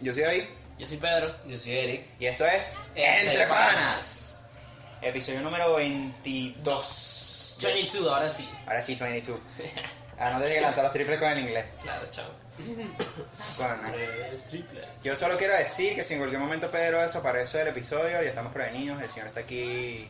[0.00, 0.44] Yo soy David
[0.78, 1.34] Yo soy Pedro.
[1.46, 2.06] Yo soy Eric.
[2.18, 3.74] y esto es Entre Entre Panas.
[3.74, 4.42] Panas.
[5.02, 7.58] Episodio número 22.
[7.62, 8.48] 22, ahora sí.
[8.66, 9.38] Ahora sí, 22.
[10.22, 11.64] Ah, no te que lanzar los triples con el inglés.
[11.82, 12.28] Claro, chao.
[13.56, 13.82] Bueno.
[15.02, 18.52] Yo solo quiero decir que si en cualquier momento Pedro desaparece del episodio, ya estamos
[18.52, 19.00] prevenidos.
[19.00, 20.06] El señor está aquí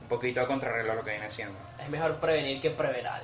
[0.00, 1.58] un poquito a contrarreloj lo que viene haciendo.
[1.82, 3.20] Es mejor prevenir que preverar.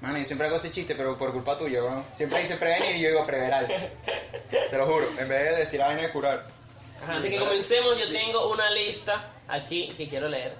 [0.00, 2.04] Mano, yo siempre hago ese chiste, pero por culpa tuya, weón.
[2.12, 3.66] Siempre dice prevenir y yo digo preveral.
[4.70, 6.44] Te lo juro, en vez de decir la vaina de curar.
[7.02, 10.54] Ajá, antes que comencemos, yo tengo una lista aquí que quiero leer.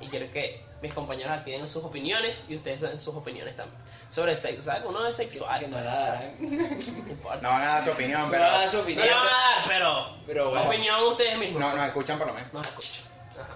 [0.00, 3.78] Y quiero que mis compañeros aquí den sus opiniones y ustedes den sus opiniones también.
[4.10, 4.82] Sobre el sexo, ¿sabes?
[4.84, 5.58] Uno es sexual.
[5.60, 5.78] Que no.
[5.80, 7.40] No importa.
[7.40, 8.42] No van a dar su opinión, No pero.
[8.42, 9.06] van a dar su No opinión.
[9.06, 10.16] le van a dar, pero.
[10.26, 10.66] Pero bueno.
[10.68, 11.60] Opinión ustedes mismos.
[11.60, 11.76] No, pues.
[11.78, 12.52] nos escuchan por lo menos.
[12.52, 13.02] No escucho.
[13.40, 13.54] Ajá.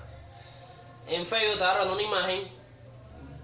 [1.09, 2.55] En Facebook estaba rodando una imagen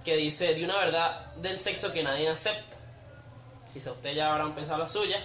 [0.04, 2.76] que dice de una verdad del sexo que nadie acepta.
[3.72, 5.22] Quizá ustedes ya habrán pensado la suya.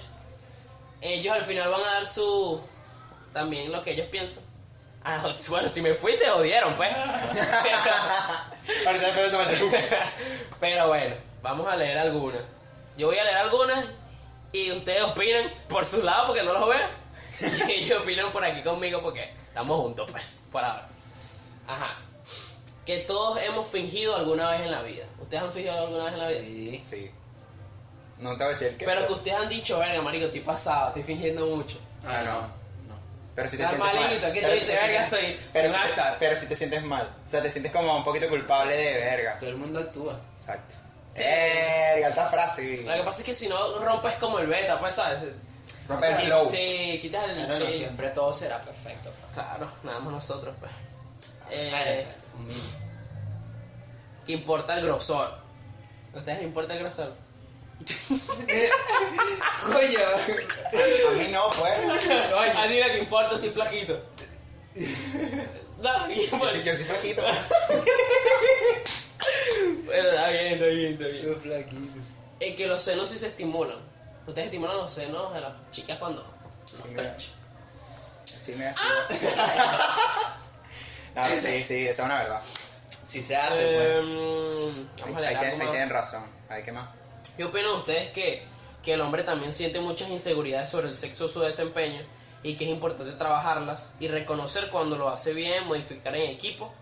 [1.01, 2.61] Ellos al final van a dar su.
[3.33, 4.43] también lo que ellos piensan.
[5.03, 6.89] Ah, bueno, si me fui se jodieron, pues.
[10.59, 12.41] Pero bueno, vamos a leer algunas.
[12.97, 13.85] Yo voy a leer algunas
[14.51, 16.89] y ustedes opinan por su lado porque no los veo.
[17.67, 20.87] Y ellos opinan por aquí conmigo porque estamos juntos, pues, por ahora.
[21.67, 21.95] Ajá.
[22.87, 25.05] Que todos hemos fingido alguna vez en la vida.
[25.21, 26.41] ¿Ustedes han fingido alguna vez en la vida?
[26.41, 26.81] Sí.
[26.85, 27.11] Sí.
[28.17, 28.85] No te voy a decir el qué.
[28.85, 31.77] Pero que ustedes han dicho, verga, marico, estoy pasado, estoy fingiendo mucho.
[32.07, 32.41] Ah, no.
[32.87, 32.95] No.
[33.35, 34.09] Pero si te sientes mal.
[34.09, 36.17] ¿qué te Pero si dice, te verga, sientes- soy- pero soy si te- bastard?
[36.19, 37.13] Pero si te sientes mal.
[37.25, 39.37] O sea, te sientes como un poquito culpable de verga.
[39.39, 40.19] Todo el mundo actúa.
[40.39, 40.75] Exacto.
[41.13, 41.23] Sí.
[41.23, 42.77] Verga, alta frase.
[42.85, 45.25] Lo que pasa es que si no rompes como el beta, pues, ¿sabes?
[45.89, 46.49] Rompe el flow.
[46.49, 47.45] Sí, quitas el...
[47.45, 49.11] Claro, no siempre todo será perfecto.
[49.21, 49.33] pues.
[49.33, 50.71] Claro, nada más nosotros, pues.
[50.71, 52.07] Ah, Eh,
[54.25, 55.39] que importa el grosor.
[56.13, 57.13] ¿A ustedes les importa el grosor?
[59.65, 59.99] Coño.
[61.09, 61.71] A mí no, pues.
[62.55, 63.99] A ti lo que importa si flaquito.
[65.79, 67.21] No, Yo bueno, soy, yo soy flaquito.
[69.85, 71.31] bueno, está bien, está bien, está bien.
[71.31, 72.03] Los flaquitos.
[72.39, 73.77] Es que los senos sí se estimulan.
[74.27, 77.15] Ustedes estimulan los senos de las chicas cuando los mira.
[77.15, 77.29] stretch.
[78.25, 78.83] Sí, me hace.
[81.37, 82.41] Sí, sí, eso es una verdad.
[82.89, 83.87] Si se hace, pues.
[83.87, 86.23] Em, Ahí, vamos a ahí leer tienen, ahí razón.
[86.49, 86.89] Ahí, ¿qué más?
[87.35, 88.45] ¿Qué opinan ustedes que,
[88.83, 92.01] que el hombre también siente muchas inseguridades sobre el sexo o su desempeño
[92.43, 96.73] y que es importante trabajarlas y reconocer cuando lo hace bien, modificar en equipo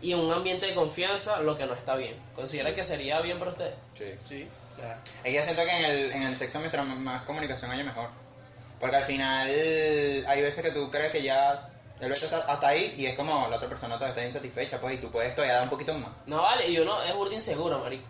[0.00, 2.16] y en un ambiente de confianza lo que no está bien?
[2.34, 3.74] ¿Considera que sería bien para ustedes?
[3.94, 4.04] Sí.
[4.28, 5.00] Sí, claro.
[5.22, 8.08] Que yo siento que en el, en el sexo mientras más comunicación haya mejor.
[8.80, 11.68] Porque al final hay veces que tú crees que ya
[12.02, 14.94] el beso está hasta ahí y es como la otra persona todavía está insatisfecha, pues,
[14.94, 16.10] y tú puedes todavía dar un poquito más.
[16.26, 18.04] No vale, y uno es burda inseguro, marico.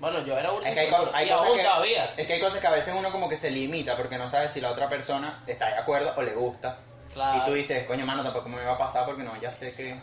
[0.00, 2.14] Bueno, yo era burda Es que hay, inseguro hay y cosas aún que, todavía.
[2.16, 4.48] es que hay cosas que a veces uno como que se limita porque no sabe
[4.48, 6.78] si la otra persona está de acuerdo o le gusta.
[7.12, 7.38] Claro.
[7.38, 9.94] Y tú dices, coño, mano, tampoco me va a pasar porque no, ya sé que...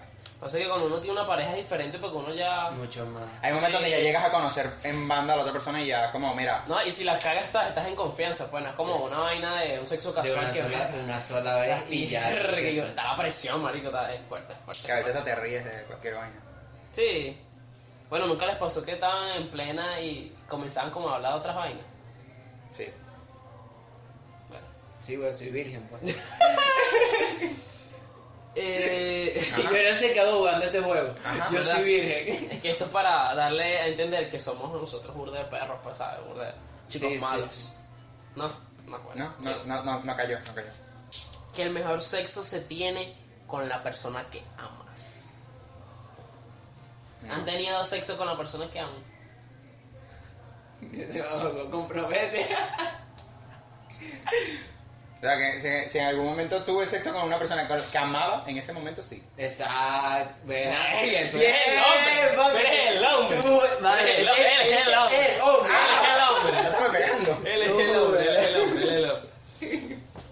[0.41, 2.71] Pasa que cuando uno tiene una pareja es diferente porque uno ya...
[2.71, 3.23] Mucho más.
[3.43, 3.73] Hay momentos Sí.
[3.73, 6.63] donde ya llegas a conocer en banda a la otra persona y ya como, mira,
[6.67, 7.69] No, y si la cagas, ¿sabes?
[7.69, 9.03] estás en confianza, pues no es como Sí.
[9.03, 12.27] una vaina de un sexo De casual una que sola, una sola vez y ya.
[12.55, 14.85] Que está la presión, marico, está, es fuerte, es fuerte.
[14.87, 16.39] que a veces te ríes de cualquier vaina.
[16.91, 17.39] Sí.
[18.09, 21.55] Bueno, nunca les pasó que estaban en plena y comenzaban como a hablar de otras
[21.55, 21.85] vainas.
[22.71, 22.87] Sí.
[24.49, 24.65] Bueno.
[24.99, 26.01] Sí, bueno, soy virgen, pues.
[28.55, 31.13] Eh, Y yo no sé qué hago jugando este juego.
[31.23, 31.75] Ajá, yo ¿verdad?
[31.75, 32.51] soy virgen.
[32.51, 35.97] es que esto es para darle a entender que somos nosotros burda de perros, pues,
[35.97, 36.25] ¿sabes?
[36.27, 36.53] Burda de
[36.89, 37.49] chicos Sí, malos.
[37.51, 37.73] sí.
[38.35, 38.47] No,
[38.87, 39.25] no, bueno.
[39.41, 39.59] No, no, sí.
[39.65, 40.67] no, no, no cayó, no cayó.
[41.55, 43.15] Que el mejor sexo se tiene
[43.47, 45.29] con la persona que amas.
[47.21, 47.33] No.
[47.35, 49.03] ¿Han tenido sexo con la persona que aman?
[51.71, 52.47] Compromete.
[55.21, 58.43] O sea, que si, si en algún momento tuve sexo con una persona que amaba,
[58.47, 59.21] en ese momento sí.
[59.37, 60.33] Exacto.
[60.47, 63.37] Tú eres el hombre, tú eres el hombre.
[63.37, 65.17] Tú, Él- es el hombre.
[65.35, 65.71] El hombre.
[65.71, 66.99] Él es el hombre.
[66.99, 67.41] Pegando.
[67.47, 69.29] Él es el hombre, él es el hombre, él es el hombre.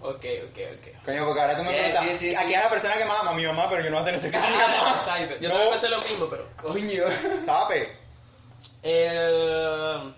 [0.02, 1.04] Ok, ok, ok.
[1.04, 2.44] Coño, porque ahora tú me Sí, preguntas, sí, sí, ¿a sí.
[2.46, 3.32] quién es la persona que más ama?
[3.34, 4.94] Mi mamá, pero yo no voy a tener sexo con mi mamá.
[4.98, 5.34] Exacto.
[5.40, 5.54] Yo No.
[5.54, 6.48] también pensé lo mismo, pero.
[6.56, 7.04] Coño.
[7.40, 7.96] ¿Sabe?
[8.82, 10.12] Eh,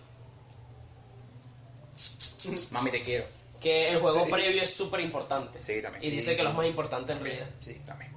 [2.70, 3.26] Mami, te quiero.
[3.62, 4.31] Que el juego Sí.
[4.32, 5.62] previo es súper importante.
[5.62, 6.03] Sí, también.
[6.05, 7.49] Y Sí, dice que lo más importante en vida.
[7.61, 8.12] Sí, También.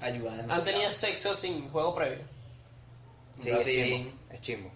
[0.00, 0.54] ayuda demasiado.
[0.60, 2.24] ¿Han tenido sexo sin juego previo?
[3.40, 4.12] Sí, es chimbo.
[4.30, 4.70] Es chimbo.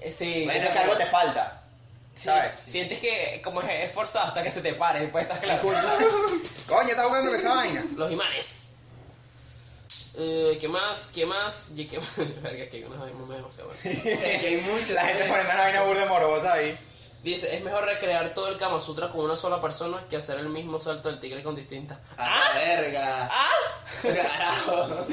[0.00, 0.42] Eh, sí.
[0.44, 1.62] Bueno, que algo te falta.
[2.14, 2.24] sí.
[2.26, 2.60] ¿sabes?
[2.60, 5.62] Sientes que como es, es forzado hasta que se te pare, después estás claro.
[6.68, 7.84] Coño, estás jugando con esa vaina.
[7.96, 8.70] Los imanes.
[10.16, 11.10] Eh, ¿Qué más?
[11.12, 11.72] ¿Qué más?
[11.76, 12.16] ¿Y qué más?
[12.16, 13.72] Verga, que hay memes demasiado.
[13.84, 14.92] Es que hay mucho.
[14.94, 16.76] La gente poniendo una vaina burda morosa ahí.
[17.24, 20.50] Dice, es mejor recrear todo el Kama Sutra con una sola persona que hacer el
[20.50, 21.96] mismo salto del tigre con distintas.
[22.18, 23.30] ¡A la verga!
[24.02, 25.06] ¡Carajo!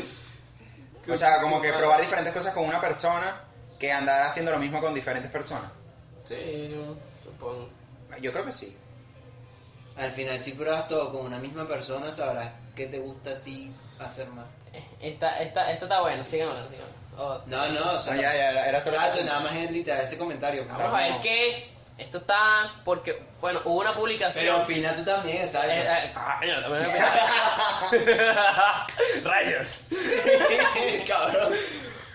[1.10, 3.42] O sea, como que probar diferentes cosas con una persona
[3.80, 5.72] que andar haciendo lo mismo con diferentes personas.
[6.26, 6.76] Sí,
[7.24, 7.70] supongo.
[8.20, 8.78] Yo creo que sí.
[9.96, 13.72] Al final, si pruebas todo con una misma persona, sabrás qué te gusta a ti
[14.00, 14.48] hacer más.
[15.02, 17.02] Esta, esta, esta está buena, sigan hablando, sigan hablando.
[17.18, 18.98] Oh, No, no, o sea, No, ya, ya, era, era solo.
[18.98, 20.66] Exacto, nada más es literal ese comentario.
[20.68, 21.71] Vamos a ver qué.
[22.02, 24.62] Esto está porque, bueno, hubo una Pero publicación.
[24.62, 25.86] opina tú también, ¿sabes?
[25.86, 27.12] Eh, eh, coño, también opina.
[29.24, 29.84] Rayos.
[31.08, 31.54] Cabrón.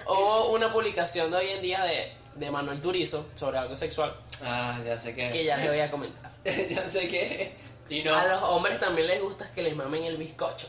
[0.09, 4.79] Hubo una publicación de hoy en día de, de Manuel Turizo sobre algo sexual Ah,
[4.85, 5.31] ya sé que.
[5.31, 6.32] que ya le voy a comentar.
[6.44, 7.56] ya sé que.
[7.89, 8.15] Y no.
[8.15, 10.69] A los hombres también les gusta que les mamen el bizcocho.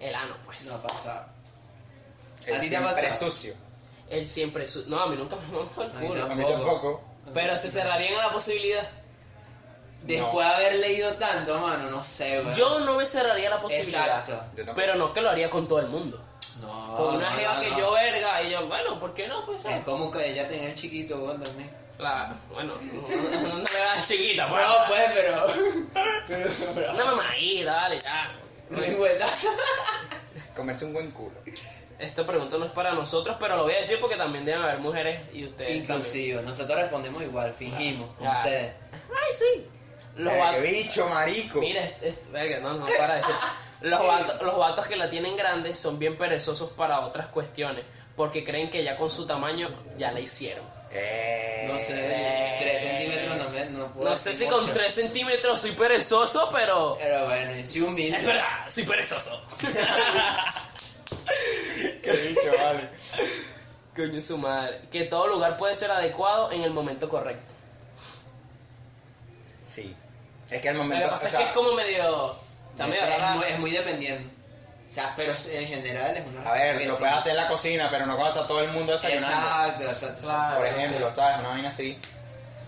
[0.00, 0.66] El ano, pues.
[0.66, 1.26] No ha pasado.
[2.46, 3.14] Era ¿A ti te ha pasado?
[3.14, 3.54] sucio.
[4.10, 4.66] Él siempre.
[4.66, 6.24] su- No, a mí nunca me mamó el culo.
[6.24, 7.02] A mí Tampoco.
[7.34, 8.88] Pero se cerrarían a la posibilidad.
[10.02, 12.54] Después de haber leído tanto, mano, no sé, güey.
[12.54, 14.20] Yo no me cerraría la posibilidad.
[14.20, 14.32] Exacto.
[14.56, 14.74] Yo tampoco.
[14.76, 16.22] Pero no que lo haría con todo el mundo.
[16.60, 16.94] No.
[16.94, 17.78] Con una no, jeva no, que no.
[17.78, 19.44] yo verga y yo, bueno, ¿por qué no?
[19.44, 21.70] Pues, Es como que ella tenía el chiquito, güey, también.
[21.98, 22.74] la, bueno,
[23.42, 24.66] no, no le das chiquita, pues.
[24.66, 25.46] No, pues, pero.
[26.28, 26.50] pero.
[26.74, 28.32] pero Una mamadita, dale, ya.
[28.70, 29.46] no hay vueltas.
[30.54, 31.36] Comerse un buen culo.
[31.98, 34.78] Esta pregunta no es para nosotros, pero lo voy a decir porque también deben haber
[34.78, 35.76] mujeres y ustedes.
[35.76, 38.08] Inclusive, nosotros respondemos igual, fingimos.
[38.18, 38.38] Claro.
[38.48, 38.72] Ustedes.
[38.92, 39.66] Ay, sí.
[40.16, 40.62] Los Eh, ¡Qué vatos.
[40.62, 41.60] bicho, marico!
[41.60, 43.34] Mira, este- este- verga, no, no, para de decir.
[43.80, 47.84] Los vatos, los vatos que la tienen grande son bien perezosos para otras cuestiones,
[48.16, 50.64] porque creen que ya con su tamaño ya la hicieron.
[50.90, 54.72] Eh, No sé, 3 centímetros no, me, no puedo No sé si con mucho.
[54.72, 56.96] 3 centímetros soy perezoso, pero...
[56.98, 58.16] Pero bueno, y si humilde.
[58.16, 59.44] Es verdad, soy perezoso.
[62.02, 62.88] ¡Qué bicho, vale!
[63.94, 64.82] Coño su madre.
[64.90, 67.52] Que todo lugar puede ser adecuado en el momento correcto.
[69.60, 69.94] Sí.
[70.50, 71.04] Es que al Lo momento.
[71.04, 72.34] que pasa o es sea, que es como medio...
[72.78, 73.36] Medio es, raro.
[73.36, 74.30] muy, es muy dependiente.
[74.90, 76.48] O sea, pero en general es una.
[76.48, 77.00] A ver, lo sí.
[77.00, 79.36] puedes hacer en la cocina, pero no cuando está todo el mundo desayunando.
[79.36, 80.22] Exacto, exacto.
[80.22, 80.56] Claro.
[80.58, 80.74] Por sí.
[80.74, 81.38] ejemplo, ¿sabes?
[81.40, 81.98] Una vaina así.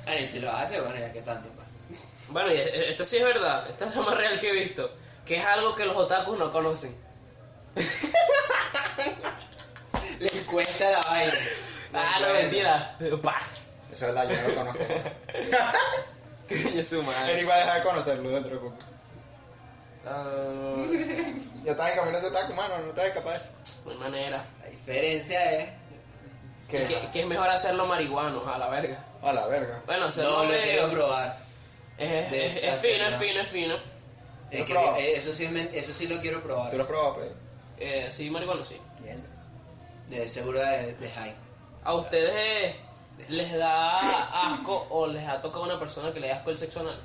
[0.04, 1.48] Bueno, y si lo hace, bueno, ya que tanto.
[1.50, 1.66] pues.
[2.28, 3.64] Bueno, y e- esto sí es verdad.
[3.70, 4.90] Esta es la más real que he visto.
[5.24, 6.94] Que es algo que los otakus no conocen.
[10.18, 11.32] Les cuesta la vaina.
[11.94, 12.96] Ah, no, mentira.
[13.22, 13.72] Paz.
[13.90, 14.84] Eso es verdad, yo no lo conozco.
[16.48, 17.34] Coño su madre.
[17.34, 18.76] Él iba a dejar de conocerlo dentro de poco.
[20.06, 20.76] Ah,
[21.64, 23.52] Yo estaba en camino de ese taco, mano, no te capaz
[23.84, 24.44] de hay manera.
[24.62, 25.68] La diferencia es.
[26.68, 29.04] Que, que es mejor hacerlo marihuano, a la verga.
[29.22, 29.82] A la verga.
[29.86, 31.36] Bueno, hacerlo No, lo medio- quiero probar.
[31.98, 33.74] Es, fino, es fino, es fino.
[34.50, 34.96] Es ¿Lo que, probado?
[34.96, 36.70] eh, eso, sí es men- eso sí lo quiero probar.
[36.70, 37.26] ¿Tú lo has probado, pues?
[37.80, 38.80] Eh, sí, marihuano, sí.
[39.02, 39.22] Mierda.
[40.08, 41.34] De seguro de, de high.
[41.84, 42.76] ¿A ustedes eh,
[43.28, 46.80] les da asco o les ha tocado una persona que le da asco el sexo
[46.80, 47.00] anal?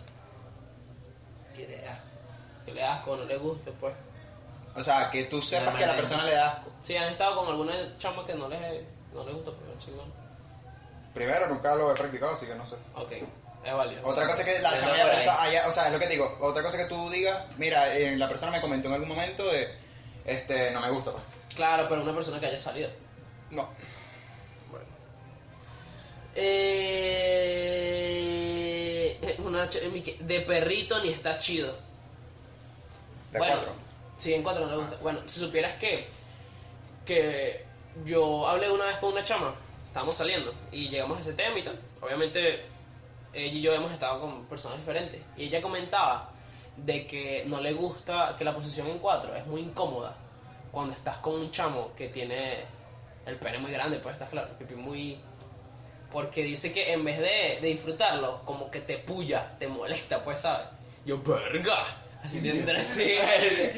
[1.56, 2.00] Qué idea.
[2.66, 3.94] Que le da asco o no le guste, pues.
[4.76, 6.70] O sea, que tú sepas que a la persona le da asco.
[6.84, 8.60] Si han estado con alguna chama que no les,
[9.14, 10.12] no les gusta, pues chingón.
[11.14, 12.76] Primero, nunca lo he practicado, así que no sé.
[12.96, 13.12] Ok,
[13.64, 14.06] es válido.
[14.06, 14.82] Otra cosa que la Pero
[15.22, 17.96] chama haya- o sea, es lo que te digo, otra cosa que tú digas, mira,
[17.96, 19.74] eh, la persona me comentó en algún momento de,
[20.26, 21.24] este, no me gusta, pues.
[21.56, 22.90] Claro, pero una persona que haya salido.
[23.52, 23.70] No.
[24.70, 24.86] Bueno.
[26.36, 26.96] Eh,
[29.40, 31.76] una de perrito ni está chido.
[33.32, 33.74] De bueno, cuatro.
[34.18, 34.98] Sí, en cuatro no le gusta.
[35.02, 36.08] Bueno, si supieras que,
[37.06, 37.66] que
[38.06, 39.54] yo hablé una vez con una chama,
[39.88, 41.80] estábamos saliendo y llegamos a ese tema y tal.
[42.02, 42.66] Obviamente,
[43.34, 45.22] ella y yo hemos estado con personas diferentes.
[45.38, 46.32] Y ella comentaba
[46.78, 50.16] de que no le gusta que la posición en cuatro es muy incómoda
[50.72, 52.66] cuando estás con un chamo que tiene
[53.26, 55.18] el pene muy grande, pues estás claro, muy.
[56.12, 60.42] Porque dice que en vez de, de disfrutarlo, como que te puya, te molesta, pues,
[60.42, 60.68] ¿sabes?
[61.06, 61.84] Yo, verga.
[62.26, 63.16] Así tendrá así.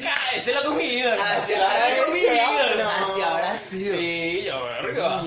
[0.02, 1.14] Cállese la comida.
[1.36, 3.94] Así así habrá sido.
[3.96, 5.22] Sí, yo, verga.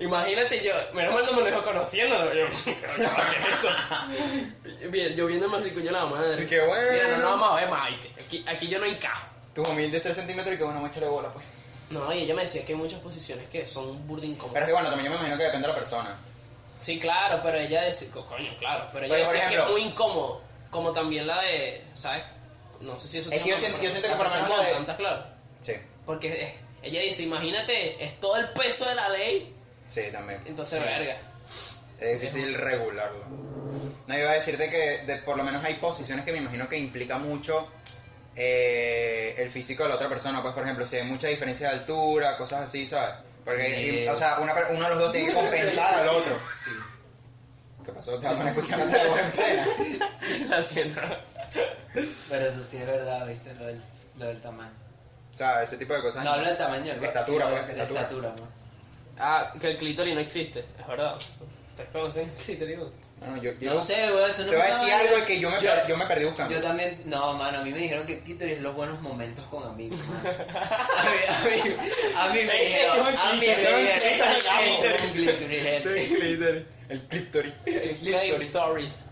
[0.00, 2.32] Imagínate, yo, menos mal no me lo dejo conociéndolo.
[2.34, 2.46] Yo.
[4.90, 6.36] Bien, Yo viéndome así, coño, la madre.
[6.36, 6.90] Sí, qué bueno.
[6.92, 8.10] Mira, no, no vamos a ver más, ¿viste?
[8.24, 9.26] Aquí, aquí yo no encajo.
[9.54, 11.44] Tus humildes 3 centímetros y que bueno, me echarle bola, pues.
[11.90, 14.54] No, y ella me decía que hay muchas posiciones que son burda incómodas.
[14.54, 16.16] Pero es que bueno, también yo me imagino que depende de la persona.
[16.78, 19.82] Sí, claro, pero ella decía, co- coño, claro, pero ella Pero, decía que es muy
[19.82, 20.40] incómodo,
[20.70, 22.22] como también la de, ¿sabes?
[22.80, 24.64] No sé si eso Es que yo siento- yo siento que por lo menos la
[24.64, 25.24] de- ¿Está claro?
[25.60, 25.72] Sí,
[26.04, 29.54] Porque eh, ella dice, imagínate, es todo el peso de la ley,
[29.86, 30.42] sí, también.
[30.46, 30.84] entonces, Sí.
[30.84, 31.18] verga.
[32.00, 33.24] Es difícil regularlo.
[34.06, 36.76] No, iba a decirte que de- por lo menos hay posiciones que me imagino que
[36.78, 37.68] implica mucho
[38.36, 40.42] eh, el físico de la otra persona.
[40.42, 43.14] Pues, por ejemplo, si hay mucha diferencia de altura, cosas así, ¿sabes?
[43.44, 43.90] Porque, Sí.
[44.04, 46.36] y- o sea, una uno de los dos tiene que compensar al otro.
[46.56, 46.70] Sí.
[47.84, 48.18] ¿Qué pasó?
[48.18, 48.54] Te van en
[49.32, 49.66] plena.
[50.48, 51.00] Lo siento.
[51.94, 53.54] Pero eso sí es verdad, ¿viste?
[53.54, 53.80] Lo del,
[54.18, 54.72] lo del tamaño.
[55.32, 56.24] O sea, ese tipo de cosas.
[56.24, 58.00] No habla del tamaño del Estatura, pues, estatura.
[58.02, 58.48] estatura, ¿no?
[59.18, 61.16] Ah, que el clítoris no existe, es verdad.
[61.16, 62.78] ¿Ustedes conocen el clítoris?
[62.78, 62.86] No,
[63.28, 65.50] no, yo, yo No sé, güey, eso no te voy a decir algo que yo
[65.50, 66.54] me, per- yo me perdí buscando.
[66.54, 69.64] Yo también, no, mano, a mí me dijeron que clítoris es los buenos momentos con
[69.64, 69.98] amigos.
[70.24, 71.74] A mí, a mí,
[72.16, 74.76] a mí me dijeron, a mí me clítoris, en dijeron, clítoris, "Ay,
[75.12, 75.12] clítoris".
[75.12, 76.64] clítoris, clítoris.
[76.88, 77.52] El clítoris.
[77.66, 79.06] El Game Stories.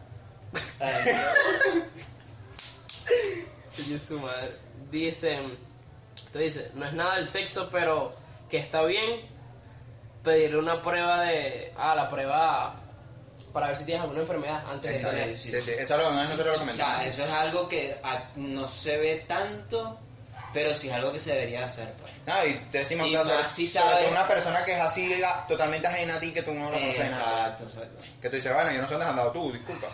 [3.99, 4.52] Su madre.
[4.90, 5.59] Dicen,
[6.32, 8.14] tú dices, no es nada del sexo, pero
[8.50, 9.23] que está bien
[10.23, 12.75] pedirle una prueba de, ah, la prueba
[13.52, 15.38] para ver si tienes alguna enfermedad antes Sí, de sí, tener.
[15.38, 15.71] sí, sí.
[15.78, 19.99] Eso lo, nosotros lo O sea, eso es algo que ah, no se ve tanto,
[20.54, 22.12] pero sí es algo que se debería hacer, pues.
[22.26, 24.80] No, y te decimos, Y o sea, si sobre sabe- todo una persona que es
[24.80, 25.11] así
[25.49, 27.47] totalmente ajena a ti, que tú no lo conoces de nada.
[27.49, 28.02] Exacto, exacto.
[28.21, 29.88] Que tú dices, bueno, yo no sé dónde has andado tú, disculpa.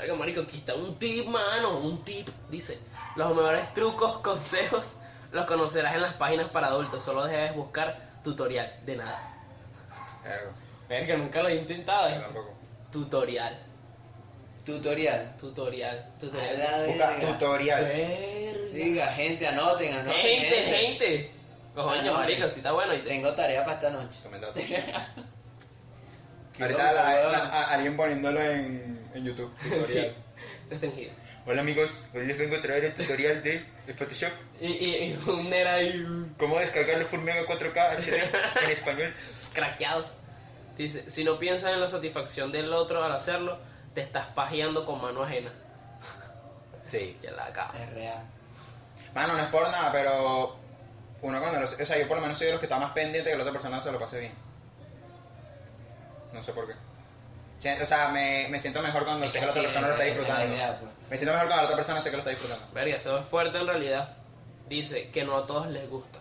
[0.00, 2.28] Verga, marico, aquí está un tip, mano, un tip.
[2.50, 2.78] Dice,
[3.16, 4.96] los mejores trucos, consejos,
[5.32, 7.04] los conocerás en las páginas para adultos.
[7.04, 9.34] Solo debes buscar tutorial, de nada.
[10.24, 10.52] Verga,
[10.88, 12.08] Verga, nunca lo he intentado.
[12.10, 12.20] yo eh.
[12.20, 12.54] tampoco.
[12.90, 13.56] Tutorial,
[14.64, 15.36] Tutorial.
[15.36, 16.86] tutorial, tutorial.
[16.86, 17.84] Busca tutorial.
[17.84, 18.60] Verga.
[18.72, 20.22] Diga, gente, anoten, anoten.
[20.22, 21.34] Gente, gente.
[21.74, 22.94] Coño, marico, si está bueno.
[22.94, 23.08] Y te...
[23.08, 24.20] Tengo tarea para esta noche.
[26.60, 29.52] Ahorita la- la- a- alguien poniéndolo en, en YouTube.
[29.62, 29.86] tutorial.
[29.86, 30.06] Sí,
[30.68, 31.12] restringido.
[31.46, 33.64] Hola amigos, hoy les vengo a traer el tutorial de
[33.94, 34.30] Photoshop.
[34.60, 39.14] Y, y, y un nera ahí Cómo descargar los Full Mega 4K HD en español.
[39.52, 40.04] craqueado.
[40.76, 43.58] Dice, si no piensas en la satisfacción del otro al hacerlo,
[43.94, 45.50] te estás pajeando con mano ajena.
[46.86, 47.16] Sí.
[47.22, 47.78] Ya la acaba.
[47.78, 48.22] Es real.
[49.14, 50.56] Mano, no es por nada, pero
[51.22, 52.92] uno cuando lo, o sea, yo por lo menos soy de los que está más
[52.92, 54.32] pendiente que la otra persona se lo pase bien.
[56.32, 56.74] No sé por qué.
[57.82, 60.04] O sea, me, me siento mejor cuando sé que la otra Sí, persona lo está
[60.04, 60.54] disfrutando.
[60.54, 60.92] idea, pues.
[61.10, 62.66] Me siento mejor cuando la otra persona sé que lo está disfrutando.
[62.72, 64.16] Verga, esto es fuerte en realidad.
[64.68, 66.18] Dice que no a todos les gusta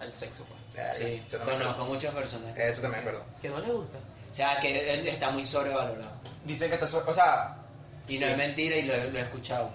[0.00, 0.96] el sexo, pues.
[0.98, 2.56] Sí, yo también conozco muchas personas.
[2.58, 3.22] Eso también es verdad.
[3.40, 3.98] Que no les gusta.
[4.30, 6.12] O sea, que él está muy sobrevalorado.
[6.44, 7.56] Dicen que está, so- o sea,
[8.08, 8.24] Y sí.
[8.24, 9.70] no es mentira y lo, lo he escuchado.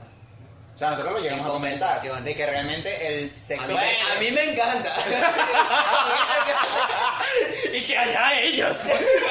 [0.75, 4.15] o sea, nosotros lo llegamos a comentar de que realmente el A sexo mí, me-
[4.15, 4.93] a mí me encanta.
[7.73, 8.77] y que allá ellos.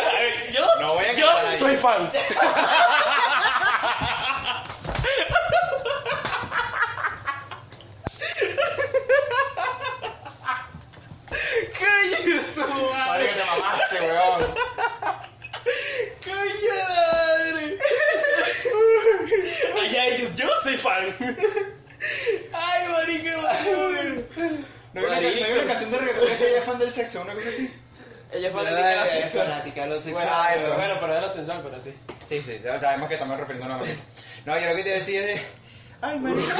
[0.52, 2.10] yo No voy a yo soy fan.
[11.78, 13.28] Coño, su Marico, madre.
[13.34, 14.54] te mamaste, weón.
[16.24, 17.78] Coño, madre.
[19.82, 21.16] Allá ellos, yo soy fan.
[22.52, 24.24] Ay, marico, madre.
[24.92, 27.34] No hay, una, no hay una canción de reggaetón que sea fan del sexo, una
[27.34, 27.70] cosa así.
[28.32, 29.46] Ella es fanática de la Es sexual.
[29.48, 30.28] fanática de lo Bueno, sexual.
[30.30, 30.74] Ah, eso.
[30.74, 31.94] bueno, pero de la sensual, pero sí.
[32.24, 34.02] Sí, sí, sabemos que estamos refiriéndonos a lo mismo.
[34.46, 35.40] No, yo lo que te decía es de.
[36.00, 36.42] Ay, marico.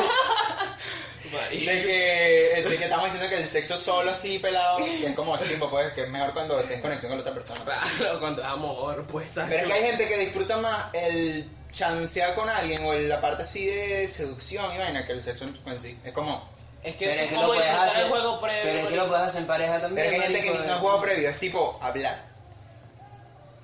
[1.51, 5.37] De que, de que estamos diciendo que el sexo solo así pelado que es como
[5.39, 7.61] chimbo, pues, que es mejor cuando tienes conexión con la otra persona.
[7.99, 9.45] Claro, cuando es amor, pues está.
[9.47, 13.43] Pero es que hay gente que disfruta más el chancear con alguien o la parte
[13.43, 15.99] así de seducción y vaina que el sexo en sí.
[16.05, 16.49] Es como.
[16.87, 18.03] Es que Pero es que como lo puedes hacer.
[18.05, 18.63] el juego previo.
[18.63, 19.95] Pero es que lo puedes hacer en pareja también.
[19.95, 20.69] Pero es que hay gente que marico.
[20.69, 22.23] no es juego previo, es tipo hablar.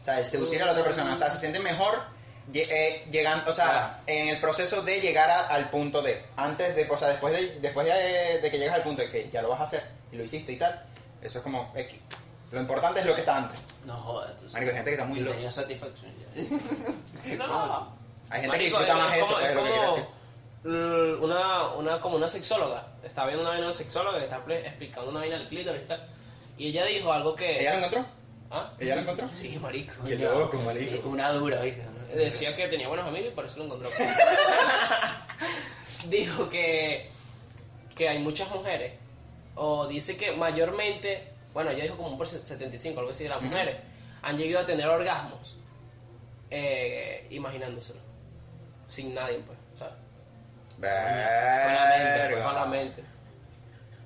[0.01, 1.13] O sea, el seducir a la otra persona.
[1.13, 2.03] O sea, se siente mejor
[2.53, 6.25] eh, llegando, o sea, en el proceso de llegar a- al punto de.
[6.37, 9.31] Antes de, o sea, después de, después de, de que llegas al punto de que
[9.31, 10.83] ya lo vas a hacer y lo hiciste y tal,
[11.23, 12.01] eso es como X.
[12.51, 13.59] Lo importante es lo que está antes.
[13.87, 14.45] No jodas, tú.
[14.53, 15.37] Marico, hay gente que está muy loca.
[15.37, 17.37] tenía satisfacción ya.
[17.39, 17.97] No.
[18.31, 20.05] Hay gente que disfruta más es eso, como- es lo que quiero decir.
[20.65, 22.87] Mm, Una, una, como una sexóloga.
[23.03, 25.87] Está viendo una vaina de una sexóloga que está explicando una vaina del clítoris y
[25.87, 26.07] tal.
[26.59, 27.61] Y ella dijo algo que.
[27.61, 28.07] ¿Ella lo encontró?
[28.51, 28.73] ¿Ah?
[28.79, 29.29] ¿Ella lo encontró?
[29.31, 29.95] Sí, marico.
[30.05, 31.09] Qué loco, marico.
[31.09, 31.87] Una dura, ¿viste?
[32.15, 33.89] Decía que tenía buenos amigos y por eso lo encontró.
[36.09, 37.09] Dijo que,
[37.95, 38.93] que hay muchas mujeres,
[39.55, 43.41] o dice que mayormente, bueno, ella dijo como un por 75, algo así de las
[43.41, 43.77] mujeres,
[44.23, 45.57] han llegado a tener orgasmos
[46.51, 48.01] eh, imaginándoselo,
[48.89, 49.59] sin nadie, pues,
[50.89, 52.45] o sea, Verga.
[52.45, 53.05] con la mente.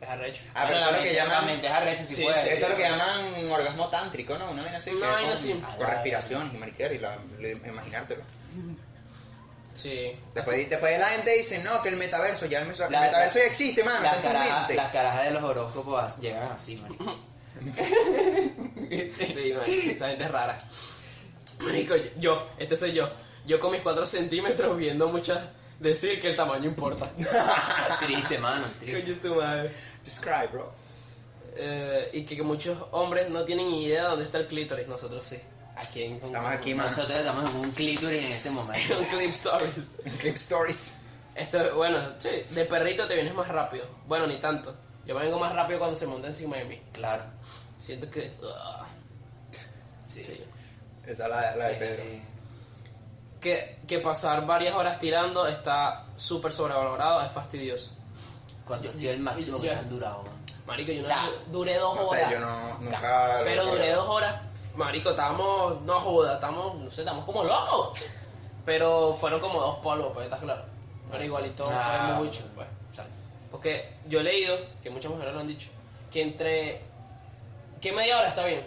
[0.00, 0.42] Es arrecho.
[0.54, 1.48] Ah, pero eso es lo que llaman.
[1.50, 2.42] Es arrecho si Sí, puede.
[2.42, 4.50] sí, Eso es lo que llaman orgasmo tántrico, ¿no?
[4.50, 4.90] Una vaina así.
[4.90, 5.52] Una que es vaina con, así.
[5.78, 7.16] Con respiraciones y mariquera y la,
[7.68, 8.22] imaginártelo.
[9.74, 10.18] Sí.
[10.34, 13.38] Después, después la gente dice, no, que el metaverso, ya el, meta- el La- metaverso
[13.38, 14.74] ya existe, mano, Las, está en tu carajas, mente.
[14.74, 17.04] las carajas de los horóscopos llegan así, marico.
[18.76, 20.58] Sí, marico, esa gente es rara.
[21.60, 23.08] Marico, yo, este soy yo.
[23.46, 25.40] Yo con mis 4 centímetros viendo muchas
[25.80, 27.10] decir que el tamaño importa.
[28.00, 29.02] triste, mano, triste.
[29.02, 29.70] Coño, su madre.
[30.04, 30.70] Just cry, bro.
[31.58, 34.86] Eh, y que, que muchos hombres no tienen ni idea de dónde está el clítoris,
[34.86, 35.38] nosotros sí.
[35.76, 36.88] Aquí en Estamos aquí, mano.
[36.88, 38.98] Nosotros estamos en un clítoris en este momento.
[38.98, 39.74] un clip stories.
[40.20, 40.98] Clip Stories.
[41.34, 43.84] Esto, bueno, sí, de perrito te vienes más rápido.
[44.06, 44.74] Bueno, ni tanto.
[45.04, 46.80] Yo me vengo más rápido cuando se monta encima de mí.
[46.92, 47.24] Claro.
[47.78, 48.32] Siento que.
[48.42, 48.86] ah,
[50.08, 50.24] Sí.
[50.24, 50.40] sí.
[51.04, 52.02] Esa es la, la de Pedro.
[52.04, 52.22] Sí.
[53.40, 57.90] Que, que pasar varias horas tirando está súper sobrevalorado, es fastidioso.
[58.66, 59.74] ¿Cuánto ha sido el máximo que Ya.
[59.74, 60.24] te han durado?
[60.66, 61.28] Marico, yo no Ya.
[61.52, 62.08] duré dos No horas.
[62.28, 63.40] sé, yo no, nunca...
[63.44, 64.42] Pero duré dos horas.
[64.74, 65.80] Marico, estábamos.
[65.82, 66.74] No joda, estamos.
[66.76, 68.04] No sé, estamos como locos.
[68.64, 70.62] Pero fueron como dos polvos, pues, ¿estás claro?
[71.10, 72.66] Pero igualito Ah, fue mucho, pues.
[72.90, 73.22] Exacto.
[73.50, 75.68] Porque yo he leído, que muchas mujeres lo han dicho,
[76.10, 76.82] que entre.
[77.80, 78.66] que media hora está bien.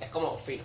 [0.00, 0.64] Es como fino.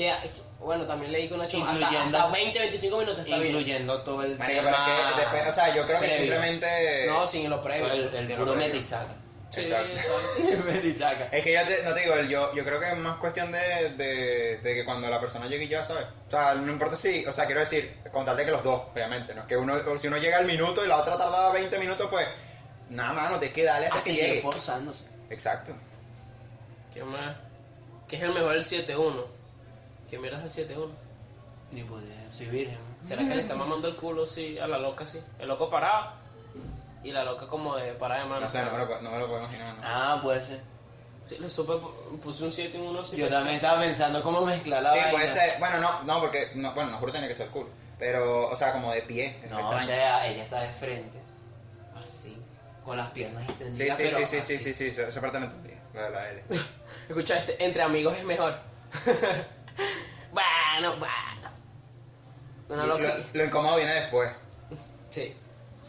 [0.00, 0.30] Que,
[0.60, 1.72] bueno, también leí que una chama.
[1.72, 3.46] Hasta, Incluyendo- hasta 20, 25 minutos está bien.
[3.48, 4.76] Incluyendo todo el Marico, tema...
[4.86, 6.16] pero es que después, o sea, yo creo que previo.
[6.16, 7.04] simplemente...
[7.06, 7.92] No, sin lo previo.
[7.92, 8.80] El, el puro lo mete previo.
[8.80, 9.12] y saca.
[9.50, 9.98] Sí, Exacto.
[11.32, 13.90] Es que ya te, no te digo, yo, yo creo que es más cuestión de,
[13.96, 16.04] de, de que cuando la persona llegue ya, ¿sabes?
[16.28, 18.82] O sea, no importa si, o sea, quiero decir, con tal de que los dos,
[18.92, 19.46] obviamente, ¿no?
[19.48, 22.26] Que uno, si uno llega al minuto y la otra tarda 20 minutos, pues,
[22.90, 24.40] nada más, no tienes que darle hasta Así que que llegue.
[24.42, 25.06] forzándose.
[25.30, 25.72] Exacto.
[26.94, 27.36] ¿Qué más?
[28.06, 29.24] ¿Qué es el mejor del 7-1?
[30.10, 30.88] ¿Qué miras del 7-1?
[31.72, 32.78] Ni poder, soy virgen.
[33.02, 35.20] ¿Será que le está mamando el culo sí, a la loca sí?
[35.38, 36.12] El loco parado
[37.04, 38.40] y la loca como de parada de mano.
[38.40, 39.80] No sé, no me lo, puedo- no me lo puedo imaginar, ¿no?
[39.84, 40.60] Ah, puede ser.
[41.24, 41.74] Sí, le supe,
[42.22, 43.16] puse un 7 en uno sí.
[43.16, 45.12] Yo también estaba pensando cómo mezclar la Sí, vaina.
[45.12, 45.58] puede ser.
[45.60, 47.68] Bueno, no, no, porque, no, bueno, no juro tenía que ser cool.
[47.98, 49.38] Pero, o sea, como de pie.
[49.50, 51.20] No, o sea, ella está de frente.
[52.02, 52.36] Así.
[52.84, 53.96] Con las piernas Sí, extendidas.
[53.96, 54.58] sí, pero sí, sí, así.
[54.58, 56.44] sí, sí, sí, esa parte no entendí, la de la L.
[57.08, 58.58] Escucha, este, entre amigos es mejor.
[60.32, 61.50] bueno, bueno.
[62.68, 62.98] Una Lo,
[63.32, 64.30] lo incómodo viene después.
[65.10, 65.36] Sí.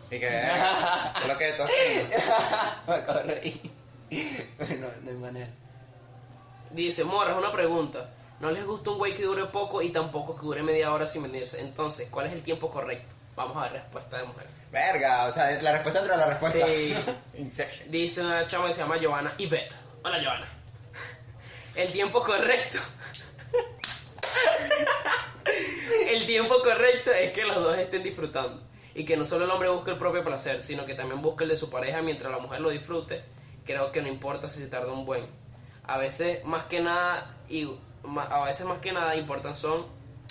[0.09, 1.71] Y que, es lo que todos
[2.87, 3.71] Me acabo de reír.
[4.79, 5.51] no, no hay manera.
[6.71, 8.09] Dice, morra, es una pregunta.
[8.41, 11.23] No les gusta un güey que dure poco y tampoco que dure media hora sin
[11.23, 11.61] venirse.
[11.61, 13.13] Entonces, ¿cuál es el tiempo correcto?
[13.35, 14.47] Vamos a ver respuesta de mujer.
[14.71, 16.67] Verga, o sea, la respuesta dentro de la respuesta.
[16.67, 16.95] Sí.
[17.37, 17.91] Inception.
[17.91, 19.75] Dice una chama que se llama Giovanna Yvette.
[20.03, 20.47] Hola, Giovanna.
[21.75, 22.79] El tiempo correcto.
[26.09, 28.61] el tiempo correcto es que los dos estén disfrutando.
[28.93, 31.49] Y que no solo el hombre busque el propio placer, sino que también busque el
[31.49, 33.23] de su pareja mientras la mujer lo disfrute.
[33.65, 35.25] Creo que no importa si se tarda un buen.
[35.83, 37.69] A veces más que nada, y
[38.15, 39.85] a veces más que nada importan son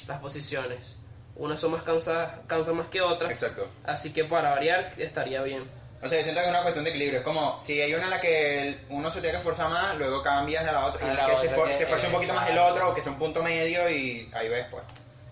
[0.09, 1.01] las posiciones.
[1.37, 3.31] Unas son más cansadas, cansan más que otras.
[3.31, 3.67] Exacto.
[3.85, 5.65] Así que para variar estaría bien.
[6.03, 7.19] O sea, yo siento que es una cuestión de equilibrio.
[7.19, 10.23] Es como si hay una en la que uno se tiene que esforzar más, luego
[10.23, 11.07] cambias a la otra.
[11.07, 13.03] A Y la que se, que- se esfuerce un poquito más el otro, o que
[13.03, 14.83] sea un punto medio, y ahí ves, pues.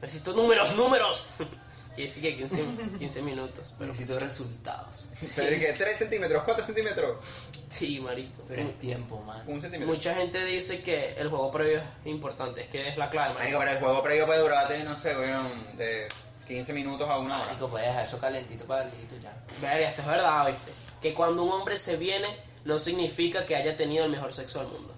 [0.02, 1.36] Necesito números, números.
[1.94, 2.64] Quiere decir que 15,
[2.98, 3.64] 15 minutos.
[3.80, 5.08] Necesito resultados.
[5.36, 7.24] Pero que 3 centímetros, 4 centímetros,
[7.68, 8.44] Sí, marico.
[8.46, 9.42] Pero es tiempo, man.
[9.46, 9.92] un centímetro.
[9.92, 13.58] Mucha gente dice que el juego previo es importante, es que es la clave, Marico,
[13.58, 13.58] marico.
[13.58, 16.08] pero el juego previo puede durarte, no sé, weón, de
[16.48, 17.46] 15 minutos a una hora.
[17.46, 19.36] Marico, puedes dejar eso calentito para el listo ya.
[19.60, 20.72] Verga, esto es verdad, ¿viste?
[21.00, 22.26] Que cuando un hombre se viene,
[22.64, 24.94] no significa que haya tenido el mejor sexo del mundo.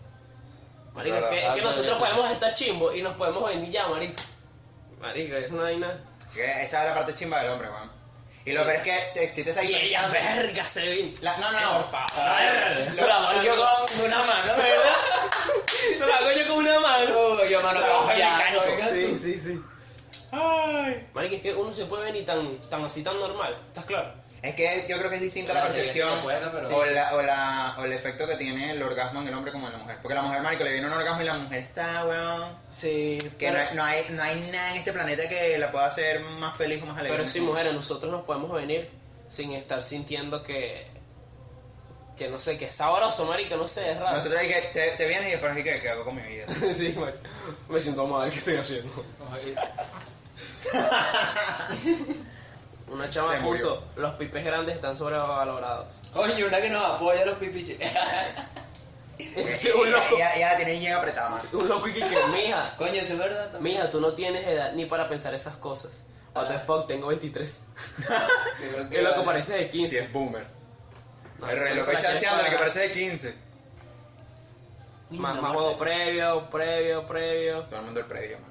[0.94, 1.50] Marico, es es que, verdad.
[1.50, 4.22] es que nosotros podemos estar chimbo y nos podemos venir ya, marico.
[5.00, 6.00] Marico, es una vaina.
[6.36, 7.90] Esa es la parte chimba del hombre, weón.
[8.44, 10.36] Y lo peor es que existe esa Y ella, diferencia.
[10.42, 11.12] verga, se.
[11.20, 11.72] La- no, no, no.
[11.82, 12.78] Por favor.
[12.88, 14.96] Eso lo hago yo con una mano, ¿verdad?
[15.92, 17.44] Eso lo hago yo con una mano.
[17.44, 18.62] Yo mano mecánico.
[18.92, 19.60] Sí, sí, sí.
[20.32, 21.06] Ay.
[21.14, 23.56] Marico, es que uno se puede venir tan, tan así, tan normal.
[23.68, 24.14] ¿Estás claro?
[24.42, 27.76] Es que yo creo que es distinta la Bueno, percepción pero- o, la, o, la,
[27.78, 29.98] o el efecto que tiene el orgasmo en el hombre como en la mujer.
[30.00, 32.56] Porque la mujer, marico, le viene un orgasmo y la mujer está, weón.
[32.70, 33.18] Sí.
[33.38, 35.86] Que pero, no, hay- no, hay, no hay nada en este planeta que la pueda
[35.86, 37.18] hacer más feliz o más alegre.
[37.18, 38.88] pero sí, mujeres, nosotros nos podemos venir
[39.28, 40.86] sin estar sintiendo que.
[42.16, 44.14] Que no sé, que es sabroso, marico, no sé, es raro.
[44.14, 46.46] Nosotros hay que, te, te vienes y después hay que, ¿qué hago con mi vida?
[46.74, 47.18] sí, marico.
[47.68, 49.04] Me siento mal, ¿qué estoy haciendo?
[52.88, 53.64] Una chama Se murió.
[53.64, 55.86] puso, los pipes grandes están sobrevalorados.
[56.12, 57.78] Coño, una que nos apoya a los pipiches.
[59.18, 60.18] Ese es un loco.
[60.18, 61.42] Ya, ya la tiene bien apretada, man.
[61.52, 63.76] Un loco y que, que, mija, Coño, eso es verdad también.
[63.76, 66.04] mija, tú no tienes edad ni para pensar esas cosas.
[66.34, 67.64] O sea, fuck, tengo 23.
[68.58, 69.90] Creo El loco parece de 15.
[69.90, 70.46] Si es boomer.
[71.38, 73.34] No, el la quiere chanceando, el que parece de 15.
[75.10, 77.64] Uy, Más, más juego previo, previo, previo.
[77.64, 78.49] Todo el mundo el previo, mano.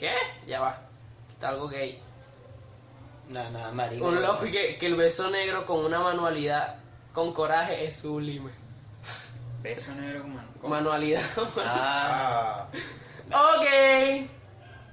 [0.00, 0.12] ¿Qué?
[0.46, 0.80] Ya va.
[1.28, 2.02] Está algo gay.
[3.28, 4.06] No, no, marico.
[4.06, 6.76] Un loco y que, que el beso negro con una manualidad
[7.12, 8.50] con coraje es sublime.
[9.62, 11.22] Beso negro como- Manualidad.
[11.58, 12.66] Ah,
[13.30, 13.52] Ah.
[13.58, 14.26] ok.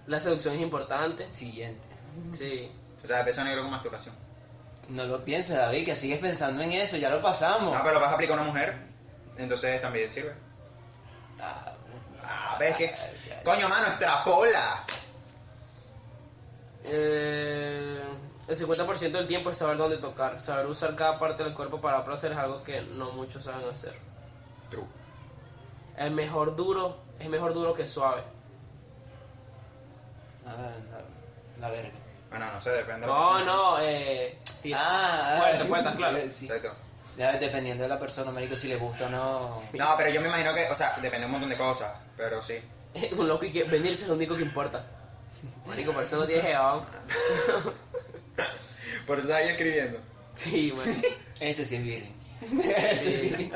[0.08, 1.32] La seducción es importante.
[1.32, 1.88] siguiente.
[2.32, 2.70] Sí.
[3.04, 4.14] O sea, beso negro con masturbación.
[4.90, 7.74] No lo pienses, David, que sigues pensando en eso, ya lo pasamos.
[7.76, 8.78] Ah, pero lo vas a aplicar a una mujer,
[9.38, 10.34] entonces también sirve.
[11.42, 11.74] Ah,
[12.30, 12.94] Ah, ves que.
[13.46, 14.84] Coño, mano, extrapola.
[16.88, 18.00] Eh,
[18.48, 20.40] el 50% del tiempo es saber dónde tocar.
[20.40, 23.94] Saber usar cada parte del cuerpo para placer es algo que no muchos saben hacer.
[24.70, 24.86] True.
[25.98, 28.22] El mejor duro es mejor duro que suave.
[30.46, 31.92] Ah, la, la verga.
[32.30, 34.38] Bueno, no sé, depende de la No, no, eh.
[34.62, 36.18] tira- Ah, fuerte, ah, estás claro.
[36.30, 36.46] Sí.
[36.46, 36.74] Exacto.
[37.18, 39.62] Ya, dependiendo de la persona, marico, si le gusta o no.
[39.74, 42.42] No, pero yo me imagino que, o sea, depende de un montón de cosas, pero
[42.42, 42.56] sí.
[43.18, 44.86] Un loco y que venirse es lo único que importa.
[45.66, 46.86] Marico, por eso no tienes jeva.
[49.06, 50.00] Por eso estás ahí escribiendo.
[50.36, 50.86] Sí, man.
[51.40, 52.14] Ese sí es virgen.
[52.98, 53.50] Sí.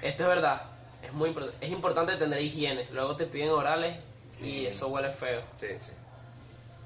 [0.00, 0.62] Esto es verdad.
[1.02, 2.88] Es muy es importante tener higiene.
[2.92, 3.98] Luego te piden orales
[4.30, 4.48] Sí.
[4.60, 5.42] y eso huele feo.
[5.54, 5.92] Sí, sí.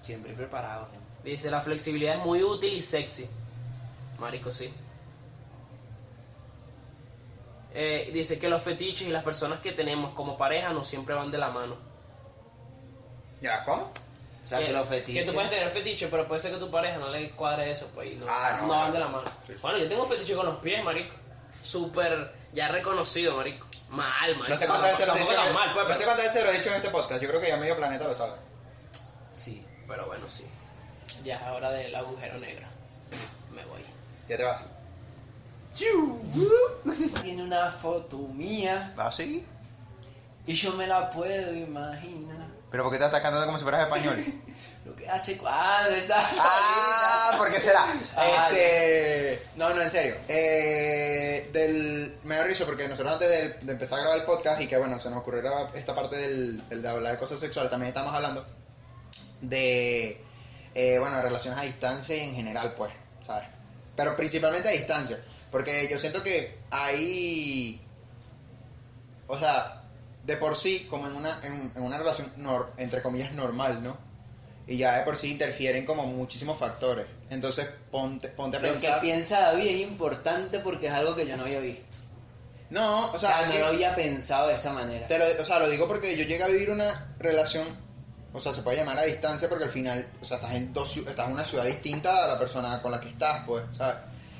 [0.02, 1.06] Siempre preparado, gente.
[1.30, 3.28] Dice, la flexibilidad es muy útil y sexy.
[4.18, 4.72] Marico, sí.
[7.74, 11.30] Eh, dice que los fetiches y las personas que tenemos como pareja no siempre van
[11.30, 11.76] de la mano.
[13.40, 13.62] ¿Ya?
[13.64, 13.82] ¿Cómo?
[14.42, 15.24] O sea, que los fetiches.
[15.24, 17.90] Que tú puedes tener fetiche, pero puede ser que tu pareja no le cuadre eso,
[17.94, 19.24] pues, y no, Ah, no, no van de la mano.
[19.46, 19.58] Sí, sí.
[19.62, 21.14] Bueno, yo tengo un fetiche con los pies, marico.
[21.62, 23.66] Súper, ya reconocido, marico.
[23.90, 24.48] Mal, marico.
[24.48, 25.32] No sé cuántas veces lo he dicho.
[25.32, 27.20] en- mal, pues, no pero- sé cuántas veces lo he dicho en este podcast.
[27.22, 28.34] Yo creo que ya medio planeta lo sabe.
[29.34, 29.66] Sí.
[29.88, 30.46] Pero bueno, sí.
[31.24, 32.66] Ya es hora del agujero negro.
[33.52, 33.82] Me voy.
[34.28, 34.62] Ya te vas.
[37.22, 39.44] Tiene una foto mía ¿Ah, sí?
[40.46, 42.45] y yo me la puedo imaginar.
[42.70, 44.24] ¿Pero por qué te estás cantando como si fueras español?
[44.84, 47.84] Lo que hace cuando estás ah, ¿por qué será?
[48.16, 49.42] Ah, Este.
[49.56, 50.14] No, no, en serio.
[50.28, 52.18] Eh, del.
[52.22, 54.76] Me da risa porque nosotros antes de, de empezar a grabar el podcast y que
[54.76, 58.14] bueno, se nos ocurriera esta parte del, del de hablar de cosas sexuales, también estamos
[58.14, 58.46] hablando
[59.40, 60.20] de.
[60.74, 63.48] eh, bueno, relaciones a distancia y en general, pues, ¿sabes?
[63.96, 65.18] Pero principalmente a distancia.
[65.50, 67.80] Porque yo siento que hay.
[69.26, 69.82] O sea,
[70.26, 73.96] de por sí, como en una, en, en una relación, nor- entre comillas, normal, ¿no?
[74.66, 77.06] Y ya de por sí interfieren como muchísimos factores.
[77.30, 79.00] Entonces, ponte, ponte a Lo que pensar.
[79.00, 81.98] piensa David es importante porque es algo que yo no había visto.
[82.70, 85.06] No, o O sea, sea, es no que- lo había pensado de esa manera.
[85.06, 87.64] te lo, o sea, lo digo porque yo llegué a vivir una relación,
[88.32, 90.96] o sea, se puede llamar a distancia porque al final, o sea, estás en, dos,
[90.96, 93.98] estás en una ciudad distinta a la persona con la que estás, pues, ¿sabes?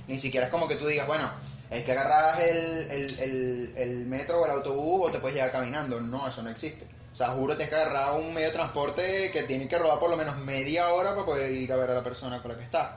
[0.09, 1.31] Ni siquiera es como que tú digas, bueno,
[1.71, 5.53] es que agarras el, el, el, el metro o el autobús o te puedes llegar
[5.53, 6.01] caminando.
[6.01, 6.87] No, eso no existe.
[7.13, 10.11] O sea, juro tienes que agarrar un medio de transporte que tiene que rodar por
[10.11, 12.65] lo menos media hora para poder ir a ver a la persona con la que
[12.65, 12.91] estás.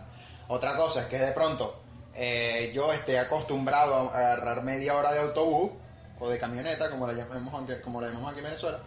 [0.49, 1.81] Otra cosa es que de pronto
[2.15, 5.71] eh, yo esté acostumbrado a agarrar media hora de autobús
[6.19, 8.79] o de camioneta, como la llamemos, aunque- como la llamamos aquí en Venezuela,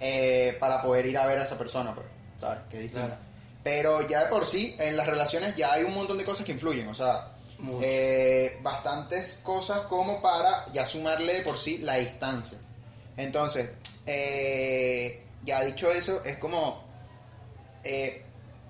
[0.00, 2.06] eh, para poder ir a ver a esa persona, pues,
[2.38, 2.60] ¿sabes?
[2.70, 3.06] Que es distinta.
[3.08, 3.20] Claro.
[3.62, 6.52] Pero ya de por sí, en las relaciones ya hay un montón de cosas que
[6.52, 7.28] influyen, o sea.
[7.82, 12.58] Eh, bastantes cosas como para ya sumarle de por sí la distancia.
[13.16, 13.72] Entonces,
[14.06, 16.82] eh, ya dicho eso, es como
[17.84, 18.24] eh,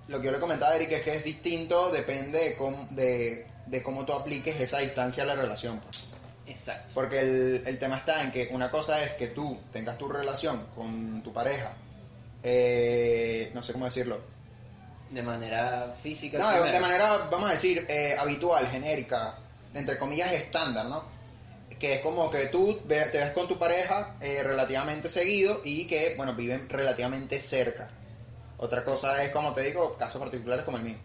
[0.07, 3.45] lo que yo le comentaba a Eric es que es distinto, depende de cómo, de,
[3.65, 5.79] de cómo tú apliques esa distancia a la relación.
[5.79, 6.11] pues.
[6.47, 6.91] Exacto.
[6.93, 10.67] Porque el, el tema está en que una cosa es que tú tengas tu relación
[10.75, 11.73] con tu pareja,
[12.43, 14.19] eh, no sé cómo decirlo,
[15.11, 16.37] De manera física.
[16.37, 16.73] no, de, primero.
[16.73, 19.35] de manera, vamos a decir, eh, habitual, genérica,
[19.73, 21.03] entre comillas estándar, ¿no?
[21.77, 26.13] Que es como que tú te ves con tu pareja eh, relativamente seguido y que,
[26.15, 27.89] bueno, viven relativamente cerca.
[28.57, 30.97] Otra cosa es, como te digo, casos particulares como el mío.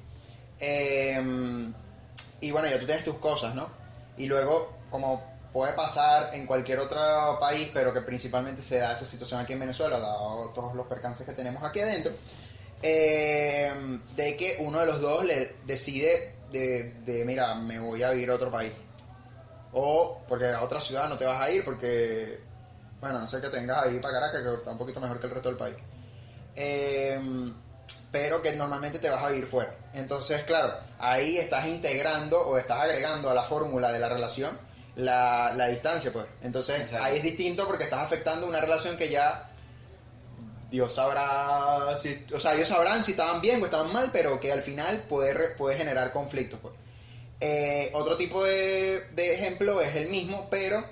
[0.60, 1.72] Eh,
[2.40, 3.68] y bueno, ya tú tienes tus cosas, ¿no?
[4.16, 9.06] Y luego, como puede pasar en cualquier otro país, pero que principalmente se da esa
[9.06, 12.12] situación aquí en Venezuela, dado todos los percances que tenemos aquí adentro,
[12.82, 13.72] eh,
[14.14, 18.30] de que uno de los dos le decide de, de, mira, me voy a vivir
[18.30, 18.72] a otro país.
[19.72, 22.40] O porque a otra ciudad no te vas a ir porque,
[23.00, 25.32] bueno, no sé que tengas ahí para Caracas, que está un poquito mejor que el
[25.32, 25.76] resto del país.
[26.54, 27.20] Eh,
[28.10, 29.74] pero que normalmente te vas a vivir fuera.
[29.92, 34.56] Entonces, claro, ahí estás integrando o estás agregando a la fórmula de la relación
[34.96, 36.26] la, la distancia, pues.
[36.42, 37.04] Entonces, Exacto.
[37.04, 39.50] ahí es distinto porque estás afectando una relación que ya
[40.70, 44.52] Dios sabrá si, o sea, ellos sabrán si estaban bien o estaban mal, pero que
[44.52, 46.74] al final puede, puede generar conflictos, pues.
[47.38, 50.82] Eh, otro tipo de, de ejemplo es el mismo, pero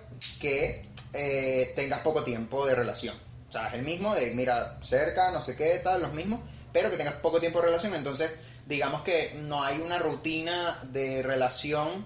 [0.41, 3.17] que eh, tengas poco tiempo de relación.
[3.49, 6.41] O sea, es el mismo de, mira, cerca, no sé qué, tal, los mismos,
[6.73, 7.95] pero que tengas poco tiempo de relación.
[7.95, 8.35] Entonces,
[8.67, 12.05] digamos que no hay una rutina de relación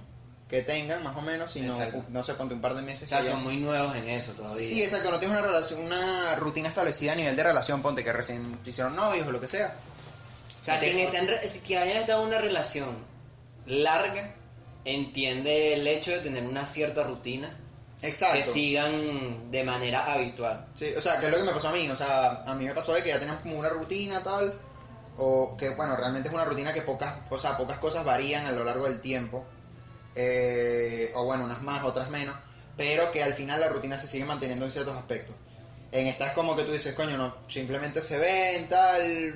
[0.48, 2.04] que tengan, más o menos, sino, Exacto.
[2.08, 3.04] no sé, ponte un par de meses.
[3.04, 4.66] O sea, ya- son muy nuevos en eso todavía.
[4.66, 8.12] Sí, exacto, no tienes una relación, una rutina establecida a nivel de relación, ponte que
[8.12, 9.74] recién te hicieron novios o lo que sea.
[10.60, 12.96] O sea, quien, está en re- quien haya estado en una relación
[13.66, 14.34] larga
[14.84, 17.54] entiende el hecho de tener una cierta rutina
[18.02, 18.38] Exacto.
[18.38, 20.66] que sigan de manera habitual.
[20.74, 21.88] Sí, o sea, que es lo que me pasó a mí.
[21.90, 24.54] O sea, a mí me pasó de que ya teníamos como una rutina tal.
[25.20, 28.52] O que, bueno, realmente es una rutina que pocas, o sea, pocas cosas varían a
[28.52, 29.44] lo largo del tiempo.
[30.14, 32.34] Eh, o bueno, unas más, otras menos.
[32.76, 35.34] Pero que al final la rutina se sigue manteniendo en ciertos aspectos.
[35.90, 39.34] En esta es como que tú dices, coño, no, simplemente se ven, tal,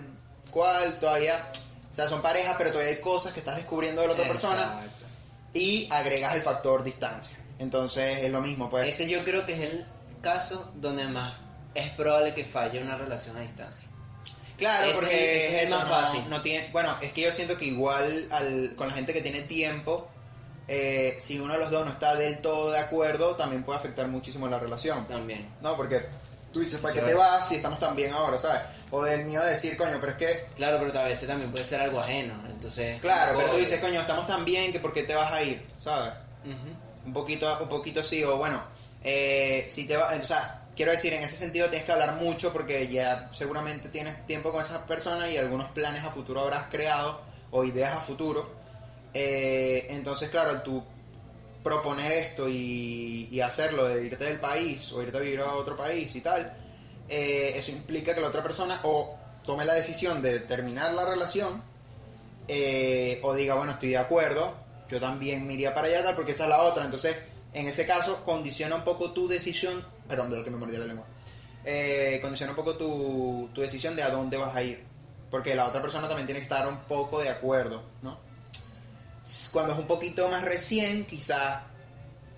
[0.50, 1.50] cual, todavía.
[1.90, 4.62] O sea, son parejas, pero todavía hay cosas que estás descubriendo de la otra persona.
[4.82, 5.06] Exacto.
[5.54, 7.38] Y agregas el factor distancia.
[7.58, 8.86] Entonces es lo mismo, pues.
[8.88, 9.86] Ese yo creo que es el
[10.22, 11.34] caso donde más
[11.74, 13.90] es probable que falle una relación a distancia.
[14.56, 16.30] Claro, Ese- porque ese es el más no- fácil.
[16.30, 19.40] No tiene, bueno, es que yo siento que igual al- con la gente que tiene
[19.42, 20.08] tiempo,
[20.68, 24.06] eh, si uno de los dos no está del todo de acuerdo, también puede afectar
[24.08, 25.04] muchísimo la relación.
[25.06, 25.48] También.
[25.60, 26.02] No, porque
[26.52, 27.14] tú dices, ¿para qué Claro.
[27.14, 28.62] te vas si estamos tan bien ahora, sabes?
[28.90, 31.64] O del miedo de decir, coño, pero es que, Claro, pero a veces también puede
[31.64, 32.34] ser algo ajeno.
[32.46, 33.00] Entonces.
[33.00, 35.64] claro, pero tú dices, coño, estamos tan bien que ¿por qué te vas a ir?
[35.66, 36.12] ¿Sabes?
[36.44, 37.06] Ujú.
[37.06, 38.62] Un poquito, un poquito sí, o bueno,
[39.02, 42.52] eh, si te va, o sea, quiero decir, en ese sentido tienes que hablar mucho
[42.52, 47.20] porque ya seguramente tienes tiempo con esa persona y algunos planes a futuro habrás creado
[47.50, 48.61] o ideas a futuro.
[49.14, 50.82] Eh, entonces, claro, tú
[51.62, 56.14] proponer esto y, hacerlo de irte del país o irte a vivir a otro país
[56.14, 56.56] y tal,
[57.08, 61.62] eh, eso implica que la otra persona o tome la decisión de terminar la relación
[62.46, 64.54] eh, o diga, bueno, estoy de acuerdo,
[64.88, 66.84] yo también me iría para allá, tal, porque esa es la otra.
[66.84, 67.16] Entonces,
[67.52, 71.06] en ese caso, condiciona un poco tu decisión, perdón, veo que me mordí la lengua,
[71.64, 74.84] Eh, condiciona un poco tu decisión de a dónde vas a ir,
[75.30, 78.31] porque la otra persona también tiene que estar un poco de acuerdo, ¿no?
[79.52, 81.62] Cuando es un poquito más recién, quizás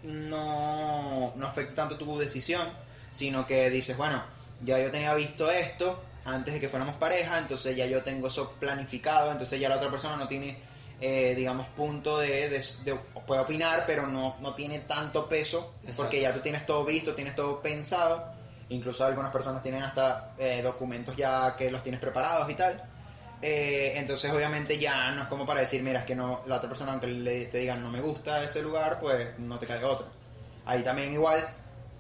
[0.03, 2.66] no, no afecta tanto tu decisión,
[3.11, 4.23] sino que dices, bueno,
[4.62, 8.53] ya yo tenía visto esto antes de que fuéramos pareja, entonces ya yo tengo eso
[8.61, 10.59] planificado, entonces ya la otra persona no tiene,
[11.01, 12.94] eh, digamos, punto de, de- de-
[13.27, 16.03] puede opinar, pero no, no tiene tanto peso, Exacto.
[16.03, 18.33] porque ya tú tienes todo visto, tienes todo pensado,
[18.70, 22.83] incluso algunas personas tienen hasta eh, documentos ya que los tienes preparados y tal.
[23.46, 26.66] Eh, entonces obviamente ya no es como para decir, mira, es que no, la otra
[26.70, 30.07] persona aunque le, te digan no me gusta ese lugar, pues no te cae otra.
[30.64, 31.46] Ahí también igual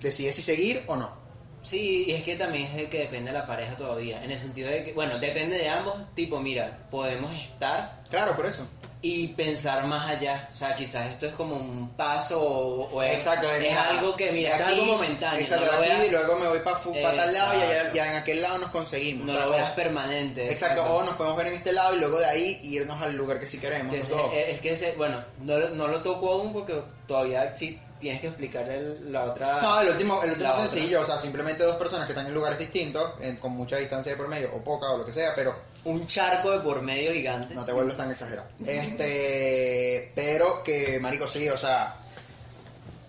[0.00, 1.23] decides si seguir o no.
[1.64, 4.22] Sí, y es que también es de que depende de la pareja todavía.
[4.22, 5.94] En el sentido de que, bueno, depende de ambos.
[6.14, 8.66] Tipo, mira, podemos estar Claro, por eso.
[9.00, 10.48] y pensar más allá.
[10.52, 14.14] O sea, quizás esto es como un paso o, o es, Exacto, es mira, algo
[14.16, 15.40] que, mira, es algo momentáneo.
[15.40, 16.78] Exacto, no lo aquí veas, y luego me voy para
[17.16, 19.26] tal lado y ya en aquel lado nos conseguimos.
[19.26, 20.50] no o sea, lo veas permanente.
[20.50, 23.40] exacto, o nos podemos ver en este lado y luego de ahí irnos al lugar
[23.40, 23.92] que sí queremos.
[23.92, 27.78] Que los es, que ese, bueno, no, lo- no lo toco aún porque todavía sí
[28.04, 29.60] tienes que explicarle la otra.
[29.62, 30.68] No, el último, el último otra.
[30.68, 34.12] sencillo, o sea, simplemente dos personas que están en lugares distintos, en- con mucha distancia
[34.12, 37.12] de por medio, o poca, o lo que sea, pero Un charco de por medio
[37.12, 37.54] gigante.
[37.54, 38.46] no te vuelves tan exagerado.
[38.64, 41.96] Este, pero que, marico, sí, o sea,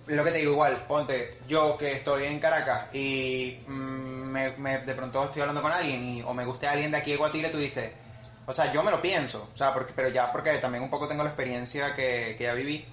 [0.07, 4.77] lo que te digo igual, ponte, yo que estoy en Caracas y mm, me, me-
[4.79, 7.49] de pronto estoy hablando con alguien y, o me guste alguien de aquí de Guatire,
[7.49, 7.91] tú dices,
[8.45, 11.07] o sea, yo me lo pienso, o sea, porque, pero ya porque también un poco
[11.07, 12.85] tengo la experiencia que, que ya viví,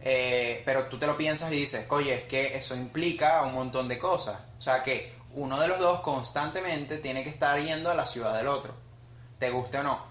[0.00, 3.88] eh, pero tú te lo piensas y dices, oye, es que eso implica un montón
[3.88, 7.94] de cosas, o sea, que uno de los dos constantemente tiene que estar yendo a
[7.94, 8.74] la ciudad del otro,
[9.38, 10.06] te guste o no.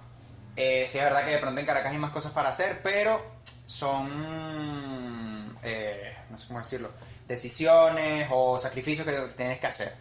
[0.56, 3.24] Eh, sí es verdad que de pronto en Caracas hay más cosas para hacer, pero
[3.66, 6.90] son, eh, no sé cómo decirlo,
[7.28, 9.94] decisiones o sacrificios que tienes que hacer.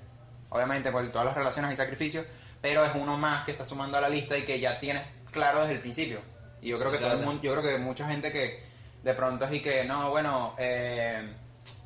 [0.49, 2.25] Obviamente, porque en todas las relaciones hay sacrificios,
[2.62, 5.61] pero es uno más que está sumando a la lista y que ya tienes claro
[5.61, 6.20] desde el principio.
[6.62, 8.65] Y yo creo que todo el mundo, yo creo que mucha gente que
[9.07, 11.33] de pronto es y que, no, bueno, eh,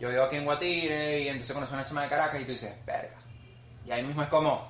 [0.00, 2.52] yo vivo aquí en Guatire y entonces conocí a una chama de Caracas y tú
[2.52, 3.14] dices, verga.
[3.86, 4.66] Y ahí mismo es como,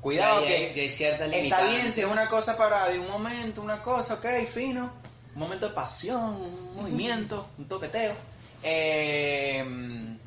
[0.00, 3.08] cuidado Ya- ya- que ya ciertas Está bien si es una cosa para de un
[3.08, 4.90] momento, una cosa, ok, fino.
[5.34, 8.14] Un momento de pasión, un movimiento, un toqueteo.
[8.62, 9.62] Eh,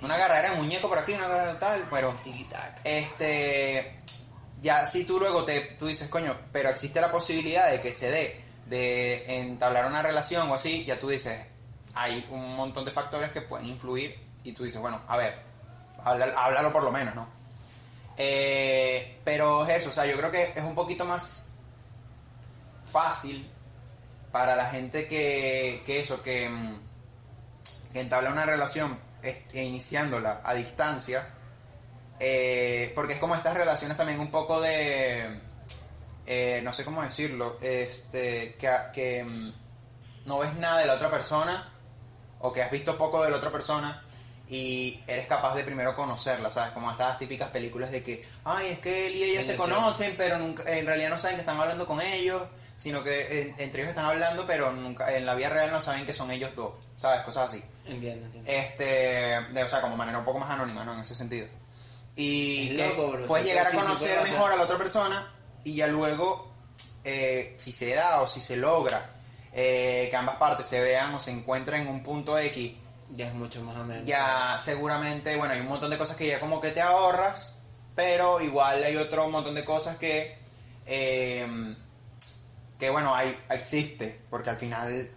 [0.02, 2.16] una agarradera de muñeco por aquí, una agarradera tal, pero
[2.84, 4.00] este
[4.62, 8.10] ya si tú luego te tú dices coño pero existe la posibilidad de que se
[8.12, 11.40] dé de entablar una relación o así ya tú dices
[11.96, 15.40] hay un montón de factores que pueden influir y tú dices bueno a ver
[16.04, 17.28] háblalo, háblalo por lo menos no
[18.18, 21.56] Eh, pero es eso o sea yo creo que es un poquito más
[22.86, 23.50] fácil
[24.32, 26.80] para la gente que, que eso que, mm,
[27.92, 31.28] que entabla una relación este, iniciándola a distancia
[32.20, 35.42] eh, porque es como estas relaciones también un poco de
[36.26, 39.54] eh, no sé cómo decirlo este que, que mm,
[40.26, 41.75] no ves nada de la otra persona
[42.46, 44.04] o que has visto poco de la otra persona
[44.48, 46.72] y eres capaz de primero conocerla, ¿sabes?
[46.74, 50.38] Como estas típicas películas de que, ay, es que él y ella se conocen, pero
[50.38, 52.44] nunca, en realidad no saben que están hablando con ellos,
[52.76, 56.14] sino que entre ellos están hablando, pero nunca en la vida real no saben que
[56.14, 57.22] son ellos dos, ¿sabes?
[57.22, 57.64] Cosas así.
[57.86, 58.52] Entiendo, entiendo.
[58.52, 58.84] Este,
[59.52, 60.94] de, o sea, como manera un poco más anónima, ¿no?
[60.94, 61.48] En ese sentido.
[62.16, 65.74] Y Es que loco, bro, puedes llegar a conocer mejor a la otra persona y
[65.74, 66.54] ya luego,
[67.04, 69.15] eh, si se da o si se logra
[69.58, 72.74] eh, que ambas partes se vean o se encuentren en un punto X,
[73.12, 74.04] Ya es mucho más o menos.
[74.06, 77.60] ya seguramente, bueno, hay un montón de cosas que ya como que te ahorras,
[77.96, 80.38] pero igual hay otro montón de cosas que,
[80.86, 81.76] eh,
[82.78, 85.10] que bueno, hay, existe, porque al final es,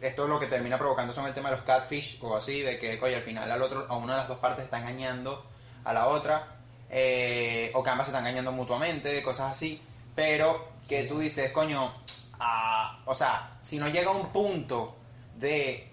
[0.00, 2.76] esto es lo que termina provocando son el tema de los catfish o así, de
[2.76, 5.46] que, oye, al final al otro, a una de las dos partes está engañando
[5.84, 6.56] a la otra,
[6.88, 9.80] eh, o que ambas se están engañando mutuamente, cosas así,
[10.16, 11.94] pero que tú dices, coño,
[12.40, 14.96] ah, o sea, si no llega a un punto
[15.36, 15.86] de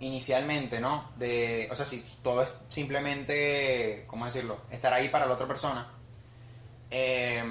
[0.00, 1.10] inicialmente, ¿no?
[1.16, 4.60] De, o sea, si todo es simplemente, ¿cómo decirlo?
[4.70, 5.88] Estar ahí para la otra persona.
[6.90, 7.42] eh,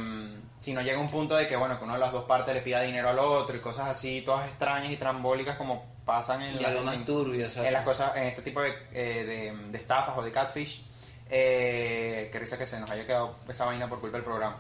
[0.60, 2.54] si no llega a un punto de que, bueno, que una de las dos partes
[2.54, 6.62] le pida dinero al otro y cosas así, todas extrañas y trambólicas como pasan en,
[6.62, 7.68] la- más en- turbio, ¿sabes?
[7.68, 10.86] en las cosas, en este tipo de, eh, de, de estafas o de catfish.
[11.30, 14.56] Eh, qué risa que se nos haya quedado esa vaina por culpa del programa.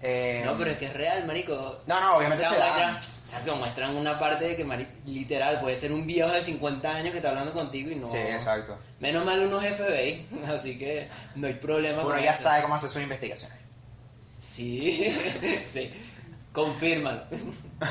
[0.00, 1.78] Eh, No, pero es que es real, marico.
[1.86, 2.98] No, no, obviamente se da.
[3.00, 6.88] o sea, que muestran una parte de que, literal, puede ser un viejo de 50
[6.94, 8.06] años que está hablando contigo y no...
[8.06, 8.78] Sí, exacto.
[9.00, 12.44] Menos mal unos FBI, así que no hay problema Uno con ya eso.
[12.44, 13.58] sabe cómo hacer sus investigaciones.
[14.40, 15.14] Sí,
[15.68, 15.92] sí.
[16.52, 17.24] Confírmalo.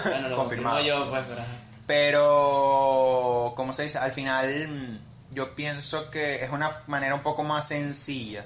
[0.06, 0.82] Bueno, lo Confirmado.
[0.82, 1.42] yo, pues, pero...
[1.88, 3.98] Pero, ¿cómo se dice?
[3.98, 5.00] Al final,
[5.32, 8.46] yo pienso que es una manera un poco más sencilla.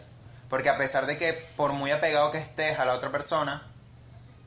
[0.51, 3.63] Porque a pesar de que por muy apegado que estés a la otra persona,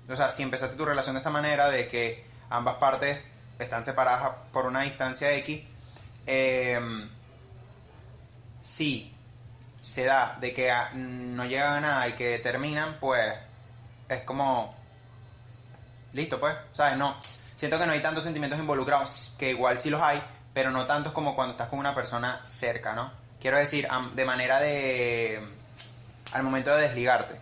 [0.06, 3.18] o sea, si empezaste tu relación de esta manera, de que ambas partes
[3.58, 5.62] están separadas por una distancia X,
[6.26, 6.78] eh,
[8.60, 9.16] si
[9.80, 13.34] se da de que no llegan a nada y que terminan, pues
[14.10, 14.76] es como
[16.12, 16.98] listo, pues, ¿sabes?
[16.98, 17.16] No,
[17.54, 21.14] siento que no hay tantos sentimientos involucrados, que igual sí los hay, pero no tantos
[21.14, 23.10] como cuando estás con una persona cerca, ¿no?
[23.40, 25.63] Quiero decir, de manera de...
[26.34, 27.34] al momento de desligarte.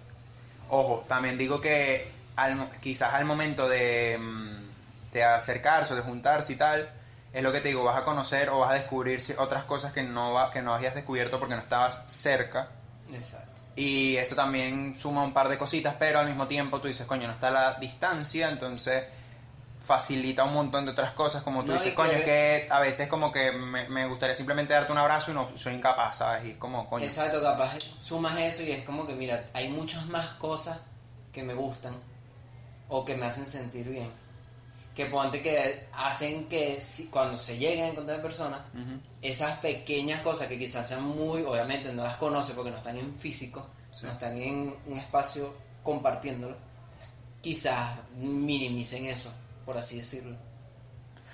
[0.71, 6.53] Ojo, también digo que al quizás al momento de, mm, de acercarse o de juntarse
[6.53, 6.89] y tal,
[7.33, 10.03] es lo que te digo, vas a conocer o vas a descubrir otras cosas que
[10.03, 12.69] no, va, que no habías descubierto porque no estabas cerca.
[13.11, 13.63] Exacto.
[13.75, 17.27] Y eso también suma un par de cositas, pero al mismo tiempo tú dices, coño,
[17.27, 19.05] no está la distancia, entonces
[19.85, 22.25] facilita un montón de otras cosas, como tú No, dices, coño, que- es
[22.65, 25.75] que a veces como que me, me gustaría simplemente darte un abrazo y no soy
[25.75, 26.45] incapaz, ¿sabes?
[26.47, 27.05] Y es como, coño.
[27.05, 30.79] Exacto, capaz sumas eso y es como que, mira, hay muchas más cosas
[31.33, 31.95] que me gustan
[32.89, 34.11] o que me hacen sentir bien.
[34.95, 39.01] Que ponte que hacen que si- cuando se lleguen a encontrar en persona, Ujú.
[39.23, 43.19] esas pequeñas cosas que quizás sean muy, obviamente no las conoce porque no están en
[43.19, 44.05] físico, Sí.
[44.05, 46.57] no están en un espacio compartiéndolo,
[47.41, 49.33] quizás minimicen eso,
[49.65, 50.37] por así decirlo.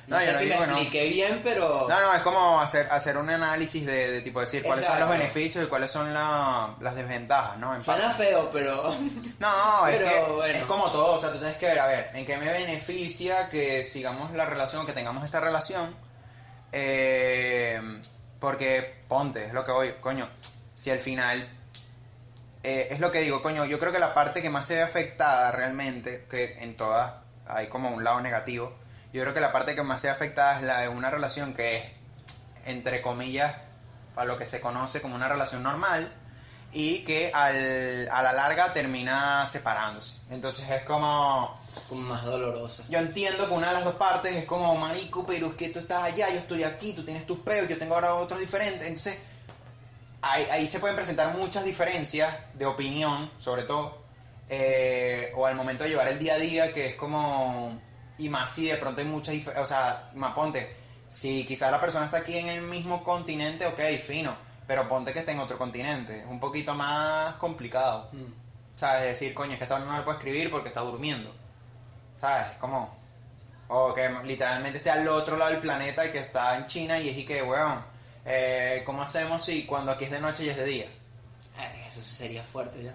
[0.06, 0.72] No, No, yo sé no si me digo no.
[0.78, 1.86] expliqué bien, pero...
[1.86, 5.08] No, no, es como hacer, hacer un análisis de, de tipo decir cuáles son los
[5.10, 7.74] beneficios y cuáles son la- las desventajas, ¿no?
[7.74, 8.24] En Suena parte.
[8.24, 8.94] feo, pero...
[9.38, 10.58] No, es Pero, que bueno.
[10.58, 13.50] es como todo, o sea, tú tienes que ver, a ver, en qué me beneficia
[13.50, 15.94] que sigamos la relación, que tengamos esta relación,
[16.72, 17.80] eh,
[18.40, 20.28] porque ponte, es lo que voy, coño,
[20.74, 21.46] si al final,
[22.62, 24.82] eh, es lo que digo, coño, yo creo que la parte que más se ve
[24.82, 27.12] afectada realmente, que en todas
[27.48, 28.72] hay como un lado negativo,
[29.12, 31.78] yo creo que la parte que más se afectada es la de una relación que
[31.78, 31.84] es,
[32.66, 33.56] entre comillas,
[34.16, 36.12] a lo que se conoce como una relación normal,
[36.72, 40.16] y que al, a la larga termina separándose.
[40.30, 41.58] Entonces es como,
[41.88, 42.84] como más dolorosa.
[42.90, 45.78] yo entiendo que una de las dos partes es como, marico, pero es que tú
[45.78, 48.82] estás allá, yo estoy aquí, tú tienes tus peos, yo tengo ahora otros diferentes.
[48.82, 49.16] Entonces
[50.20, 54.07] ahí, ahí se pueden presentar muchas diferencias de opinión, sobre todo,
[54.48, 57.80] eh, o al momento de llevar el día a día, que es como,
[58.18, 60.68] y más si de pronto hay muchas o sea, más ponte,
[61.08, 65.20] si quizás la persona está aquí en el mismo continente, ok, fino, pero ponte que
[65.20, 68.10] esté en otro continente, es un poquito más complicado.
[68.12, 68.48] Mm.
[68.74, 69.08] ¿Sabes?
[69.08, 71.34] Decir, coño, es que esta no le puedo escribir porque está durmiendo.
[72.14, 72.56] ¿Sabes?
[72.60, 72.96] Como.
[73.66, 77.08] O que literalmente esté al otro lado del planeta y que está en China y
[77.08, 77.84] es y que, weón,
[78.24, 80.86] eh, ¿cómo hacemos si cuando aquí es de noche y es de día?
[81.88, 82.94] Eso sería fuerte ya.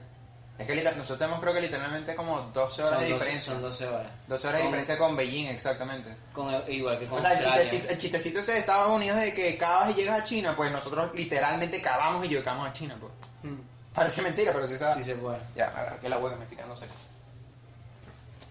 [0.57, 3.53] Es que literal- nosotros tenemos creo que literalmente como 12 horas Son de 12, diferencia.
[3.53, 4.11] son 12 horas.
[4.27, 6.15] 12 horas de diferencia con Beijing, exactamente.
[6.31, 9.33] Con, igual que con O sea, el chistecito, el chistecito ese de Estados Unidos de
[9.33, 13.11] que cavas y llegas a China, pues nosotros literalmente cavamos y llegamos a China, pues.
[13.43, 13.59] Mm.
[13.95, 15.01] Parece mentira, pero sí sabe.
[15.01, 15.39] Sí se puede.
[15.55, 16.93] Ya, a ver, que la hueca me estoy quedando seco.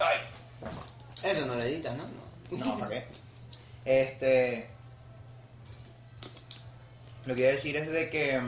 [0.00, 0.18] Ay.
[1.22, 2.04] Eso no lo editas, ¿no?
[2.50, 2.64] No.
[2.64, 3.06] No, ¿para qué?
[3.84, 4.68] Este.
[7.24, 8.40] Lo que iba a decir es de que.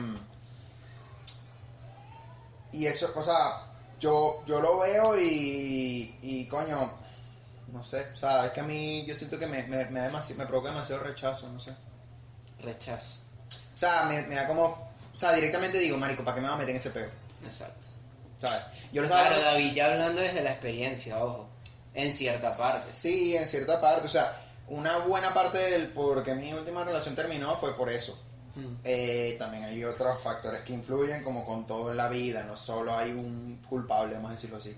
[2.75, 3.63] Y eso, o sea,
[3.99, 6.17] yo, yo lo veo y.
[6.21, 6.91] Y coño,
[7.71, 8.07] no sé.
[8.13, 10.45] O sea, es que a mí yo siento que me, me, me, da demasi- me
[10.45, 11.71] provoca demasiado rechazo, no sé.
[12.61, 13.21] Rechazo.
[13.73, 14.65] O sea, me, me da como.
[14.65, 17.09] O sea, directamente digo, marico, ¿para qué me va a meter en ese peo?
[17.45, 17.87] Exacto.
[18.37, 18.65] ¿Sabes?
[18.91, 21.47] Yo lo estaba Claro, David ya hablando desde la experiencia, ojo.
[21.93, 22.79] En cierta parte.
[22.91, 24.05] Sí, en cierta parte.
[24.07, 28.19] O sea, una buena parte del por qué mi última relación terminó fue por eso.
[28.55, 28.75] Mm.
[28.83, 32.95] Eh, también hay otros factores que influyen, como con todo en la vida, no solo
[32.95, 34.75] hay un culpable, vamos a decirlo así,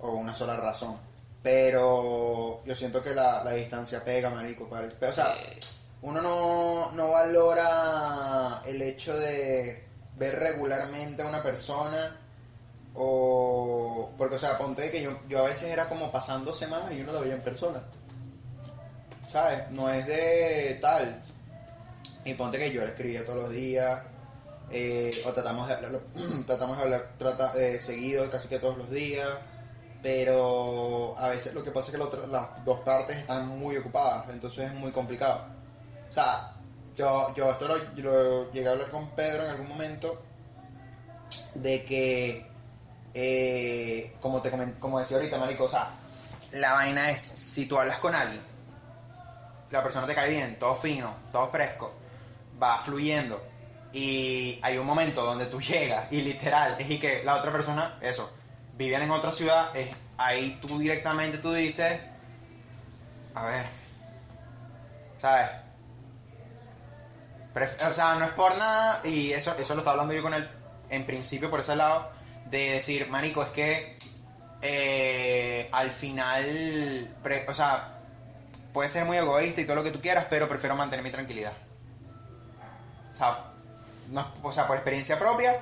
[0.00, 0.96] o una sola razón.
[1.42, 4.68] Pero yo siento que la, la distancia pega, marico.
[4.68, 5.58] parece- Pero, o sea, Eh,
[6.02, 9.84] uno no, no valora el hecho de
[10.16, 12.16] ver regularmente a una persona
[12.94, 17.00] o porque o sea ponte que yo, yo a veces era como pasando semanas y
[17.02, 17.82] uno lo veía en persona
[19.28, 21.20] sabes no es de tal
[22.26, 24.02] y ponte que yo le escribía todos los días
[24.70, 26.00] eh, o tratamos de hablar
[26.46, 29.28] tratamos de hablar trata, eh, seguido casi que todos los días
[30.02, 34.28] pero a veces lo que pasa es que la las dos partes están muy ocupadas
[34.30, 35.46] entonces es muy complicado.
[36.08, 36.52] O sea,
[36.96, 40.22] yo, yo esto lo, llegué a hablar con Pedro en algún momento
[41.54, 42.46] de que,
[43.12, 45.90] eh, como, te como decía ahorita, Marico, o sea,
[46.52, 48.40] la vaina es, si tú hablas con alguien,
[49.70, 51.92] la persona te cae bien, todo fino, todo fresco,
[52.62, 53.42] va fluyendo,
[53.92, 57.98] y hay un momento donde tú llegas y literal, es y que la otra persona,
[58.00, 58.30] eso,
[58.76, 59.88] vivían en otra ciudad, es,
[60.18, 62.00] ahí tú directamente tú dices,
[63.34, 63.66] a ver,
[65.16, 65.48] ¿sabes?
[67.88, 70.46] O sea, no es por nada, y eso, eso lo estaba hablando yo con él
[70.90, 72.10] en principio por ese lado,
[72.50, 73.96] de decir, Marico, es que
[74.62, 77.14] eh, al final,
[77.48, 78.00] o sea,
[78.72, 81.52] puede ser muy egoísta y todo lo que tú quieras, pero prefiero mantener mi tranquilidad.
[83.16, 83.44] O sea,
[84.08, 85.58] no- o sea por experiencia propia,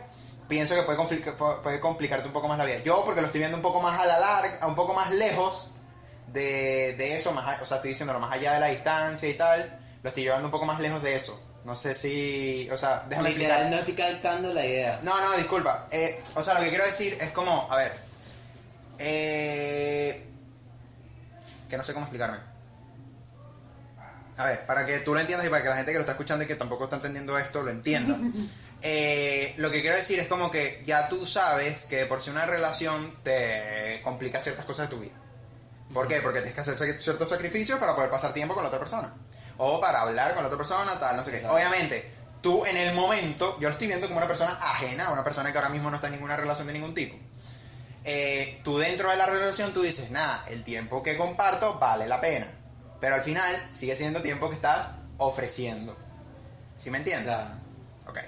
[0.49, 2.79] pienso que puede, complica- puede complicarte un poco más la vida.
[2.79, 5.71] Yo, porque lo estoy viendo un poco más a la larga, un poco más lejos
[6.27, 9.79] de, de eso, más, o sea, estoy diciéndolo más allá de la distancia y tal,
[10.03, 11.41] lo estoy llevando un poco más lejos de eso.
[11.65, 13.71] No sé si, o sea, déjame explicar.
[13.71, 14.99] No estoy captando la idea.
[15.05, 15.87] No, no, disculpa.
[15.93, 17.93] Eh, o sea, lo que quiero decir es como, a ver,
[18.99, 20.27] eh,
[21.71, 22.39] que no sé cómo explicarme.
[24.37, 26.13] A ver, para que tú lo entiendas y para que la gente que lo está
[26.13, 28.19] escuchando y que tampoco está entendiendo esto lo entienda.
[28.87, 32.45] Eh, lo que quiero decir es como que ya tú sabes que por si una
[32.45, 35.15] relación te complica ciertas cosas de tu vida.
[35.95, 36.21] ¿Por qué?
[36.21, 39.15] Porque tienes que hacer ciertos sacrificios para poder pasar tiempo con la otra persona.
[39.57, 41.39] O para hablar con la otra persona, tal, no sé qué.
[41.39, 41.57] Exacto.
[41.57, 42.11] Obviamente,
[42.43, 45.57] tú en el momento, yo lo estoy viendo como una persona ajena, una persona que
[45.57, 47.17] ahora mismo no está en ninguna relación de ningún tipo.
[48.05, 52.21] Eh, tú dentro de la relación, tú dices, nada, el tiempo que comparto vale la
[52.21, 52.49] pena.
[53.05, 55.95] Pero al final sigue siendo tiempo que estás ofreciendo.
[56.75, 57.35] ¿Sí me entiendes?
[57.35, 57.51] Claro.
[58.07, 58.19] Ok.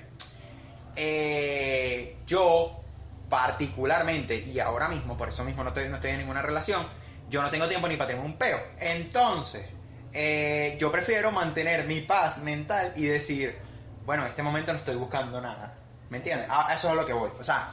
[0.97, 2.83] Eh, yo,
[3.27, 6.87] particularmente, y ahora mismo, por eso mismo no estoy, no estoy en ninguna relación,
[7.31, 8.61] yo no tengo tiempo ni para tener un peo.
[8.79, 9.65] Entonces,
[10.13, 13.59] eh, yo prefiero mantener mi paz mental y decir,
[14.05, 15.75] bueno, en este momento no estoy buscando nada.
[16.11, 16.51] ¿Me entiendes?
[16.51, 17.31] A a eso es a lo que voy.
[17.41, 17.71] O sea,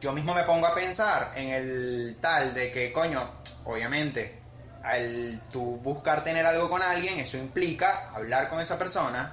[0.00, 3.32] yo mismo me pongo a pensar en el tal de que, coño,
[3.64, 4.45] obviamente,
[4.86, 9.32] al tú buscar tener algo con alguien, eso implica hablar con esa persona,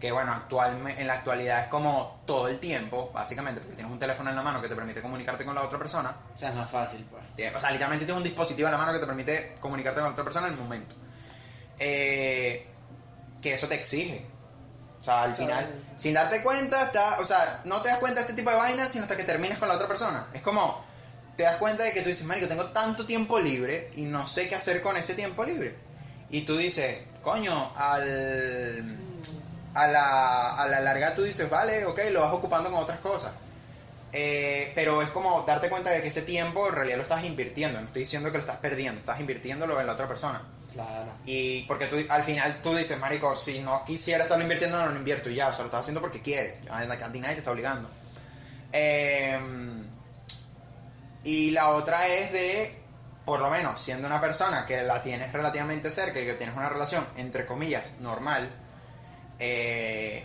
[0.00, 3.98] que bueno, actualmente, en la actualidad es como todo el tiempo, básicamente, porque tienes un
[3.98, 6.14] teléfono en la mano que te permite comunicarte con la otra persona.
[6.34, 7.22] O sea, es más fácil, pues.
[7.34, 10.08] Tienes- O sea, literalmente tienes un dispositivo en la mano que te permite comunicarte con
[10.08, 10.94] la otra persona en el momento.
[11.78, 12.66] Eh,
[13.42, 14.26] que eso te exige.
[15.00, 15.52] O sea, al Claro.
[15.52, 18.56] final, sin darte cuenta, está, o sea, no te das cuenta de este tipo de
[18.56, 20.26] vainas sino hasta que termines con la otra persona.
[20.32, 20.84] Es como,
[21.36, 24.48] te das cuenta de que tú dices, marico, tengo tanto tiempo libre y no sé
[24.48, 25.74] qué hacer con ese tiempo libre.
[26.30, 28.98] Y tú dices, coño, al,
[29.74, 33.32] a, la, a la larga tú dices, vale, ok, lo vas ocupando con otras cosas.
[34.12, 37.78] Eh, pero es como darte cuenta de que ese tiempo en realidad lo estás invirtiendo.
[37.80, 40.42] No estoy diciendo que lo estás perdiendo, estás invirtiéndolo en la otra persona.
[40.72, 41.12] Claro.
[41.26, 44.96] Y porque tú al final tú dices, marico, si no quisiera estarlo invirtiendo, no lo
[44.96, 45.48] invierto y ya.
[45.48, 46.62] O sea, lo estás haciendo porque quieres.
[46.64, 47.90] Nadie te está obligando.
[48.72, 49.38] Eh,
[51.26, 52.74] y la otra es de,
[53.24, 56.68] por lo menos, siendo una persona que la tienes relativamente cerca y que tienes una
[56.68, 58.48] relación, entre comillas, normal,
[59.38, 60.24] eh,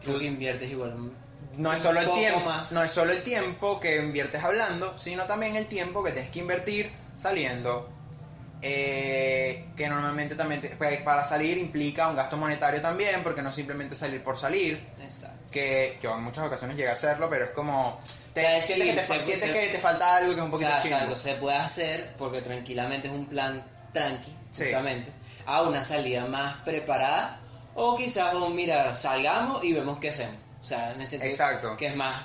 [0.00, 1.12] Creo que inviertes igual.
[1.56, 2.72] no es solo el tiempo más.
[2.72, 6.38] no es solo el tiempo que inviertes hablando sino también el tiempo que tienes que
[6.40, 7.88] invertir saliendo
[8.62, 13.52] eh, que normalmente también te- pues, para salir implica un gasto monetario también porque no
[13.52, 15.52] simplemente salir por salir Exacto.
[15.52, 18.00] que yo en muchas ocasiones llegué a hacerlo pero es como
[18.34, 20.36] te, O sea, sientes, sí, que te, se- sientes se- que te falta algo que
[20.38, 23.62] es un O poquito sea, chino exacto, se puede hacer porque tranquilamente es un plan
[23.92, 24.64] tranqui, Sí.
[24.64, 25.10] justamente,
[25.46, 27.38] a una salida más preparada
[27.74, 30.36] O quizás, oh, mira, salgamos y vemos qué hacemos.
[30.60, 31.76] O sea, en ese sentido Exacto.
[31.76, 32.22] que es más,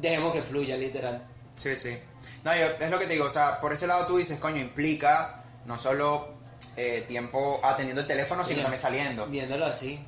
[0.00, 1.20] dejemos que fluya, literal.
[1.56, 1.98] Sí, sí.
[2.44, 4.58] No, yo, es lo que te digo, o sea, por ese lado tú dices, coño,
[4.60, 6.28] implica no solo
[6.76, 9.26] eh, tiempo atendiendo el teléfono, sino también saliendo.
[9.26, 9.98] Viéndolo así,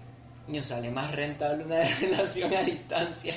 [0.46, 3.34] coño, sale más rentable una relación a distancia.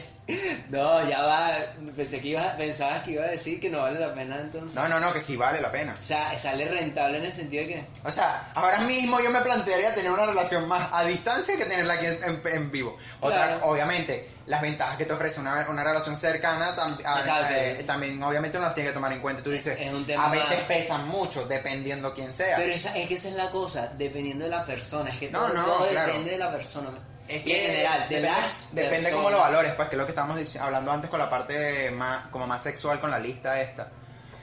[0.69, 1.51] No, ya va,
[1.95, 4.73] pensé que ibas, pensabas que iba a decir que no vale la pena entonces.
[4.75, 5.95] No, no, no, que sí vale la pena.
[5.99, 7.87] O sea, sale rentable en el sentido de que...
[8.05, 11.95] O sea, ahora mismo yo me plantearía tener una relación más a distancia que tenerla
[11.95, 12.95] aquí en, en- vivo.
[13.19, 13.65] Otra, Claro.
[13.67, 17.53] obviamente, las ventajas que te ofrece una, una relación cercana tam- a- Exacto.
[17.53, 19.43] eh, también, obviamente, uno las tiene que tomar en cuenta.
[19.43, 22.55] Tú dices, Es un tema a veces más- pesan mucho, dependiendo quién sea.
[22.55, 25.39] Pero esa, es que esa es la cosa, dependiendo de la persona, es que No,
[25.39, 26.07] todo, no, todo claro.
[26.07, 26.89] depende de la persona.
[27.27, 30.05] Es Y en general, de depende, las depende cómo lo valores, pues que es lo
[30.05, 33.89] que estábamos hablando antes con la parte más, como más sexual con la lista esta.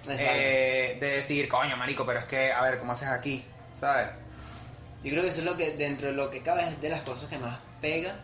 [0.08, 3.44] Eh, de decir, coño, marico, pero es que, a ver, ¿cómo haces aquí?
[3.74, 4.08] ¿Sabes?
[5.04, 7.02] Yo creo que eso es lo que, dentro de lo que cabe, es de las
[7.02, 8.14] cosas que más pega.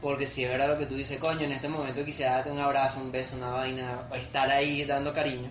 [0.00, 2.58] Porque si es verdad lo que tú dices, coño, en este momento quisiera darte un
[2.58, 5.50] abrazo, un beso, una vaina, o estar ahí dando cariño.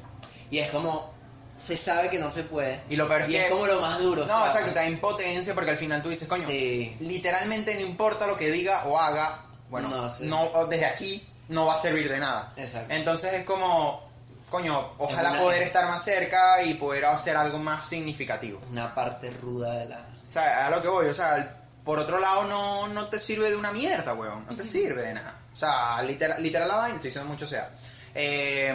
[0.51, 1.12] Y es como,
[1.56, 2.82] se sabe que no se puede.
[2.89, 4.26] Y lo peor es y que- es como lo más duro.
[4.26, 6.95] No, exacto, te da impotencia porque al final tú dices, coño, Sí.
[6.99, 10.30] literalmente no importa lo que diga o haga, bueno, No, sí.
[10.70, 12.54] desde aquí no va a servir de nada.
[12.58, 12.93] Exacto.
[12.93, 14.10] Entonces es como,
[14.49, 18.60] coño, ojalá poder estar más cerca y poder hacer algo más significativo.
[18.72, 19.97] Una parte ruda de la...
[20.28, 23.49] O sea, a lo que voy, o sea, por otro lado no, no te sirve
[23.49, 25.36] de una mierda, weón, no te sirve de nada.
[25.51, 27.70] O sea, literal, literal la vaina, estoy diciendo mucho sea.
[28.16, 28.74] Eh,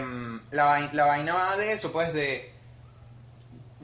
[0.51, 2.55] la, la vaina va de eso, pues de...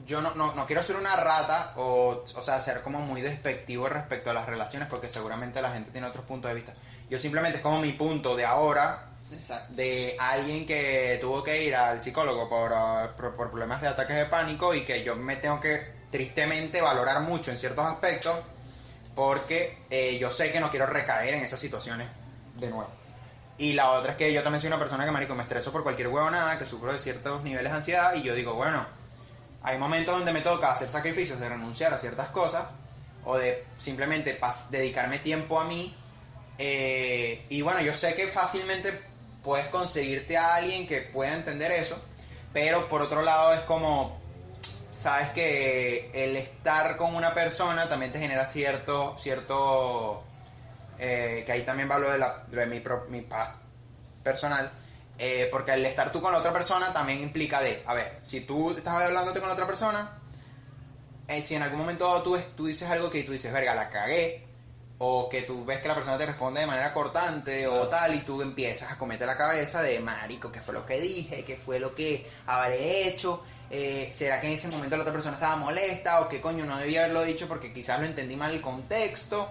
[0.05, 3.89] Yo no, no, no quiero ser una rata o, o sea, ser como muy despectivo
[3.89, 6.73] respecto a las relaciones porque seguramente la gente tiene otros puntos de vista.
[7.09, 9.73] Yo simplemente es como mi punto de ahora Exacto.
[9.73, 12.71] de alguien que tuvo que ir al psicólogo por,
[13.15, 17.21] por, por problemas de ataques de pánico y que yo me tengo que tristemente valorar
[17.21, 18.43] mucho en ciertos aspectos
[19.15, 22.07] porque eh, yo sé que no quiero recaer en esas situaciones
[22.57, 22.89] de nuevo.
[23.57, 25.83] Y la otra es que yo también soy una persona que, marico, me estreso por
[25.83, 28.85] cualquier huevonada, que sufro de ciertos niveles de ansiedad y yo digo, bueno,
[29.65, 32.65] hay momentos donde me toca hacer sacrificios de renunciar a ciertas cosas
[33.23, 34.39] o de simplemente
[34.69, 35.95] dedicarme tiempo a mí.
[36.59, 38.93] eh, y bueno, yo sé que fácilmente
[39.43, 41.99] puedes conseguirte a alguien que pueda entender eso,
[42.53, 44.19] pero por otro lado es como,
[44.91, 50.23] sabes que el estar con una persona también te genera cierto, cierto,
[50.99, 52.23] eh, que ahí también hablo de,
[52.55, 52.81] de mi,
[54.23, 54.71] personal,
[55.17, 58.41] eh, porque el estar tú con la otra persona también implica de, a ver, si
[58.41, 60.19] tú estás hablándote con la otra persona,
[61.27, 63.89] eh, si en algún momento dado tú, tú dices algo que tú dices, verga, la
[63.89, 64.45] cagué,
[64.97, 68.19] o que tú ves que la persona te responde de manera cortante o tal, y
[68.19, 71.43] tú empiezas a cometer la cabeza de, marico, ¿qué fue lo que dije?
[71.43, 73.43] ¿Qué fue lo que habré hecho?
[73.69, 76.21] Eh, ¿Será que en ese momento la otra persona estaba molesta?
[76.21, 79.49] ¿O qué coño no debía haberlo dicho porque quizás lo entendí mal el contexto?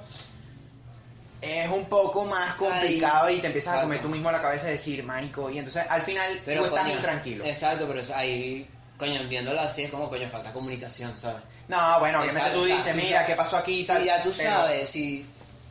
[1.44, 4.72] Es un poco más complicado y te empiezas a comer tú mismo la cabeza y
[4.72, 7.44] decir, marico, y entonces al final Pero tú estás coño, intranquilo.
[7.44, 11.42] Exacto, pero ahí, coño, viéndolo así es como, coño, falta comunicación, ¿sabes?
[11.68, 13.80] No, bueno, obviamente Exacto, tú dices, mira, ¿qué pasó aquí?
[13.80, 15.26] y Sí, tal, ya tú pero- sabes, si,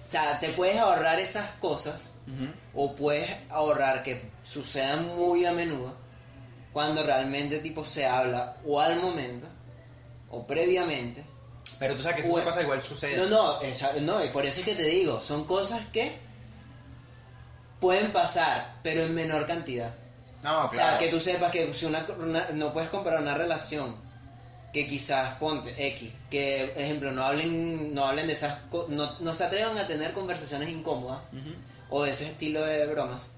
[0.08, 2.12] o sea, te puedes ahorrar esas cosas
[2.74, 5.96] o puedes ahorrar que sucedan muy a menudo
[6.72, 9.48] cuando realmente tipo se habla o al momento
[10.30, 11.24] o previamente.
[11.80, 12.46] Pero tú sabes que esas Bueno.
[12.48, 13.18] cosas igual suceden.
[13.20, 16.12] No, no, esa- no, y por eso es que te digo, son cosas que
[17.80, 19.94] pueden pasar, pero en menor cantidad.
[20.42, 20.90] No, O claro.
[20.92, 23.96] sea, que tú sepas que si una, una- no puedes comparar una relación
[24.74, 28.58] que quizás ponte X, que ejemplo no hablen no hablen de esas
[28.90, 31.54] no, no se atrevan a tener conversaciones incómodas Ujú.
[31.92, 33.30] o de ese estilo de bromas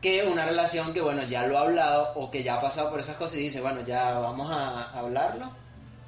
[0.00, 3.00] que una relación que bueno ya lo ha hablado o que ya ha pasado por
[3.00, 5.50] esas cosas y dice bueno ya vamos a hablarlo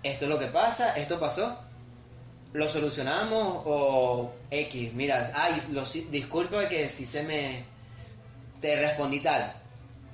[0.06, 1.58] esto es lo que pasa esto pasó
[2.52, 7.64] lo solucionamos o X mira ay lo, disculpa que si se me
[8.60, 9.52] te respondí tal.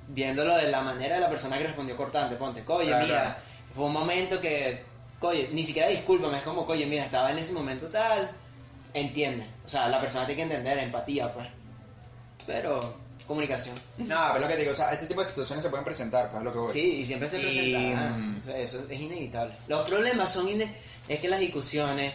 [0.09, 3.05] Viéndolo de la manera de la persona que respondió cortante ponte coye Claro.
[3.05, 3.37] mira
[3.73, 4.83] fue un momento que
[5.19, 8.29] coye ni siquiera discúlpame es como coye mira estaba en ese momento tal
[8.93, 11.47] entiende o sea la persona tiene que entender empatía pues.
[12.45, 15.69] Pero comunicación No, pero lo que te digo, o sea, este tipo de situaciones se
[15.69, 16.73] pueden presentar, pues es lo que voy.
[16.73, 20.73] sí y siempre se Y, presenta mm, eso es inevitable los problemas son ine-
[21.07, 22.13] es que las discusiones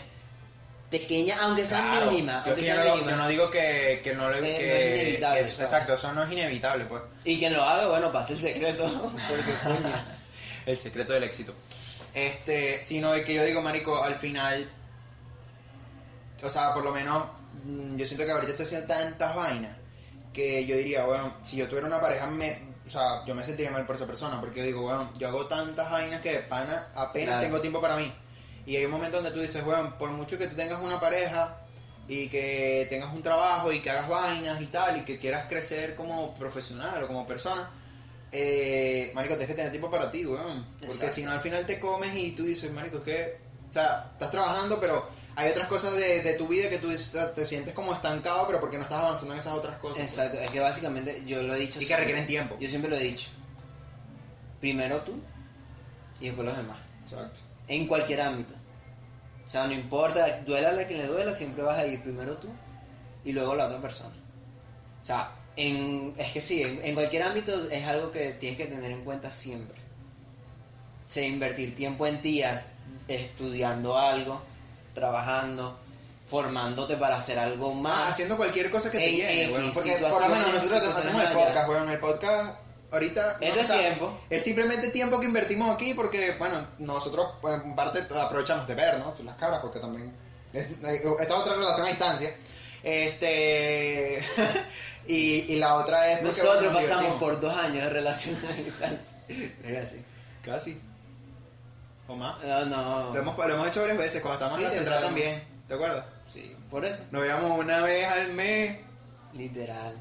[0.90, 2.11] pequeñas aunque sean Claro.
[2.11, 4.40] mínimas Yo, aunque yo sean no, mínimas yo no digo que, que no lo Eh,
[4.40, 5.64] no es que, inevitable, que es- sea.
[5.64, 7.02] Exacto, eso no es inevitable, pues.
[7.24, 8.84] y quien lo haga bueno pase el secreto
[9.28, 9.52] porque
[9.82, 9.94] coño
[10.66, 11.54] El secreto del éxito.
[12.14, 14.68] Este, sino de que yo digo, marico, al final,
[16.42, 17.24] o sea, por lo menos,
[17.64, 19.76] mm, yo siento que ahorita estoy haciendo tantas vainas
[20.33, 22.57] que yo diría, bueno, si yo tuviera una pareja, me,
[22.87, 25.47] o sea, yo me sentiría mal por esa persona, porque yo digo, bueno, yo hago
[25.47, 27.43] tantas vainas que de pana apenas Claro.
[27.47, 28.12] tengo tiempo para mí.
[28.66, 31.57] Y hay un momento donde tú dices, weón, por mucho que tú tengas una pareja
[32.07, 35.95] y que tengas un trabajo y que hagas vainas y tal, y que quieras crecer
[35.97, 37.70] como profesional o como persona,
[38.31, 40.66] eh, marico, tienes que tener tiempo para ti, weón.
[40.87, 43.39] Porque si no, al final te comes y tú dices, marico, es que,
[43.70, 45.09] o sea, estás trabajando, pero
[45.39, 48.76] hay otras cosas de, de tu vida que tú te sientes como estancado, pero porque
[48.76, 49.99] no estás avanzando en esas otras cosas.
[49.99, 50.11] pues.
[50.11, 52.57] Exacto, es que básicamente yo lo he dicho Y que requieren tiempo.
[52.59, 53.28] Yo siempre lo he dicho.
[54.59, 55.20] Primero tú
[56.20, 56.78] y después los demás.
[57.03, 57.39] Exacto.
[57.68, 58.55] En cualquier ámbito.
[59.47, 62.36] O sea, no importa, duela a la que le duela, siempre vas a ir primero
[62.39, 62.49] tú
[63.24, 64.16] y luego la otra persona.
[65.01, 68.66] O sea, en, es que sí, en, en cualquier ámbito es algo que tienes que
[68.66, 69.78] tener en cuenta siempre.
[71.07, 72.43] O sea, invertir tiempo en ti,
[73.07, 74.43] estudiando algo,
[74.99, 75.78] trabajando,
[76.26, 78.09] formándote para hacer algo Ah, más.
[78.11, 79.72] haciendo cualquier cosa que te En llene, weón.
[79.72, 81.88] Porque por lo menos nosotros hacemos el podcast, weón.
[81.90, 82.57] El podcast
[82.90, 83.36] ahorita...
[83.40, 84.18] No, es o sea, tiempo.
[84.30, 88.99] Es simplemente tiempo que invertimos aquí porque, bueno, nosotros pues, en parte aprovechamos de ver,
[88.99, 89.14] ¿no?
[89.24, 90.12] Las caras porque también...
[90.53, 90.68] es-
[91.20, 92.34] Esta otra relación a distancia.
[92.82, 94.22] Este...
[95.07, 96.22] y, y la otra es...
[96.22, 97.18] Nosotros bueno, nos pasamos divertimos.
[97.34, 99.18] por dos años de relación a distancia.
[99.64, 100.05] Era así.
[100.42, 100.80] Casi.
[102.09, 102.42] O más.
[102.42, 103.12] No, no.
[103.14, 105.14] Lo hemos, lo hemos hecho varias veces, cuando estábamos en la Sí, central exacto.
[105.14, 105.44] también.
[105.68, 106.04] ¿Te acuerdas?
[106.28, 107.04] Sí, por eso.
[107.11, 108.78] Nos veíamos una vez al mes.
[109.34, 109.94] Literal.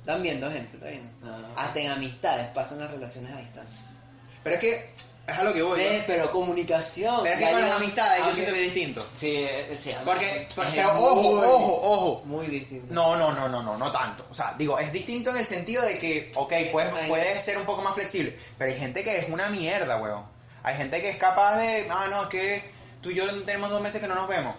[0.00, 1.10] Están viendo gente, está viendo.
[1.24, 1.38] Ah.
[1.56, 3.86] Hasta en amistades pasan las relaciones a distancia.
[4.42, 4.90] Pero es que
[5.26, 5.78] es a lo que voy.
[5.82, 5.84] ¿no?
[5.90, 7.20] Ve, pero comunicación.
[7.22, 9.00] Pero es que ya con las amistades yo aunque- siento que es distinto.
[9.14, 9.92] Sí, eh, sí.
[10.02, 12.22] Porque, es pero muy- ojo, ojo, ojo.
[12.24, 12.94] Muy distinto.
[12.94, 14.26] No, no, no, no, no, no tanto.
[14.30, 17.64] O sea, digo, es distinto en el sentido de que, ok, puedes, puedes ser un
[17.66, 20.24] poco más flexible, pero hay gente que es una mierda, weón.
[20.62, 22.62] Hay gente que es capaz de, ah, no, es que
[23.02, 24.54] tú y yo tenemos dos meses que no nos vemos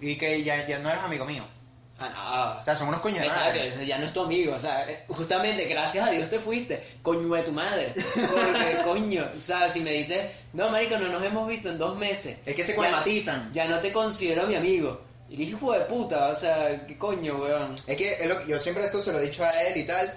[0.00, 1.44] y que ya, ya no eres amigo mío.
[2.02, 3.22] Ah, O sea, son unos coños.
[3.22, 6.82] Exacto, ya no es tu amigo, o sea, eh, justamente gracias a Dios te fuiste,
[7.02, 10.24] coño de tu madre, porque coño, o sea, si me dices,
[10.54, 13.52] no marico, no nos hemos visto en dos meses, Es que se Ya- colmatizan.
[13.52, 17.36] ya no te considero mi amigo, y dije, hijo de puta, o sea, qué coño,
[17.36, 19.76] weón, Es que es lo que- yo siempre esto se lo he dicho a él
[19.76, 20.08] y tal,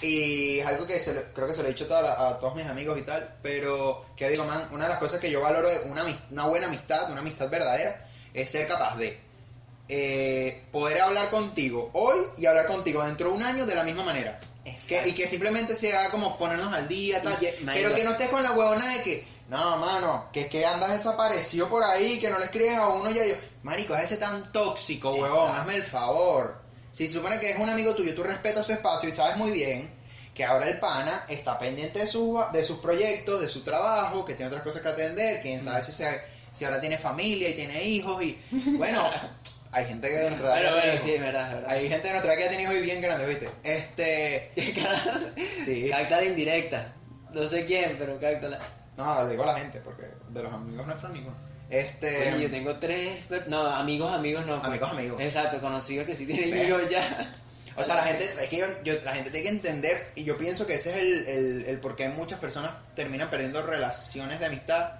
[0.00, 2.38] y es algo que se lo- creo que se lo he dicho a, la- a
[2.38, 5.40] todos mis amigos y tal, pero que digo, man, una de las cosas que yo
[5.40, 9.18] valoro de una, una buena amistad, una amistad verdadera, es ser capaz de
[9.88, 14.04] eh, poder hablar contigo hoy y hablar contigo dentro de un año de la misma
[14.04, 14.38] manera.
[14.86, 18.10] Que, y que simplemente sea como ponernos al día, tal, Y que- pero que no
[18.10, 22.20] estés con la huevona de que, no, mano, que es que andas desaparecido por ahí,
[22.20, 25.60] que no le escribes a uno ya yo, marico, es ese tan tóxico, huevón, Exacto.
[25.60, 26.54] hazme el favor.
[26.98, 29.52] Si se supone que es un amigo tuyo, tú respetas su espacio y sabes muy
[29.52, 29.88] bien
[30.34, 34.34] que ahora el pana está pendiente de, su, de sus proyectos, de su trabajo, que
[34.34, 36.20] tiene otras cosas que atender, quién sabe si, se-
[36.50, 38.36] si ahora tiene familia y tiene hijos y,
[38.76, 39.08] bueno,
[39.70, 41.70] hay gente que de nuestra edad bueno, sí, verdad, verdad.
[41.70, 43.48] Hay gente de nuestra edad que ya tiene hijos bien grandes, ¿viste?
[43.62, 44.50] Este,
[45.46, 45.88] sí.
[45.88, 46.94] Cáctala indirecta,
[47.32, 48.58] no sé quién, pero cáctala.
[48.96, 51.36] No, le digo a la gente, porque de los amigos nuestros ninguno.
[51.70, 52.34] Este.
[52.40, 54.56] Yo tengo tres, per- no, amigos, amigos no.
[54.56, 54.66] pues.
[54.68, 55.20] Amigos, amigos.
[55.20, 56.66] Exaco, conocidos que sí tienen Ve.
[56.66, 57.34] hijos ya.
[57.76, 60.36] O sea, la gente, es que yo, yo- la gente tiene que entender, y yo
[60.36, 64.46] pienso que ese es el, el, el por qué muchas personas terminan perdiendo relaciones de
[64.46, 64.92] amistad.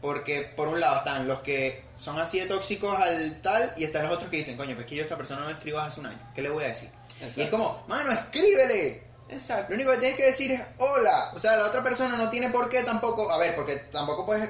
[0.00, 4.04] Porque por un lado están los que son así de tóxicos al tal, y están
[4.04, 6.00] los otros que dicen, coño, pues que yo a esa persona no le escribo hace
[6.00, 6.90] un año, ¿qué le voy a decir?
[7.20, 7.56] Y es Exacto.
[7.58, 9.02] como, mano, escríbele.
[9.30, 9.70] Exacto.
[9.70, 11.32] Lo único que tienes que decir es hola.
[11.34, 13.30] O sea, la otra persona no tiene por qué tampoco.
[13.32, 14.48] A ver, porque tampoco puedes.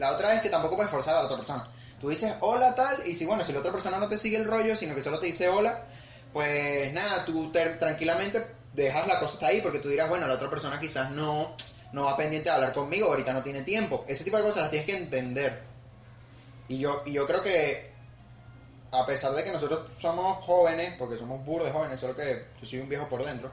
[0.00, 1.68] La otra es que tampoco puedes forzar a la otra persona.
[2.00, 4.46] Tú dices hola tal, y si bueno, si la otra persona no te sigue el
[4.46, 5.82] rollo, sino que solo te dice hola,
[6.32, 10.34] pues nada, tú te- tranquilamente dejas la cosa hasta ahí, porque tú dirás, bueno, la
[10.34, 11.54] otra persona quizás no,
[11.92, 14.04] no va pendiente de hablar conmigo, ahorita no tiene tiempo.
[14.08, 15.60] Ese tipo de cosas las tienes que entender.
[16.68, 17.90] Y yo, y yo creo que
[18.92, 22.78] a pesar de que nosotros somos jóvenes, porque somos burdes jóvenes, solo que yo soy
[22.78, 23.50] un viejo por dentro.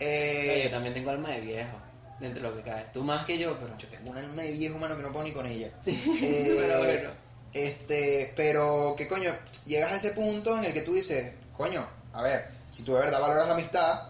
[0.00, 1.76] eh, yo también tengo alma de viejo,
[2.20, 2.86] dentro de lo que cae.
[2.92, 3.76] Tú más que yo, pero...
[3.78, 5.70] yo tengo un alma de viejo, mano, que no puedo ni con ella.
[5.84, 7.10] Pero Eh, bueno.
[7.52, 9.32] Este, pero, ¿qué coño?
[9.66, 13.00] Llegas a ese punto en el que tú dices, coño, a ver, si tú de
[13.00, 14.02] verdad valoras la amistad,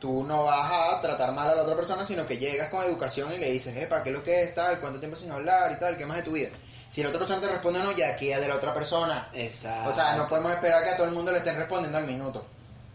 [0.00, 3.32] tú no vas a tratar mal a la otra persona, sino que llegas con educación
[3.34, 4.80] y le dices, epa, ¿qué es lo que es tal?
[4.80, 5.96] ¿Cuánto tiempo sin hablar y tal?
[5.96, 6.48] ¿Qué más de tu vida?
[6.88, 9.28] Si la otra persona te responde no, ya queda de la otra persona.
[9.32, 9.90] Exacto.
[9.90, 12.44] O sea, no podemos esperar que a todo el mundo le estén respondiendo al minuto.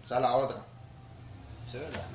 [0.03, 0.57] O sea, la otra.
[1.65, 2.05] Es verdad.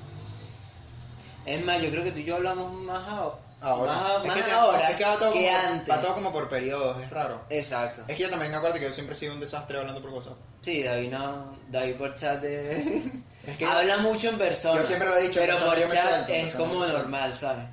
[1.46, 3.38] Es más, yo creo que tú y yo hablamos más ahora.
[3.60, 3.92] Ahora.
[3.92, 5.90] Más, es más que, ahora es que va todo, que como, antes.
[5.90, 7.40] va todo como por periodos, es raro.
[7.48, 8.02] Exacto.
[8.08, 10.10] Es que yo también me acuerdo que yo siempre he sido un desastre hablando por
[10.10, 10.36] WhatsApp.
[10.62, 11.56] Sí, David no...
[11.70, 13.22] David por chat de...
[13.46, 14.80] Es que Habla mucho en persona.
[14.80, 17.64] Yo siempre lo he dicho, Pero persona por chat suelto, es persona como normal, ¿sabes?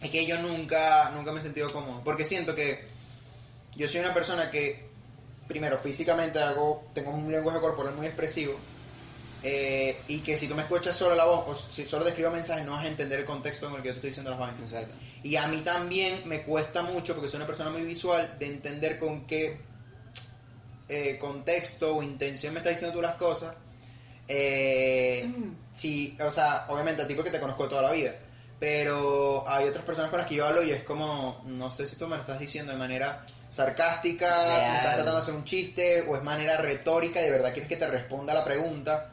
[0.00, 2.02] Es que yo nunca, nunca me he sentido cómodo.
[2.04, 2.84] Porque siento que
[3.76, 4.88] yo soy una persona que,
[5.46, 8.56] primero, físicamente hago, tengo un lenguaje corporal muy expresivo.
[9.42, 12.30] Eh, y que si tú me escuchas solo la voz o si solo te escribo
[12.30, 14.40] mensajes no vas a entender el contexto en el que yo te estoy diciendo las
[14.40, 14.60] vainas.
[14.60, 14.94] Exacto.
[15.22, 18.98] Y a mí también me cuesta mucho, porque soy una persona muy visual, de entender
[18.98, 19.60] con qué
[20.88, 23.54] eh, contexto o intención me estás diciendo tú las cosas.
[24.26, 25.30] Eh,
[25.72, 28.14] sí, o sea, obviamente a ti porque te conozco toda la vida.
[28.58, 31.94] Pero hay otras personas con las que yo hablo y es como, no sé si
[31.94, 36.04] tú me lo estás diciendo de manera sarcástica, me estás tratando de hacer un chiste,
[36.08, 39.12] o es manera retórica y de verdad quieres que te responda la pregunta,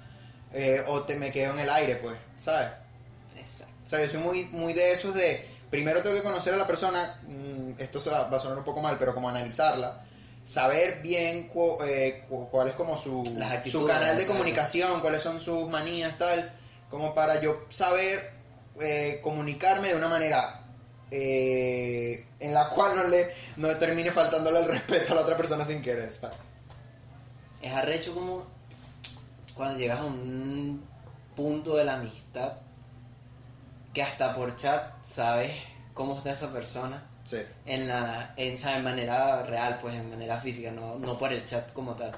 [0.55, 2.69] eh, o te me quedo en el aire, pues, ¿sabes?
[3.37, 3.73] Exacto.
[3.83, 6.65] O sea, yo soy muy, muy de esos de, primero tengo que conocer a la
[6.65, 10.01] persona, mm, esto se va, va a sonar un poco mal, pero como analizarla,
[10.43, 13.21] saber bien cu- eh, cu- cuál es como su,
[13.71, 16.51] su canal de comunicación, cuáles son sus manías, tal,
[16.89, 18.31] como para yo saber
[18.79, 20.61] eh, comunicarme de una manera
[21.11, 25.63] eh, en la cual no le no termine faltándole el respeto a la otra persona
[25.65, 26.37] sin querer, ¿sabes?
[27.61, 28.45] Es arrecho como
[29.55, 30.83] cuando llegas a un
[31.35, 32.53] punto de la amistad
[33.93, 35.51] que hasta por chat sabes
[35.93, 37.37] cómo está esa persona Sí.
[37.65, 38.83] en la en, ¿sabes?
[38.83, 42.11] manera real, pues en manera física, no, no por el chat como tal.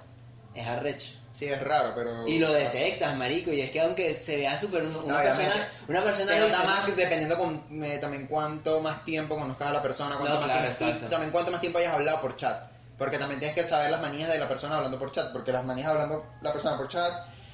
[0.54, 1.14] Es arrecho.
[1.32, 2.28] Sí, es raro, pero...
[2.28, 5.54] Y lo detectas, marico, y es que aunque se vea súper una, una persona,
[5.88, 9.82] una persona se nota más dependiendo con, eh, también cuánto más tiempo conozcas a la
[9.84, 12.70] persona, cuánto No, más claro, tiempo, y también cuánto más tiempo hayas hablado por chat.
[12.98, 15.64] Porque también tienes que saber las manías de la persona hablando por chat, porque las
[15.64, 17.12] manías hablando la persona por chat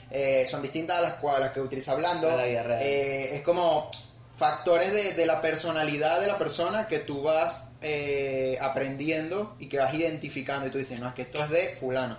[0.10, 2.30] eh, son distintas a las, a las que utiliza hablando.
[2.36, 2.46] La.
[2.48, 3.90] Eh, es como
[4.36, 9.78] factores de, de la personalidad de la persona que tú vas eh, aprendiendo y que
[9.78, 12.18] vas identificando y tú dices, no, es que esto es de fulano.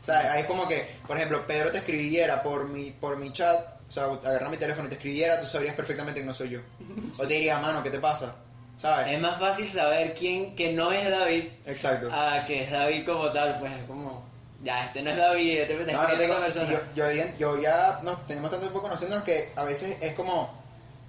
[0.00, 3.32] O sea, ahí es como que, por ejemplo, Pedro te escribiera por mi, por mi
[3.32, 6.50] chat, o sea, agarra mi teléfono y te escribiera, tú sabrías perfectamente que no soy
[6.50, 6.60] yo.
[7.18, 8.34] O te diría, mano, ¿qué te pasa?
[8.76, 9.12] ¿Sabes?
[9.12, 12.08] Es más fácil saber quién que no es David Exacto.
[12.12, 14.24] a que es David como tal, pues es como,
[14.62, 16.70] ya, este no es David, este me No, no tengo- sí, persona.
[16.72, 20.60] yo, yo, ya- yo ya nos tenemos tanto tiempo conociéndonos que a veces es como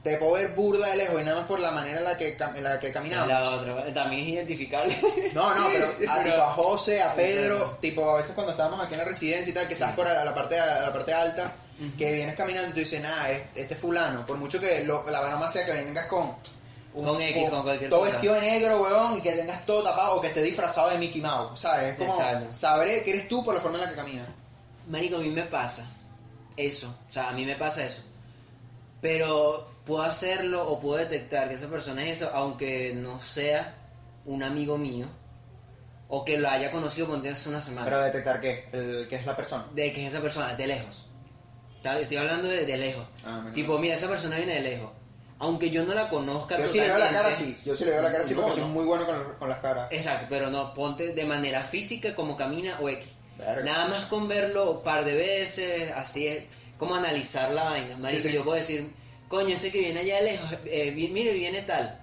[0.04, 2.36] te puedo ver burda de lejos y nada más por la manera en la que,
[2.38, 3.28] en la que es caminamos.
[3.30, 4.94] la otra, también es identificable.
[5.34, 8.82] No, no, pero a, Pero- tipo a José, a Pedro, tipo a veces cuando estábamos
[8.86, 11.54] aquí en la residencia y tal, que estás por la parte la parte alta,
[11.98, 15.22] que vienes caminando y tú dices, nada, es- este fulano, por mucho que lo- la
[15.22, 16.36] broma sea que vengas con
[16.94, 18.12] Con X, con cualquier todo cosa.
[18.12, 21.22] vestido de negro, weón, y que tengas todo tapado o que esté disfrazado de Mickey
[21.22, 21.92] Mouse, ¿sabes?
[21.92, 22.54] Es como Exacto.
[22.54, 24.28] sabré que eres tú por la forma en la que caminas.
[24.88, 25.90] Marico, a mí me pasa
[26.56, 28.04] eso, o sea, a mí me pasa eso.
[29.02, 33.76] Pero puedo hacerlo o puedo detectar que esa persona es eso, aunque no sea
[34.26, 35.08] un amigo mío
[36.10, 37.86] o que lo haya conocido por hace una semana.
[37.86, 39.66] Pero detectar qué, el, que es la persona.
[39.74, 41.06] de que es esa persona, de lejos.
[41.84, 43.06] Estoy hablando de, de lejos.
[43.26, 44.92] Ah, tipo, mira, esa persona viene de lejos.
[45.44, 47.92] Aunque yo no la conozca Yo sí le veo la cara así, yo sí le
[47.92, 48.70] veo la cara así No, porque soy no.
[48.70, 49.88] muy bueno con, con las caras.
[49.92, 53.06] Exacto, pero no, ponte de manera física como camina o X.
[53.38, 53.64] Verga.
[53.64, 56.44] Nada más con verlo un par de veces, así es,
[56.80, 57.98] como analizar la vaina.
[57.98, 58.34] Marico, Sí, sí.
[58.36, 58.90] yo puedo decir,
[59.28, 62.00] coño, ese que viene allá de lejos, eh, mire, viene tal.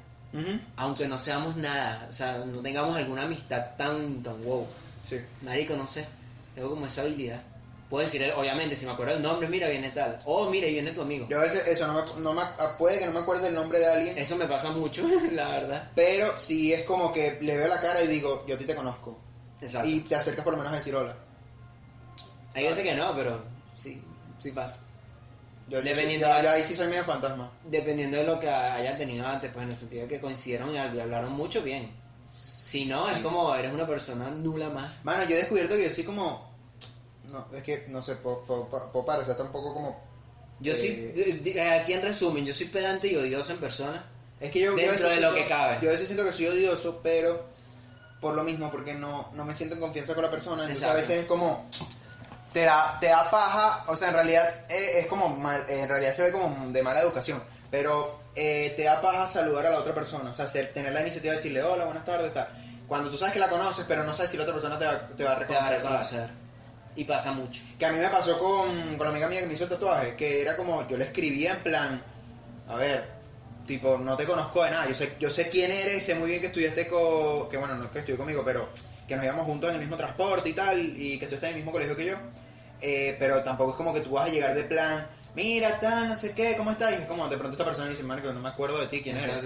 [0.76, 4.66] Aunque no seamos nada, o sea, no tengamos alguna amistad tan, tan wow.
[5.02, 5.16] Sí.
[5.42, 6.06] Marico, no sé,
[6.54, 7.42] tengo como esa habilidad.
[7.90, 10.16] Puedo decir, obviamente, si me acuerdo el nombre, mira, viene tal.
[10.24, 11.26] Oh, mira, viene tu amigo.
[11.28, 13.54] Yo a veces eso no me, no me- ah, puede que no me acuerde el
[13.54, 15.90] nombre de alguien, Eso me pasa mucho, la verdad.
[15.96, 18.76] pero sí es como que le veo la cara y digo, yo a ti te
[18.76, 19.18] conozco.
[19.60, 19.88] Exacto.
[19.88, 21.16] Y te acercas por lo menos a decir hola.
[22.54, 23.42] Hay veces que no, pero
[23.76, 24.02] sí,
[24.38, 24.84] sí pasa.
[25.68, 27.50] Yo, Dependiendo yo- yo ahí sí soy medio fantasma.
[27.64, 30.78] Dependiendo de lo que hayan tenido antes, pues en el sentido de que coincidieron y
[30.78, 31.92] hablaron mucho bien.
[32.26, 34.92] Si no, es como eres una persona nula más.
[35.04, 36.49] Mano, yo he descubierto que yo sí como...
[37.30, 40.00] No, es que, no sé, puedo, puedo- puedo parecer tampoco como...
[40.60, 44.04] Yo Eh, soy, di- di- aquí en resumen, yo soy pedante y odioso en persona.
[44.40, 45.78] Es que yo, Dentro de lo siento- que cabe.
[45.80, 47.44] Yo a veces siento que soy odioso, pero
[48.20, 50.62] por lo mismo, porque no, no me siento en confianza con la persona.
[50.64, 51.66] Entonces a veces es como.
[52.52, 56.12] Te da, te da paja, o sea, en realidad eh, es como mal, en realidad
[56.12, 59.94] se ve como de mala educación, pero eh, te da paja saludar a la otra
[59.94, 62.48] persona, o sea, tener la iniciativa de decirle hola, buenas tardes, tal.
[62.88, 64.98] Cuando tú sabes que la conoces, pero no sabes si la otra persona te va,
[65.16, 66.28] te va a Te va a reconocer.
[66.96, 67.62] Y pasa mucho.
[67.78, 70.16] Que a mí me pasó con, con la amiga mía que me hizo el tatuaje,
[70.16, 72.02] que era como, yo le escribía en plan,
[72.68, 73.04] a ver,
[73.66, 76.40] tipo, no te conozco de nada, yo sé, yo sé quién eres, sé muy bien
[76.40, 78.68] que estudiaste con, que bueno, no es que estudió conmigo, pero
[79.06, 81.56] que nos íbamos juntos en el mismo transporte y tal, y que tú estás en
[81.56, 82.16] el mismo colegio que yo,
[82.80, 86.16] eh, pero tampoco es como que tú vas a llegar de plan, mira, tal, no
[86.16, 86.92] sé qué, ¿cómo estás?
[86.92, 89.16] Y es como, de pronto esta persona dice, Marco, no me acuerdo de ti, ¿quién
[89.16, 89.36] eres?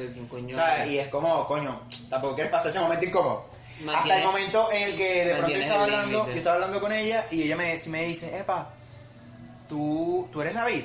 [0.89, 3.54] y es como, coño, tampoco quieres pasar ese momento incómodo.
[3.95, 6.93] Hasta el momento en el que de pronto yo estaba hablando, yo estaba hablando con
[6.93, 8.71] ella y ella me, me dice, epa,
[9.69, 10.85] tú, tú eres David.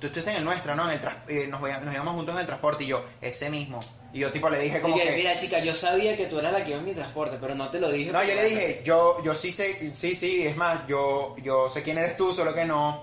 [0.00, 0.90] Tú estás en el nuestro, ¿no?
[0.90, 3.80] En el eh, nos, nos íbamos juntos en el transporte y yo, ese mismo.
[4.12, 5.12] Y yo tipo le dije como que...
[5.12, 7.70] mira chica, yo sabía que tú eras la que iba en mi transporte, pero no
[7.70, 8.12] te lo dije.
[8.12, 11.82] No, yo le dije, yo, yo sí sé, sí, sí, es más, yo, yo sé
[11.82, 13.00] quién eres tú, solo que no,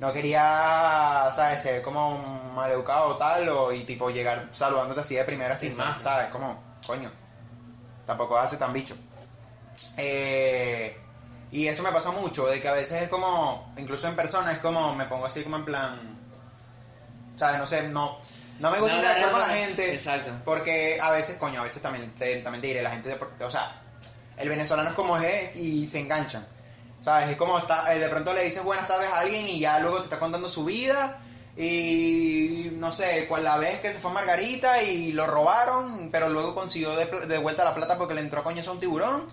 [0.00, 1.60] no quería, ¿sabes?
[1.60, 2.18] Ser como
[2.54, 5.92] maleducado o tal, o, y tipo llegar saludándote así de primera sin Exacto.
[5.92, 6.28] más, ¿sabes?
[6.30, 7.12] Como, coño,
[8.08, 8.96] tampoco hace tan bicho.
[9.98, 10.98] Eh,
[11.52, 14.58] y eso me pasa mucho, de que a veces es como, incluso en persona, es
[14.60, 16.18] como, me pongo así como en plan,
[17.36, 17.58] ¿sabes?
[17.58, 18.18] No sé, no,
[18.60, 19.92] no me gusta No, interactuar no, con la gente.
[19.92, 20.32] Exacto.
[20.42, 23.50] Porque a veces, coño, a veces también te, también te diré, la gente, de, o
[23.50, 23.70] sea,
[24.38, 26.46] el venezolano es como es y se enganchan.
[27.00, 27.28] ¿Sabes?
[27.28, 29.98] Es como está, eh, de pronto le dices buenas tardes a alguien y ya luego
[29.98, 31.20] te está contando su vida.
[31.60, 36.28] Y no sé, cuál la vez que se fue a Margarita y lo robaron, pero
[36.28, 39.26] luego consiguió de, de vuelta la plata porque le entró coño a un tiburón.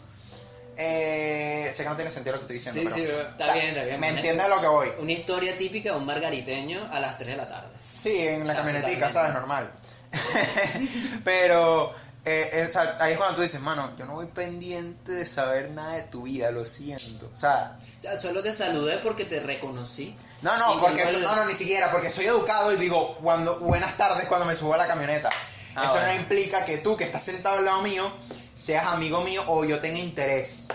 [0.77, 2.95] Eh, sé que no tiene sentido lo que estoy diciendo, Sí, pero.
[2.95, 3.99] sí, pero está o sea, bien, está bien.
[4.01, 4.91] Me entiendes a lo que voy.
[4.99, 7.69] Una historia típica de un margariteño a las 3 de la tarde.
[7.79, 9.09] Sí, en la O sea, camionetica.
[9.09, 9.33] ¿sabes?
[9.33, 9.71] Normal.
[11.23, 11.91] Pero,
[12.25, 15.25] eh, eh, o sea, ahí es cuando tú dices, mano, yo no voy pendiente de
[15.25, 17.31] saber nada de tu vida, lo siento.
[17.33, 20.15] O sea, O sea, solo te saludé porque te reconocí.
[20.45, 23.97] No, no, porque igual- no, no, ni siquiera, porque soy educado y digo, cuando, buenas
[23.97, 25.29] tardes cuando me subo a la camioneta.
[25.75, 28.09] Ah, eso no implica que tú, que estás sentado al lado mío,
[28.53, 30.67] seas amigo mío o yo tenga interés.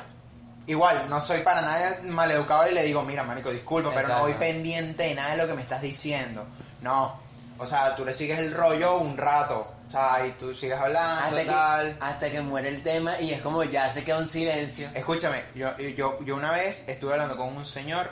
[0.67, 4.35] Igual, no soy para nada maleducado y le digo, mira, marico, disculpa, pero no voy
[4.35, 6.47] pendiente de nada de lo que me estás diciendo.
[6.83, 7.19] No,
[7.59, 11.25] o sea, tú le sigues el rollo un rato, o sea, y tú sigues hablando,
[11.25, 11.97] Hasta que, tal.
[12.01, 14.89] hasta que muere el tema y es como ya se queda un silencio.
[14.95, 18.11] Escúchame, yo, yo, yo una vez estuve hablando con un señor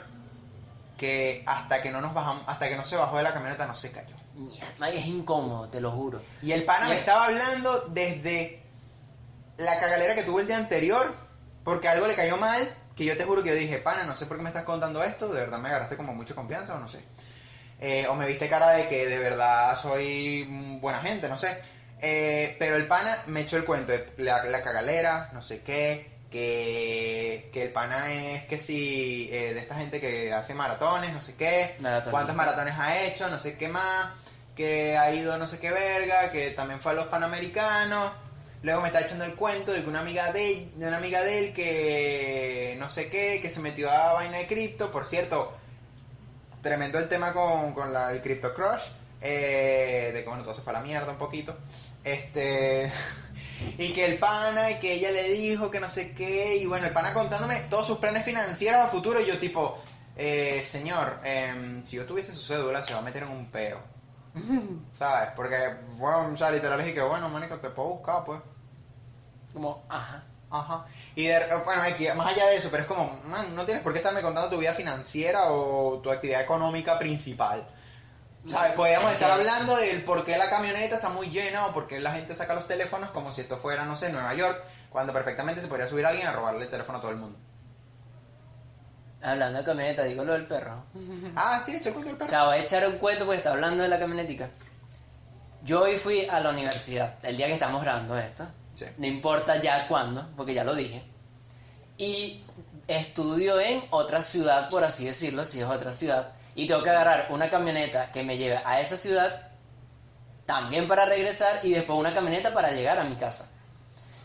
[0.99, 3.73] que hasta que no nos bajamos, hasta que no se bajó de la camioneta no
[3.73, 4.15] se cayó.
[4.79, 6.21] Ay, Es incómodo, te lo juro.
[6.41, 8.61] Y el pana me estaba hablando desde
[9.57, 11.15] la cagalera que tuve el día anterior,
[11.63, 14.25] porque algo le cayó mal, que yo te juro que yo dije, pana, no sé
[14.25, 16.89] por qué me estás contando esto, de verdad me agarraste como mucha confianza o no
[16.89, 16.99] sé.
[17.79, 20.43] Eh, o me viste cara de que de verdad soy
[20.81, 21.57] buena gente, no sé.
[22.01, 26.18] Eh, pero el pana me echó el cuento de la, la cagalera, no sé qué,
[26.29, 31.21] que, que el pana es que si eh, de esta gente que hace maratones, no
[31.21, 32.11] sé qué, Maratonista.
[32.11, 34.13] cuántos maratones ha hecho, no sé qué más,
[34.55, 38.11] que ha ido no sé qué verga, que también fue a los Panamericanos.
[38.61, 41.39] Luego me está echando el cuento de que una amiga de, de una amiga de
[41.39, 45.53] él que no sé qué, que se metió a vaina de cripto, por cierto,
[46.61, 48.89] tremendo el tema con, con la, el Crypto Crush,
[49.21, 51.55] eh, de que bueno, todo se fue a la mierda un poquito.
[52.03, 52.91] Este.
[53.77, 56.85] Y que el pana, y que ella le dijo que no sé qué, y bueno,
[56.87, 59.77] el pana contándome todos sus planes financieros a futuro, y yo tipo,
[60.15, 63.79] eh, señor, em, si yo tuviese su cédula, se va a meter en un peo.
[64.91, 65.29] ¿Sabes?
[65.35, 65.57] Porque,
[65.97, 68.41] bueno, o sea, literal es que, bueno, manico, te puedo buscar, pues.
[69.53, 70.23] Como, ajá.
[70.51, 70.85] Ajá.
[71.15, 73.93] Y de, bueno, aquí, más allá de eso, pero es como, man, no tienes por
[73.93, 77.67] qué estarme contando tu vida financiera o tu actividad económica principal.
[78.47, 78.71] ¿Sabes?
[78.73, 82.13] Podríamos estar hablando del por qué la camioneta está muy llena o por qué la
[82.13, 85.67] gente saca los teléfonos como si esto fuera, no sé, Nueva York, cuando perfectamente se
[85.67, 87.37] podría subir alguien a robarle el teléfono a todo el mundo.
[89.21, 90.83] Hablando de camioneta, digo lo del perro.
[91.35, 92.29] Ah, sí, echa el cuento del O perro.
[92.29, 94.49] sea, voy a echar un cuento porque está hablando de la camionetica.
[95.63, 98.47] Yo hoy fui a la universidad, el día que estamos grabando esto.
[98.73, 98.85] Sí.
[98.97, 101.03] No importa ya cuándo, porque ya lo dije.
[101.97, 102.41] Y
[102.87, 106.31] estudio en otra ciudad, por así decirlo, si es otra ciudad.
[106.59, 109.47] Y tengo que agarrar una camioneta que me lleve a esa ciudad,
[110.45, 113.51] también para regresar, y después una camioneta para llegar a mi casa.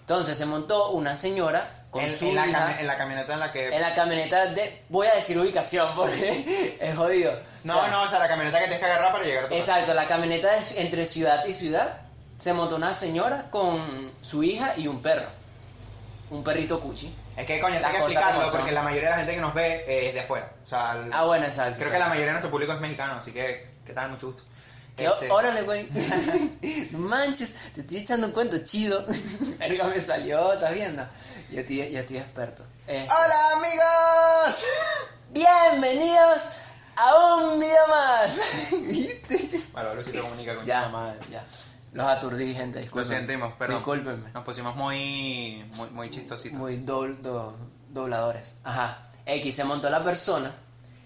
[0.00, 3.38] Entonces se montó una señora con En, su en la hija en la camioneta en
[3.38, 3.68] la que...
[3.68, 4.84] en la camioneta de...
[4.88, 7.38] Voy a decir ubicación porque es jodido.
[7.62, 9.48] No, O sea, no, o sea, la camioneta que tienes que agarrar para llegar a
[9.48, 9.72] tu casa.
[9.72, 12.00] Exacto, la camioneta es entre ciudad y ciudad.
[12.36, 15.28] Se montó una señora con su hija y un perro.
[16.30, 17.14] Un perrito cuchi.
[17.36, 19.84] Es que, coño, tengo que explicarlo porque la mayoría de la gente que nos ve
[19.88, 20.52] eh, es de afuera.
[20.64, 21.78] O sea, el- Ah, bueno, exacto.
[21.80, 24.10] creo que la mayoría de nuestro público es mexicano, así que, ¿qué tal?
[24.10, 24.42] Mucho gusto.
[24.96, 25.88] Que, Este, Órale, güey.
[26.92, 29.04] no manches, te estoy echando un cuento chido.
[29.58, 31.04] Verga, me salió, ¿estás viendo?
[31.50, 32.64] Yo estoy, yo estoy experto.
[32.86, 34.64] Este, ¡Hola, amigos!
[35.30, 36.50] Bienvenidos
[36.96, 38.40] a un video más.
[38.82, 39.50] ¿Viste?
[39.72, 41.44] Bueno, Luisito comunica con Ya, madre, ya.
[41.94, 43.16] Los aturdí, gente, Lo discúlpenme.
[43.18, 43.76] sentimos, perdón.
[43.78, 44.30] Discúlpenme.
[44.32, 46.58] Nos pusimos muy, muy, muy chistositos.
[46.58, 47.56] Muy dobl- do-
[47.88, 48.58] dobladores.
[48.64, 48.98] Ajá.
[49.24, 50.50] X, se montó la persona.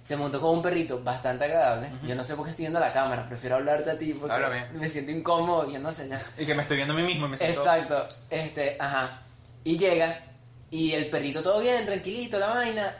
[0.03, 1.91] Se montó con un perrito bastante agradable.
[2.05, 3.27] Yo no sé por qué estoy viendo la cámara.
[3.29, 4.67] Prefiero hablarte a ti porque Háblame.
[4.73, 6.23] me siento incómodo viendo hacia allá.
[6.39, 7.61] Y que me estoy viendo a mí mismo me siento...
[7.61, 8.07] Exacto.
[8.31, 9.21] Este, ajá.
[9.65, 10.25] Y llega.
[10.71, 12.95] Y el perrito todo bien, tranquilito, la vaina.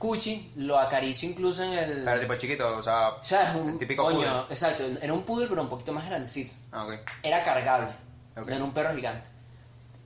[0.00, 2.04] Cuchi, lo acaricio incluso en el...
[2.04, 3.10] Pero tipo chiquito, o sea...
[3.10, 4.44] o sea, es un el típico coño, poodle.
[4.48, 6.54] exacto, era un poodle pero un poquito más grandecito.
[6.72, 6.94] Ah, ok.
[7.22, 7.90] Era cargable.
[8.34, 9.28] No era un perro gigante.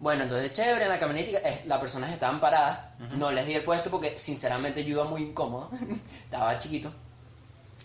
[0.01, 2.80] Bueno, entonces chévere, en la camioneta las personas estaban paradas.
[3.16, 5.70] No les di el puesto porque sinceramente yo iba muy incómodo.
[6.24, 6.92] Estaba chiquito.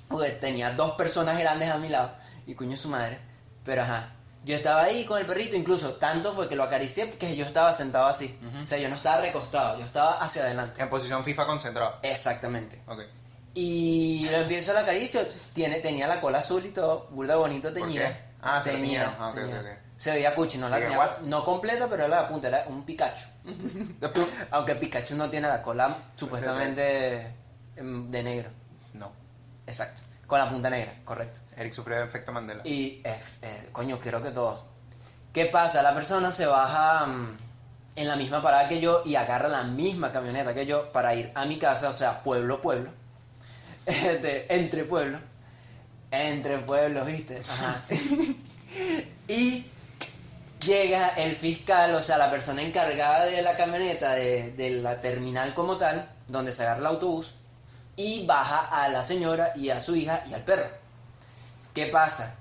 [0.08, 2.12] Porque tenía dos personas grandes a mi lado.
[2.48, 3.20] Y coño su madre.
[3.64, 4.14] Pero ajá.
[4.46, 7.74] Yo estaba ahí con el perrito, incluso tanto fue que lo acaricié que yo estaba
[7.74, 8.40] sentado así.
[8.62, 10.82] O sea, yo no estaba recostado, yo estaba hacia adelante.
[10.82, 11.98] En posición FIFA concentrado.
[12.02, 12.82] Exactamente.
[12.88, 13.02] Ok.
[13.54, 15.22] Y lo empiezo la acaricio,
[15.54, 18.08] tiene, tenía la cola azul y todo, burda bonito ¿Por teñida.
[18.08, 18.16] qué?
[18.42, 19.14] Ah, se la teñieron.
[19.20, 19.34] Ah.
[19.98, 23.28] Se veía cuchi, no la tenía, no completa, pero era la punta, era un Pikachu.
[24.52, 27.36] Aunque Pikachu no tiene la cola supuestamente
[27.76, 28.50] em, de negro.
[28.94, 29.12] No.
[29.68, 30.02] Exacto.
[30.30, 31.40] Con la punta negra, correcto.
[31.58, 32.62] Eric sufrió de efecto Mandela.
[32.66, 34.64] Y, es- coño, creo que todo.
[35.34, 35.82] ¿Qué pasa?
[35.82, 37.38] La persona se baja mm,
[37.96, 41.32] en la misma parada que yo y agarra la misma camioneta que yo para ir
[41.34, 42.92] a mi casa, o sea, pueblo, pueblo.
[43.88, 45.20] Este, entre pueblos.
[46.12, 47.40] Entre pueblos, ¿viste?
[47.40, 47.82] Ajá.
[49.28, 49.66] y
[50.64, 55.56] llega el fiscal, o sea, la persona encargada de la camioneta, de, de la terminal
[55.56, 57.34] como tal, donde se agarra el autobús,
[58.00, 60.70] y baja a la señora y a su hija y al perro.
[61.74, 62.38] ¿Qué pasa?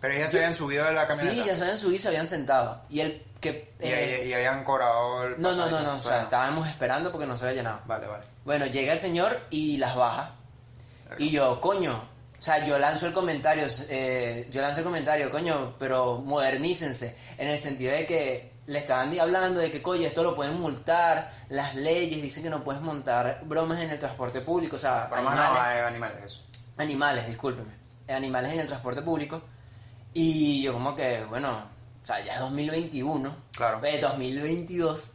[0.00, 1.42] Pero ellas se habían subido de la camioneta.
[1.42, 2.82] Sí, ya se habían subido y se habían sentado.
[2.90, 3.72] Y el que...
[3.80, 7.12] Y, eh, y- y habían cobrado el no, no, no, no, o sea, estábamos esperando
[7.12, 7.80] porque no se había llenado.
[7.86, 8.24] Vale, vale.
[8.44, 10.34] Bueno, llega el señor y las baja.
[11.18, 15.76] Y yo, coño, o sea, yo lanzo el comentario, eh, yo lanzo el comentario, coño,
[15.78, 20.34] pero modernícense, en el sentido de que le estaban hablando de que, coño, esto lo
[20.34, 24.78] pueden multar, las leyes dicen que no puedes montar bromas en el transporte público, o
[24.78, 26.40] sea, Pero más no, animales, hay animales, eso.
[26.78, 27.72] animales, discúlpeme,
[28.08, 29.42] animales en el transporte público.
[30.14, 33.80] Y yo como que, bueno, o sea, ya es 2021, Claro.
[33.80, 35.14] Ve, 2022.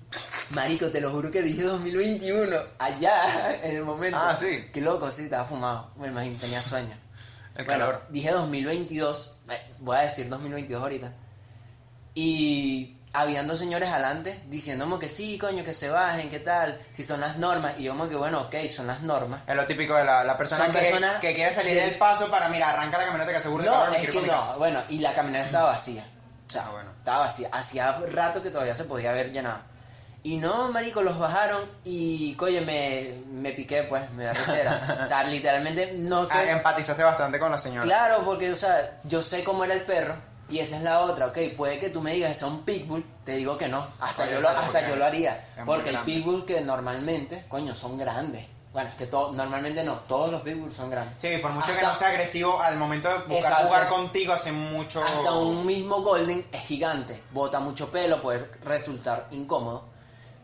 [0.52, 2.56] Marico, te lo juro que dije 2021.
[2.80, 4.18] Allá, en el momento.
[4.20, 4.68] Ah, sí.
[4.74, 5.92] Qué loco, sí, estaba fumado.
[5.98, 6.96] Me imagino, tenía sueño.
[7.56, 8.06] El Bueno, calor.
[8.10, 9.36] Dije 2022.
[9.50, 11.14] eh, Voy a decir 2022 ahorita.
[12.16, 17.04] Y habían dos señores adelante diciéndome que sí, coño, que se bajen, qué tal, si
[17.04, 17.74] son las normas.
[17.80, 19.42] Y yo como que, bueno, ok, son las normas.
[19.48, 21.96] Es lo típico de la, la persona Son que, personas que quiere salir de- del
[21.98, 24.82] paso para, mira, arranca la camioneta que asegura de No, me es que no, bueno,
[24.90, 26.06] y la camioneta estaba vacía.
[26.48, 26.92] O sea, Ah, bueno.
[26.98, 27.50] estaba vacía.
[27.52, 29.60] Hacía rato que todavía se podía haber llenado.
[30.22, 35.00] Y no, marico, los bajaron y, coño, me, me piqué, pues, me da rechera.
[35.02, 36.28] o sea, literalmente no...
[36.30, 37.86] Ah, que- empatizaste bastante con la señora.
[37.86, 40.16] Claro, porque, o sea, yo sé cómo era el perro
[40.50, 43.36] y esa es la otra, ok, puede que tú me digas que un pitbull, te
[43.36, 46.14] digo que no, hasta, Oye, yo, lo, hasta yo lo haría, porque el grande.
[46.14, 48.46] pitbull que normalmente, coño, son grandes.
[48.72, 51.20] Bueno, es que to- normalmente no, todos los pitbulls son grandes.
[51.20, 53.66] Sí, por mucho que no sea agresivo, al momento de buscar Exacto.
[53.68, 55.04] jugar contigo hace mucho...
[55.04, 59.86] Hasta un mismo golden es gigante, bota mucho pelo, puede resultar incómodo.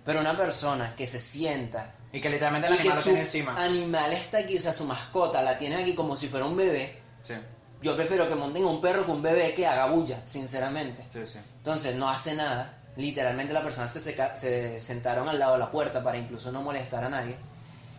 [0.04, 3.20] Pero una persona que se sienta Y que literalmente el y que animal lo tiene
[3.20, 3.56] encima.
[3.64, 7.00] animal está aquí, o sea, su mascota la tienes aquí como si fuera un bebé,
[7.22, 7.34] Sí,
[7.82, 11.06] yo prefiero que monten un perro que un bebé que haga bulla, sinceramente.
[11.10, 11.40] sí, sí.
[11.58, 12.80] Entonces no hace nada.
[12.96, 16.62] Literalmente la persona se, seca- se sentaron al lado de la puerta para incluso no
[16.62, 17.36] molestar a nadie.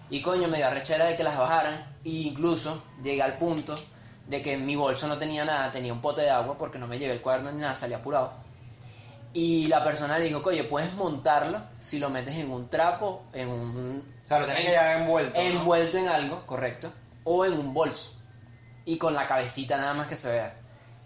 [0.08, 1.74] Y coño, me dio arrechera de que las bajaran.
[2.04, 3.76] E incluso llegué al punto
[4.26, 6.86] de que en mi bolso no tenía nada, tenía un pote de agua porque no
[6.86, 8.32] me llevé el cuaderno ni nada, salí apurado.
[9.34, 13.48] Y la persona le dijo, oye, puedes montarlo si lo metes en un trapo, en
[13.48, 14.14] un...
[14.24, 15.46] O sea, lo en- que llevar envuelto, ¿no?
[15.46, 16.90] Envuelto en algo, correcto.
[17.24, 18.12] O en un bolso.
[18.86, 20.54] Y con la cabecita nada más que se vea.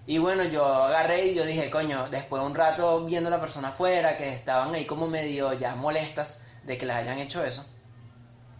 [0.06, 3.40] Y bueno, yo agarré y yo dije, coño, después de un rato viendo a la
[3.40, 7.64] persona afuera, que estaban ahí como medio ya molestas de que les hayan hecho eso.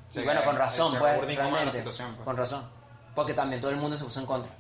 [0.08, 1.82] Sí, y bueno, con razón, pues, realmente.
[1.82, 2.02] pues.
[2.24, 2.68] Con razón.
[3.14, 4.52] Porque también todo el mundo se puso en contra.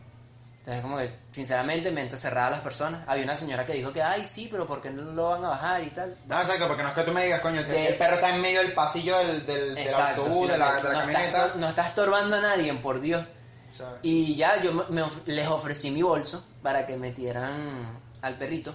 [0.58, 3.02] Entonces, como que, sinceramente, mente cerrada a las personas.
[3.06, 5.48] Había una señora que dijo que, ay, sí, pero ¿por qué no lo van a
[5.48, 6.14] bajar y tal?
[6.26, 8.34] No, exacto, porque no es que tú me digas, coño, que De- el perro está
[8.34, 11.46] en medio del pasillo del, del, autobús, sí, de la, no, de la no camioneta.
[11.46, 13.24] Está, no está estorbando a nadie, por Dios.
[13.72, 14.00] ¿Sabes?
[14.02, 18.74] Y ya yo me- les ofrecí mi bolso para que metieran al perrito.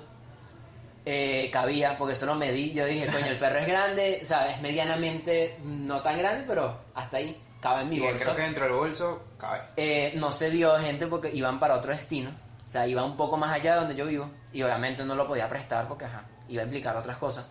[1.07, 2.73] Eh, cabía, porque solo medí.
[2.73, 6.79] Yo dije, coño, el perro es grande, o sea, es medianamente no tan grande, pero
[6.95, 8.17] hasta ahí cabe en mi Y bolso.
[8.23, 9.61] creo que dentro del bolso cabe.
[9.77, 12.31] Eh, no se dio gente porque iban para otro destino.
[12.67, 14.29] O sea, iba un poco más allá de donde yo vivo.
[14.51, 17.45] Y obviamente no lo podía prestar porque, ajá, iba a implicar otras cosas.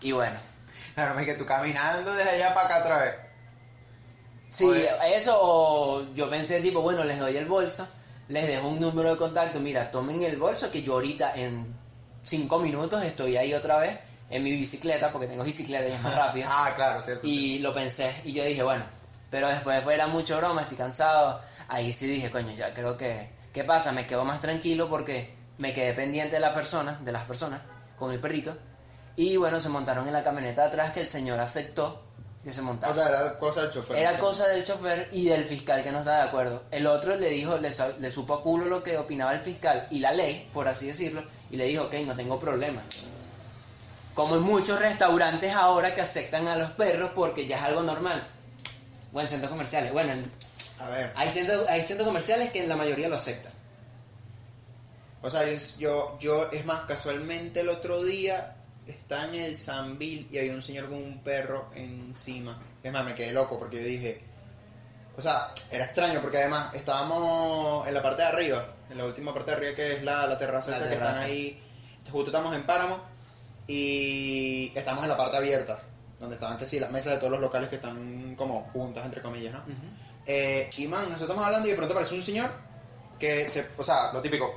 [0.00, 0.36] Y bueno,
[0.94, 3.14] Claro, es que tú caminando desde allá para acá otra vez.
[4.52, 4.70] Sí,
[5.06, 7.88] eso o yo pensé tipo, bueno, les doy el bolso,
[8.28, 11.74] les dejo un número de contacto, mira, tomen el bolso que yo ahorita en
[12.22, 13.98] cinco minutos estoy ahí otra vez
[14.28, 16.48] en mi bicicleta, porque tengo bicicleta y es más rápido.
[16.50, 17.26] Ah, claro, cierto.
[17.26, 17.54] sí.
[17.54, 18.84] y lo pensé y yo dije, bueno,
[19.30, 23.30] pero después fue era mucho broma, estoy cansado, ahí sí dije, coño, ya creo que,
[23.54, 23.90] ¿qué pasa?
[23.92, 27.62] Me quedo más tranquilo porque me quedé pendiente de la persona, de las personas,
[27.98, 28.54] con el perrito,
[29.16, 32.11] y bueno, se montaron en la camioneta atrás que el señor aceptó
[32.42, 32.90] que se montara.
[32.90, 33.96] O sea, era cosa del chofer.
[33.96, 36.64] Era cosa del chofer y del fiscal que no estaba de acuerdo.
[36.70, 40.12] El otro le dijo, le, supo a culo lo que opinaba el fiscal y la
[40.12, 42.82] ley, por así decirlo, y le dijo, ok, no tengo problema.
[44.14, 48.20] Como en muchos restaurantes ahora que aceptan a los perros porque ya es algo normal.
[49.12, 49.92] O en centros comerciales.
[49.92, 50.30] Bueno, en-
[50.80, 51.12] A ver.
[51.14, 53.52] hay, centros, hay centros comerciales que en la mayoría lo aceptan.
[55.22, 55.44] O sea,
[55.78, 58.56] yo, yo, es más, casualmente el otro día
[58.86, 62.60] estaba en el Sambil y había un señor con un perro encima.
[62.82, 64.22] Es más, me quedé loco porque yo dije.
[65.16, 69.32] O sea, era extraño porque además estábamos en la parte de arriba, en la última
[69.34, 71.62] parte de arriba que es la, la terraza La esa que están ahí.
[72.10, 72.98] Justo estamos en Páramo
[73.66, 75.78] y estamos en la parte abierta,
[76.18, 79.22] donde estaban que sí, las mesas de todos los locales que están como juntas, entre
[79.22, 79.62] comillas, ¿no?
[80.26, 82.50] Eh, y man, nosotros estamos hablando y de pronto aparece un señor
[83.18, 84.54] que se, o sea, lo típico,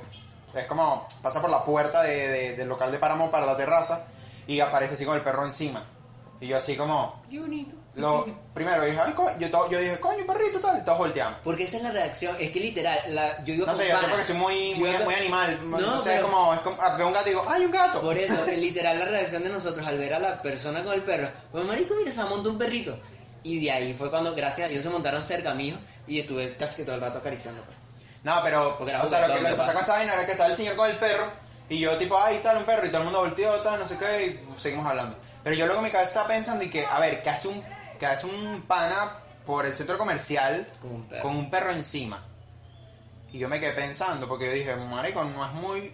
[0.54, 4.06] es como pasa por la puerta de- de- del local de Páramo para la terraza
[4.46, 5.84] y aparece así con el perro encima.
[6.40, 7.74] Y yo así como, Qué bonito.
[7.94, 11.38] lo primero dije, ay, co-", yo, yo dije, coño, perrito, tal, y todos volteamos.
[11.42, 14.24] Porque esa es la reacción, es que literal, la, yo No sé, yo creo porque
[14.24, 17.06] soy muy, muy, muy animal, no, No, sé, pero- es como, es como, ah, veo
[17.06, 18.00] un gato y digo, ay, un gato.
[18.02, 21.02] Por eso, es literal, la reacción de nosotros al ver a la persona con el
[21.02, 22.94] perro, pues marico, mira, se montó un perrito.
[23.42, 25.76] Y de ahí fue cuando, gracias a Dios, se montaron cerca mío
[26.06, 27.62] y estuve casi que todo el rato acariciando.
[27.62, 27.76] pues.
[28.24, 29.72] No, pero, Porque o sea, lo que, lo que ¿qué pasó pasa?
[29.72, 31.30] con esta vaina era que estaba el señor con el perro
[31.68, 33.96] y yo tipo, ay, tal, un perro, y todo el mundo volteó, tal, no sé
[33.98, 35.16] qué, y seguimos hablando.
[35.42, 37.62] Pero yo luego en mi cabeza estaba pensando y que, a ver, que hace un,
[37.98, 41.22] que hace un pana por el centro comercial Con un perro.
[41.22, 42.22] con un perro encima.
[43.32, 45.92] Y yo me quedé pensando, porque yo dije, marico, no es muy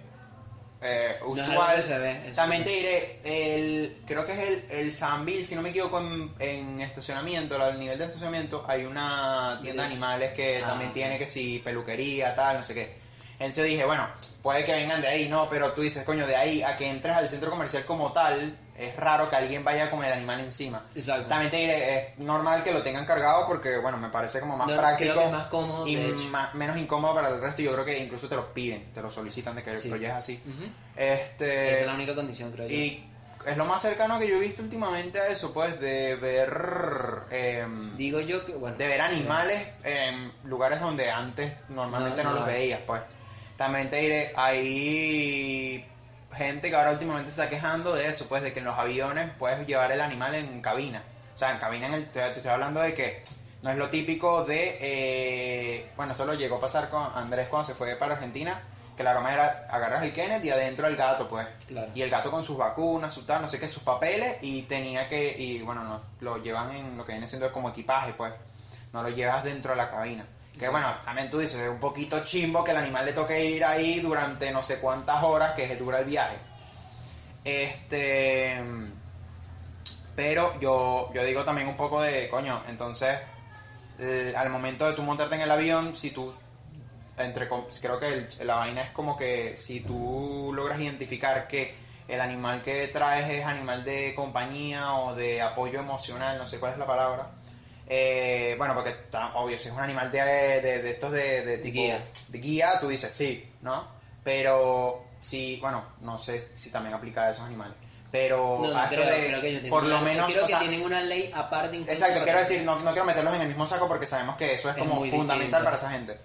[0.80, 1.82] eh, usual.
[1.82, 2.32] se ve.
[2.34, 6.32] También te diré, el, creo que es el, el Sambil, si no me equivoco, en,
[6.38, 10.94] en estacionamiento, al nivel de estacionamiento, hay una tienda de animales que Ah, también ok.
[10.94, 13.01] tiene que si peluquería, tal, no sé qué.
[13.42, 14.06] Entonces dije, bueno,
[14.42, 17.16] puede que vengan de ahí, no, pero tú dices, coño, de ahí a que entres
[17.16, 20.84] al centro comercial como tal, es raro que alguien vaya con el animal encima.
[20.94, 21.28] Exacto.
[21.28, 24.66] También te diré, es normal que lo tengan cargado porque, bueno, me parece como más
[24.68, 25.96] No, práctico creo que es más cómodo, y
[26.30, 27.62] más- menos incómodo para el resto.
[27.62, 29.88] Yo creo que incluso te lo piden, te lo solicitan de que Sí.
[29.88, 30.42] lo lleves así.
[30.96, 32.74] Este, Esa es la única condición, creo yo.
[32.74, 33.08] y
[33.46, 36.52] es lo más cercano que yo he visto últimamente a eso, pues, de ver...
[37.30, 38.76] em, Digo yo que, bueno.
[38.76, 43.02] de ver animales en lugares donde antes normalmente No, los veías, pues.
[43.62, 45.86] También te diré, hay
[46.32, 49.30] gente que ahora últimamente se está quejando de eso, pues, de que en los aviones
[49.38, 51.00] puedes llevar el animal en cabina.
[51.32, 53.22] O sea, en cabina, en el, te, te estoy hablando de que
[53.62, 54.78] no es lo típico de...
[54.80, 58.60] eh, bueno, esto lo llegó a pasar con Andrés cuando se fue para Argentina,
[58.96, 61.46] que la broma era agarras el Kenneth y adentro el gato, pues.
[61.68, 61.92] Claro.
[61.94, 65.06] Y el gato con sus vacunas, su tal, no sé qué, sus papeles, y tenía
[65.06, 68.34] que, y bueno, no, lo llevan en lo que viene siendo como equipaje, pues.
[68.92, 70.26] No lo llevas dentro de la cabina.
[70.58, 73.64] Que bueno, también tú dices, es un poquito chimbo que el animal le toque ir
[73.64, 76.36] ahí durante no sé cuántas horas que dura el viaje.
[77.44, 78.60] Este.
[80.14, 83.18] Pero yo, yo digo también un poco de, coño, entonces,
[84.36, 86.32] al momento de tú montarte en el avión, si tú
[87.18, 87.48] entre
[87.80, 91.74] creo que el- la vaina es como que si tú logras identificar que
[92.08, 96.72] el animal que traes es animal de compañía o de apoyo emocional, no sé cuál
[96.72, 97.30] es la palabra.
[97.86, 98.94] Eh, bueno, porque
[99.34, 102.04] obvio, si es un animal de, de, de estos de, de tipo guía.
[102.28, 103.86] de guía, tú dices sí, ¿no?
[104.24, 107.76] Pero si, bueno, no sé si también aplica a esos animales.
[108.12, 110.60] Pero No, creo, de- creo que ellos por lo una- menos, creo o que sea,
[110.60, 113.88] tienen una ley aparte Exacto, quiero decir, no, no quiero meterlos en el mismo saco
[113.88, 115.64] porque sabemos que eso es, Es como fundamental distinto.
[115.64, 116.18] para esa gente.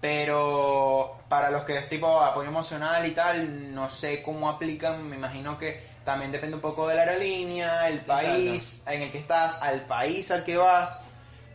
[0.00, 5.16] Pero para los que es tipo apoyo emocional y tal, no sé cómo aplican, me
[5.16, 9.60] imagino que también depende un poco de la aerolínea, el país en el que estás,
[9.62, 11.00] al país al que vas,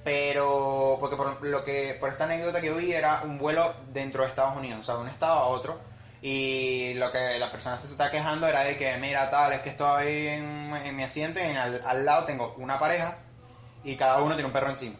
[0.03, 4.29] pero porque por lo que por esta anécdota que vi era un vuelo dentro de
[4.29, 5.79] Estados Unidos, o sea, de un estado a otro.
[6.21, 9.69] Y lo que la persona se está quejando era de que, mira, tal, es que
[9.69, 13.19] estoy en, en mi asiento y en al, al lado tengo una pareja
[13.85, 14.97] y cada uno tiene un perro encima.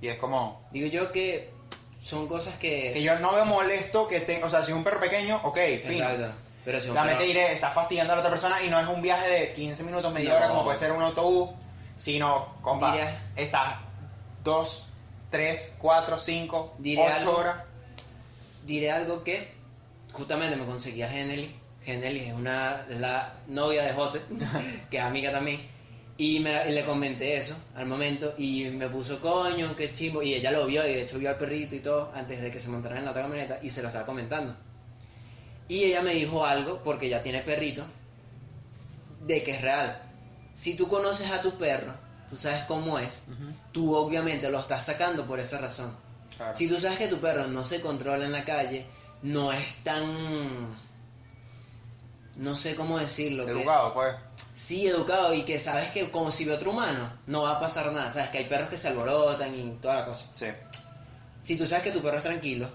[0.00, 1.52] Y es como, Digo yo que
[2.00, 2.90] son cosas que...
[2.92, 5.56] que yo no veo molesto que tenga, o sea, si es un perro pequeño, ok,
[5.80, 6.02] fin.
[6.02, 6.32] Exacto.
[6.64, 8.80] Pero si un También te perro- diré, está fastidiando a la otra persona y no
[8.80, 10.36] es un viaje de 15 minutos, media No.
[10.38, 11.50] hora como puede ser un autobús,
[11.94, 12.96] sino, compa,
[13.36, 13.76] estás
[14.44, 14.86] 2,
[15.30, 17.36] 3, 4, 5, Diré 8 algo.
[17.36, 17.56] horas.
[18.66, 19.52] diré algo que
[20.12, 21.54] justamente me conseguí a Geneli.
[21.84, 24.20] Geneli es una la novia de José,
[24.90, 25.60] que es amiga también.
[26.18, 30.22] Y, me, y le comenté eso al momento y me puso coño, qué chimbo.
[30.22, 32.60] Y ella lo vio y de hecho vio al perrito y todo antes de que
[32.60, 34.54] se montaran en la otra camioneta y se lo estaba comentando.
[35.68, 37.84] Y ella me dijo algo, porque ya tiene perrito,
[39.22, 40.02] de que es real.
[40.54, 41.94] Si tú conoces a tu perro,
[42.32, 43.24] tú sabes cómo es,
[43.72, 45.94] tú obviamente lo estás sacando por esa razón.
[46.34, 46.56] Claro.
[46.56, 48.86] Si tú sabes que tu perro no se controla en la calle,
[49.20, 50.74] no es tan...
[52.36, 53.44] No sé cómo decirlo.
[53.44, 54.14] que- Educado, pues.
[54.54, 57.92] sí, educado y que sabes que como si ve otro humano, no va a pasar
[57.92, 58.10] nada.
[58.10, 60.24] Sabes que hay perros que se alborotan y toda la cosa.
[60.34, 60.46] Sí.
[61.42, 62.66] Si tú sabes que tu perro es tranquilo,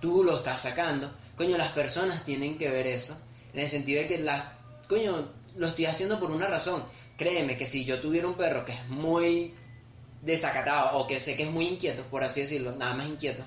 [0.00, 1.08] tú lo estás sacando.
[1.36, 3.16] Coño, las personas tienen que ver eso.
[3.52, 4.42] En el sentido de que las...
[4.88, 6.82] Coño, lo estoy haciendo por una razón.
[7.16, 9.54] Créeme que si yo tuviera un perro que es muy
[10.22, 13.44] desacatado o que sé que es muy inquieto, por así decirlo, nada más inquieto.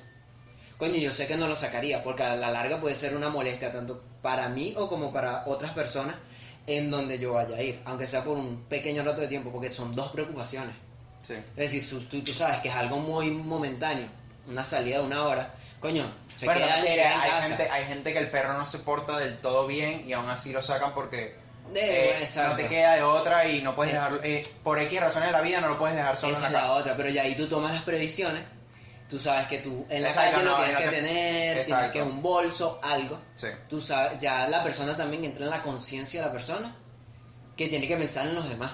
[0.78, 3.72] coño, yo sé que no lo sacaría, porque a la larga puede ser una molestia
[3.72, 6.16] tanto para mí o como para otras personas
[6.68, 9.70] en donde yo vaya a ir, aunque sea por un pequeño rato de tiempo, porque
[9.70, 10.76] son dos preocupaciones.
[11.22, 11.34] Sí.
[11.56, 14.08] Es decir, tú, tú sabes que es algo muy momentáneo,
[14.48, 17.48] una salida de una hora, coño, se Bueno, queda, también se queda en hay, casa.
[17.48, 20.52] gente, hay gente que el perro no se porta del todo bien y aún así
[20.54, 21.36] lo sacan porque
[21.76, 22.52] eh, exacto.
[22.52, 24.24] no te queda de otra y no puedes Es- dejarlo.
[24.24, 26.54] eh, por X razones de la vida no lo puedes dejar solo Esa en es
[26.54, 26.74] la casa.
[26.74, 28.42] otra, pero ya ahí tú tomas las previsiones.
[29.10, 31.14] Tú sabes que tú en la Exacto, calle lo no, tienes no que te- tener,
[31.54, 31.94] tienes Exacto.
[31.94, 33.18] que un bolso, algo.
[33.36, 33.48] Sí.
[33.70, 36.76] Tú sabes, ya la persona también entra en la conciencia de la persona
[37.56, 38.72] que tiene que pensar en los demás.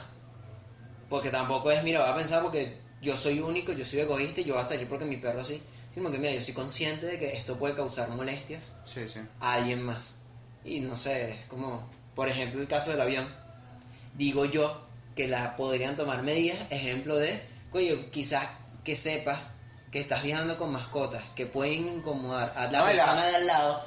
[1.09, 4.45] Porque tampoco es, mira, va a pensar porque yo soy único, yo soy egoísta y
[4.45, 5.61] yo voy a salir porque mi perro así.
[5.93, 9.19] Sino que, mira, yo soy consciente de que esto puede causar molestias Sí, sí.
[9.39, 10.21] a alguien más.
[10.65, 13.27] Y no sé, es como, por ejemplo, el caso del avión.
[14.15, 14.81] Digo yo
[15.15, 17.41] que la podrían tomar medidas, ejemplo de,
[17.71, 18.47] oye, quizás
[18.83, 19.39] que sepas
[19.91, 23.83] que estás viajando con mascotas que pueden incomodar a la No, persona de al lado,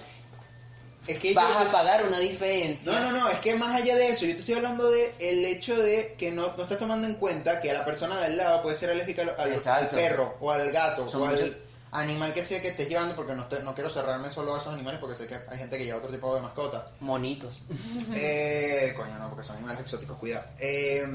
[1.08, 2.92] Es que vas yo- a pagar una diferencia.
[2.92, 5.44] No, no, no, es que más allá de eso, yo te estoy hablando de el
[5.44, 8.36] hecho de que no, no estás tomando en cuenta que a la persona de al
[8.36, 11.50] lado puede ser alérgica al, al- perro o al gato Son o al muchos-
[11.92, 14.74] animal que sea que estés llevando, porque no, estoy- no quiero cerrarme solo a esos
[14.74, 16.88] animales porque sé que hay gente que lleva otro tipo de mascota.
[17.00, 17.60] Monitos.
[18.14, 20.44] Eh, coño, no, porque son animales exóticos, cuidado.
[20.58, 21.06] Eh,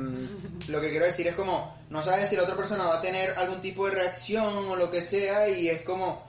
[0.68, 3.32] lo que quiero decir es como, no sabes si la otra persona va a tener
[3.38, 6.24] algún tipo de reacción o lo que sea, y es como,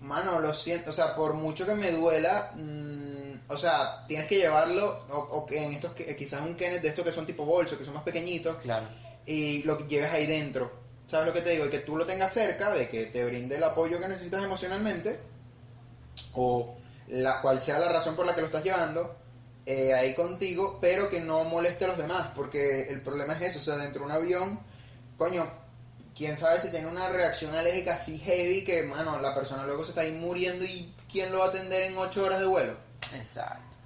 [0.00, 4.36] mano, lo siento, o sea, por mucho que me duela, mm, o sea, tienes que
[4.36, 7.84] llevarlo, o, o en estos, quizás un Kenneth de estos que son tipo bolso, que
[7.84, 8.86] son más pequeñitos, Claro.
[9.26, 10.79] y lo que lleves ahí dentro.
[11.10, 11.66] ¿Sabes lo que te digo?
[11.66, 15.18] Y que tú lo tengas cerca, de que te brinde el apoyo que necesitas emocionalmente,
[16.34, 16.76] o
[17.08, 19.16] la cual sea la razón por la que lo estás llevando,
[19.66, 23.58] eh, ahí contigo, pero que no moleste a los demás, porque el problema es eso,
[23.58, 24.60] o sea, dentro de un avión,
[25.18, 25.44] coño,
[26.14, 29.90] quién sabe si tiene una reacción alérgica así heavy que, mano, la persona luego se
[29.90, 32.76] está ahí muriendo y quién lo va a atender en 8 horas de vuelo,
[33.16, 33.78] Exacto.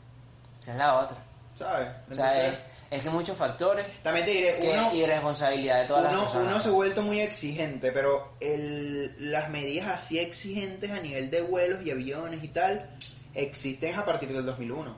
[0.61, 1.17] Esa es la otra.
[1.55, 1.89] ¿sabes?
[2.11, 4.95] O sea, Entonces, es, es que muchos factores también te diré, que uno...
[4.95, 6.47] irresponsabilidad de todas las personas.
[6.47, 11.43] uno se ha vuelto muy exigente, pero el, las medidas así exigentes a nivel de
[11.43, 12.91] vuelos y aviones y tal
[13.35, 14.97] existen a partir del 2001,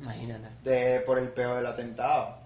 [0.00, 0.48] Imagínate.
[0.62, 2.38] de, por el peor del atentado.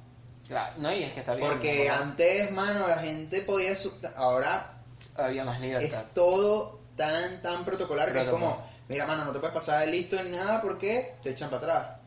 [0.46, 1.48] Claro, no, y es que está bien.
[1.48, 1.94] Porque ¿no?
[1.94, 3.74] antes, mano, la gente podía...
[4.16, 4.70] Ahora
[5.16, 6.00] había más libertad.
[6.00, 9.92] es todo tan, tan protocolar que es como, mira, mano, no te puedes pasar de
[9.92, 12.00] listo ni nada porque te echan para atrás.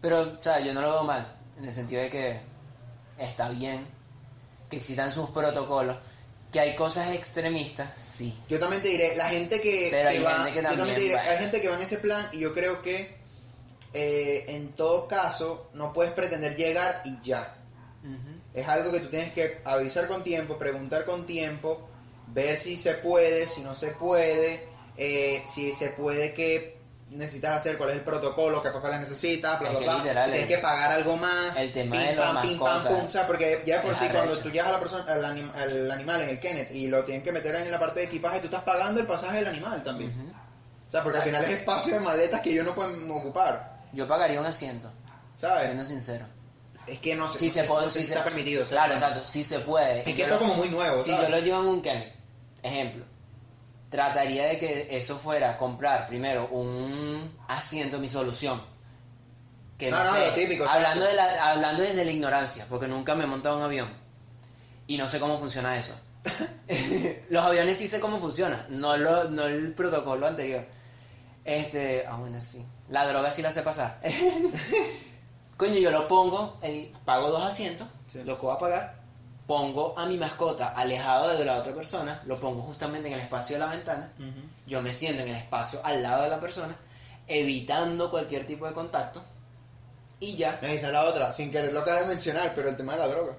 [0.00, 2.40] Pero, o sea, yo no lo veo mal, en el sentido de que
[3.18, 3.86] está bien
[4.70, 5.96] que existan sus protocolos,
[6.50, 8.34] que hay cosas extremistas, sí.
[8.48, 10.96] Yo también te diré, la gente que, Pero hay va, gente que yo también también
[10.96, 13.18] te diré, hay gente que va en ese plan y yo creo que
[13.92, 17.56] eh, en todo caso no puedes pretender llegar y ya.
[18.54, 21.88] Es algo que tú tienes que avisar con tiempo, preguntar con tiempo,
[22.28, 24.66] ver si se puede, si no se puede,
[24.96, 26.79] eh, si se puede que
[27.10, 29.96] necesitas hacer, cuál es el protocolo, qué papeles necesitas, bla, Es bla, bla.
[29.98, 32.68] literal, si tienes que pagar algo más, el tema pim, de los pam, pim, pam,
[32.68, 34.40] mascotas pum, o sea, porque ya por sí cuando arrecho.
[34.42, 37.22] tú llegas a la persona, al, anim- al animal en el Kenneth y lo tienen
[37.24, 40.32] que meter en la parte de equipaje, tú estás pagando el pasaje del animal también.
[40.86, 44.06] O sea, porque al final es espacio de maletas que ellos no pueden ocupar, Yo
[44.08, 44.90] pagaría un asiento,
[45.34, 45.64] ¿sabes?
[45.66, 46.26] siendo sincero.
[46.86, 48.64] Es que no sé, no se puede, no si se- está permitido.
[48.64, 50.00] Claro, exacto, sí se puede.
[50.08, 51.28] Es que es como muy nuevo, Si ¿sabes?
[51.28, 52.12] yo lo llevo en un Kenneth,
[52.62, 53.04] ejemplo,
[53.90, 58.60] trataría de que eso fuera comprar primero un asiento, mi solución.
[59.76, 63.14] Que no, No, no, sé, típico, hablando, de la, hablando desde la ignorancia, porque nunca
[63.14, 63.88] me he montado un avión
[64.86, 65.94] y no sé cómo funciona eso.
[67.30, 70.66] Los aviones sí sé cómo funciona, no, lo, no el protocolo anterior.
[71.44, 72.64] Este, ah, bueno, sí.
[72.90, 73.98] La droga sí la sé pasar.
[75.56, 78.22] Coño, yo lo pongo, el- pago dos asientos, Sí.
[78.24, 78.99] lo que voy a pagar,
[79.50, 83.56] pongo a mi mascota alejado de la otra persona, lo pongo justamente en el espacio
[83.56, 84.12] de la ventana,
[84.64, 86.72] yo me siento en el espacio al lado de la persona,
[87.26, 89.20] evitando cualquier tipo de contacto,
[90.20, 90.56] y ya.
[90.62, 92.98] No, esa es la otra, sin querer lo acabas de mencionar, pero el tema de
[93.00, 93.32] la droga.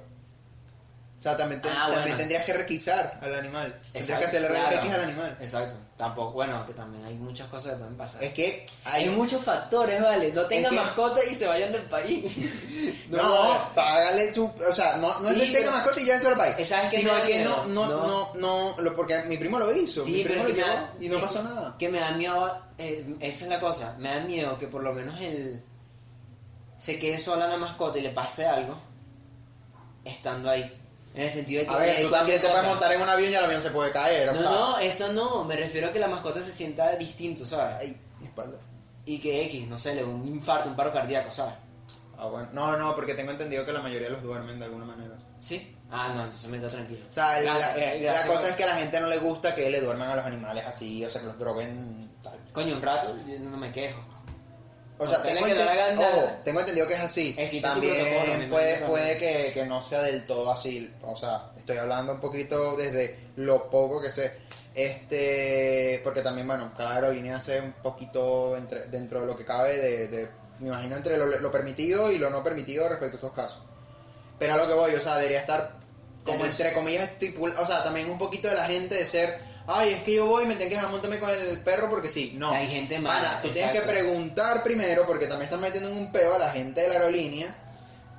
[1.22, 2.18] O sea, también, te- Ah, también bueno.
[2.18, 3.72] tendrías que requisar al animal.
[3.74, 4.78] Tendrías Exacto, que hacerle claro.
[4.80, 5.38] X al animal.
[5.40, 8.24] Exacto, tampoco, bueno, que también hay muchas cosas que pueden pasar.
[8.24, 10.34] Es que hay hay muchos factores, ¿vale?
[10.34, 12.26] No tengan que- mascota y se vayan del país.
[13.12, 14.46] No, págale su.
[14.46, 16.56] O sea, no, no Sí, es que tenga mascota y ya solo país.
[16.58, 18.34] Eh, ¿sabes qué Sino que no, no, No.
[18.36, 20.04] no, no, porque mi primo lo hizo.
[20.04, 21.76] Sí, mi primo es que lo llevó da, y no es pasó nada.
[21.78, 24.94] Que me da miedo, eh, esa es la cosa, me da miedo que por lo
[24.94, 25.62] menos el
[26.80, 28.76] se quede sola la mascota y le pase algo
[30.06, 30.81] estando ahí.
[31.14, 32.68] En el sentido de que A ver, tú también te cualquier puedes cosa.
[32.70, 34.30] montar en un avión y el avión se puede caer.
[34.30, 37.46] o No, sea, no, eso no, me refiero a que la mascota se sienta distinto,
[37.46, 37.90] ¿sabes?
[38.20, 38.58] Mi espalda.
[39.06, 41.56] Y que X, no sé, le un infarto, un paro cardíaco, ¿sabes?
[42.18, 42.48] Ah, bueno.
[42.54, 45.16] No, no, porque tengo entendido que la mayoría los duermen de alguna manera.
[45.40, 45.76] ¿Sí?
[45.92, 47.04] Ah, no, entonces me quedo tranquilo.
[47.10, 48.26] O sea, la, Gracias, eh, la gracias.
[48.28, 50.64] cosa es que a la gente no le gusta que le duerman a los animales
[50.66, 52.38] así, o sea, que los droguen tal.
[52.54, 54.00] Coño, un rato, yo no me quejo.
[55.04, 56.06] O sea, tengo, tiene que enten- dar ganas.
[56.14, 57.36] ojo, tengo entendido que es así.
[57.38, 60.94] Existe También puede, puede que, que no sea del todo así.
[61.02, 64.32] O sea, estoy hablando un poquito desde lo poco que sé.
[64.76, 69.78] Este, porque también, bueno, cada aerolínea hace un poquito entre- dentro de lo que cabe
[69.78, 70.30] de, de-
[70.60, 73.64] me imagino, entre lo, lo permitido y lo no permitido respecto a estos casos.
[74.38, 75.78] Pero a lo que voy, o sea, debería estar
[76.26, 79.90] como entre comillas estipulado, o sea, también un poquito de la gente de ser, ay,
[79.94, 82.34] es que yo voy y me tengo que dejar montarme con el perro porque sí,
[82.38, 82.52] no.
[82.52, 86.12] Hay gente mala, Pana, tú tienes que preguntar primero porque también estás metiendo en un
[86.12, 87.56] peo a la gente de la aerolínea.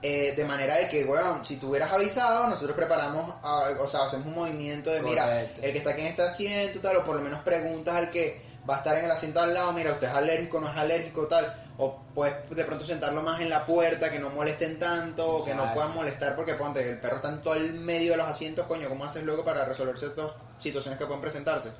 [0.04, 4.04] eh, de manera de que, weón, si tú hubieras avisado, nosotros preparamos, ah, o sea,
[4.04, 7.14] hacemos un movimiento de, mira, el que está aquí en este asiento, tal, o por
[7.14, 10.08] lo menos preguntas al que va a estar en el asiento al lado, mira, usted
[10.08, 11.54] es alérgico, no es alérgico, tal,
[11.84, 15.54] o puedes de pronto sentarlo más en la puerta, que no molesten tanto, o que
[15.54, 18.66] no puedan molestar, porque ponte, el perro está en todo el medio de los asientos,
[18.66, 21.70] coño, ¿cómo haces luego para resolver ciertas situaciones que pueden presentarse?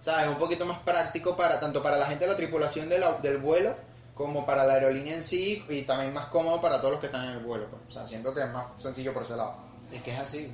[0.00, 0.28] ¿Sabes?
[0.28, 3.36] Un poquito más práctico para tanto para la gente de la tripulación de la- del
[3.38, 3.74] vuelo
[4.14, 7.24] como para la aerolínea en sí y también más cómodo para todos los que están
[7.26, 7.66] en el vuelo.
[7.70, 7.82] pues.
[7.88, 9.54] O sea, siento que es más sencillo por ese lado.
[9.92, 10.52] Es que es así.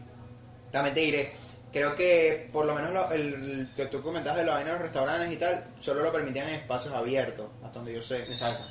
[0.71, 1.33] También te diré,
[1.77, 4.83] creo que por lo menos lo- el, que tú comentabas de la vaina de los
[4.83, 8.23] restaurantes y tal, solo lo permitían en espacios abiertos, hasta donde yo sé.
[8.23, 8.65] Exacto.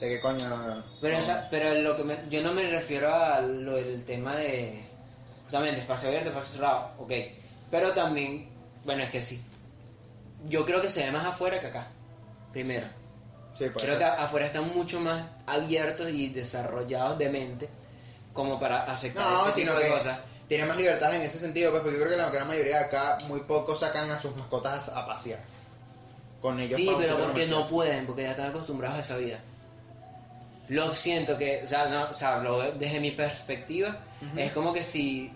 [0.00, 0.82] De que coño...
[1.02, 4.82] Pero, esa- pero lo que me- yo no me refiero a lo del tema de
[5.44, 7.12] justamente espacio abierto, espacio cerrado, ok.
[7.70, 8.48] Pero también,
[8.84, 9.44] bueno, es que sí.
[10.48, 11.88] Yo creo que se ve más afuera que acá.
[12.52, 12.86] Primero.
[13.54, 13.98] Sí, Creo ser.
[13.98, 17.68] que afuera están mucho más abiertos y desarrollados de mente
[18.32, 20.20] como para aceptar No, ese tipo de cosas.
[20.48, 22.84] Tiene más libertad en ese sentido, pues porque yo creo que la gran mayoría de
[22.84, 25.40] acá, muy pocos sacan a sus mascotas a pasear.
[26.40, 29.40] Con ellos Sí, pero porque no pueden, porque ya están acostumbrados a esa vida.
[30.68, 33.96] Lo siento que, o sea, no, o sea, lo desde mi perspectiva,
[34.36, 35.32] es como que si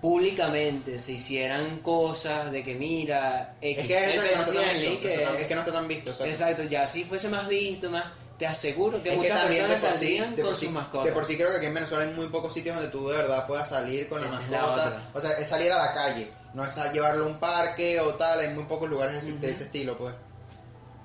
[0.00, 4.80] públicamente se hicieran cosas de que mira, Es que es, eso que no está tan
[4.80, 6.24] visto, es que no está tan visto.
[6.24, 8.04] exacto, ya si fuese más visto, más,
[8.38, 11.06] te aseguro que Es que muchas de personas sí, saldrían de, con sí, sus mascotas.
[11.06, 13.16] de por sí creo que aquí en Venezuela hay muy pocos sitios donde tú de
[13.16, 14.86] verdad puedas salir con la Esa es la mascota.
[14.86, 15.02] otra.
[15.14, 18.14] o sea, es salir a la calle, no es a llevarlo a un parque o
[18.14, 19.46] tal, hay muy pocos lugares de, ese- de Ujú.
[19.46, 20.14] ese estilo, pues.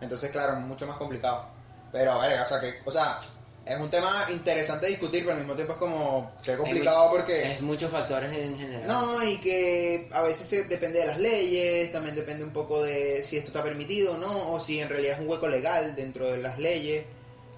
[0.02, 1.48] Entonces, claro, es mucho más complicado.
[1.92, 3.20] Pero, verga, o sea, que, o sea,
[3.66, 7.54] es un tema interesante de discutir, pero al mismo tiempo es como, que complicado porque...
[7.54, 8.88] Es muchos factores en general.
[8.88, 13.24] No, y que a veces se- depende de las leyes, también depende un poco de
[13.24, 16.28] si esto está permitido o no, o si en realidad es un hueco legal dentro
[16.28, 17.06] de las leyes.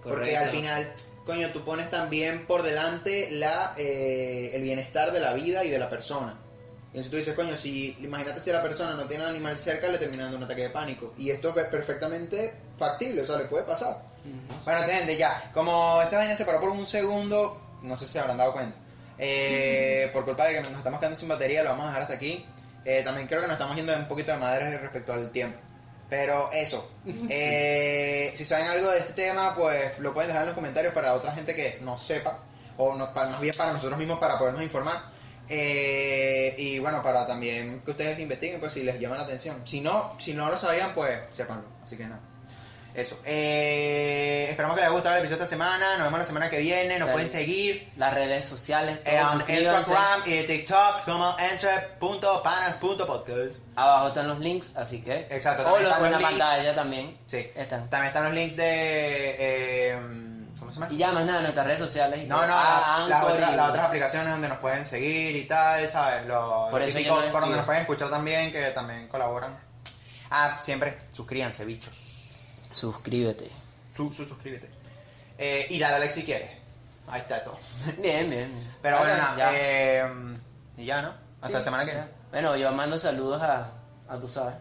[0.06, 0.91] Porque al final,
[1.26, 5.80] coño, tú pones también por delante la, eh, el bienestar de la vida y de
[5.80, 6.38] la persona.
[6.94, 9.90] Y entonces tú dices, coño, si imagínate si la persona no tiene al animal cerca,
[9.90, 11.14] le termina dando un ataque de pánico.
[11.18, 13.98] Y esto es perfectamente factible, o sea, le puede pasar.
[14.23, 14.64] Ujú.
[14.64, 15.52] Bueno, gente, ya.
[15.53, 18.77] Como esta vaina se paró por un segundo, no sé si se habrán dado cuenta.
[19.18, 22.14] Eh, por culpa de que nos estamos quedando sin batería, lo vamos a dejar hasta
[22.14, 22.45] aquí.
[22.86, 25.57] Eh, también creo que nos estamos yendo un poquito de madres respecto al tiempo.
[26.10, 26.91] Pero eso.
[27.30, 31.14] Eh, si saben algo de este tema, pues lo pueden dejar en los comentarios para
[31.14, 32.40] otra gente que no sepa.
[32.77, 35.02] O no, para, más bien para nosotros mismos para podernos informar.
[35.48, 39.61] Eh, y bueno, para también que ustedes investiguen, pues si les llama la atención.
[39.65, 41.65] Si no, si no lo sabían, pues sépanlo.
[41.84, 42.22] Así que nada.
[42.96, 43.20] Eso.
[43.26, 45.98] Eh, esperamos que les haya gustado el episodio de esta semana.
[45.98, 46.98] Nos vemos la semana que viene.
[46.98, 49.92] Nos pueden seguir Las redes sociales, eh, en suscríbanse.
[49.92, 53.60] Instagram y TikTok como entre.panas.podcast.
[53.76, 55.28] Abajo están los links, así que.
[55.30, 56.44] Exacto, O también los están en la los links.
[56.46, 57.18] pantalla también.
[57.26, 57.52] Sí.
[57.56, 57.90] Están.
[57.90, 59.36] También están los links de.
[59.40, 60.00] eh,
[60.60, 60.92] ¿Cómo se llama?
[60.94, 62.22] Y ya más nada, nuestras redes sociales.
[62.24, 62.48] y No, todo.
[62.48, 65.88] no, Ah, la- las, otras, y- las otras aplicaciones donde nos pueden seguir y tal,
[65.90, 66.26] ¿sabes?
[66.26, 69.56] Lo, Por eso típico, por donde nos pueden escuchar también, que también colaboran.
[70.32, 72.15] Ah, siempre, suscríbanse, bichos.
[72.76, 73.49] Suscríbete.
[73.95, 74.69] Su, su- suscríbete.
[75.38, 76.49] Eh, y dale a like si quieres.
[77.07, 77.57] Ahí está todo.
[78.02, 78.52] Bien, bien.
[78.81, 79.52] Pero bueno, nada, ya.
[79.53, 80.03] eh,
[80.77, 81.10] y ya, ¿no?
[81.35, 82.07] Hasta Sí, la semana que viene.
[82.31, 83.69] Bueno, yo mando saludos a,
[84.10, 84.56] a tú sabes.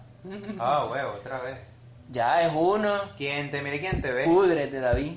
[0.60, 1.58] Ah, huevo, otra vez.
[2.10, 2.92] Ya es uno.
[3.16, 4.24] ¿Quién te mire quién te ve?
[4.24, 5.16] Púdrete, David.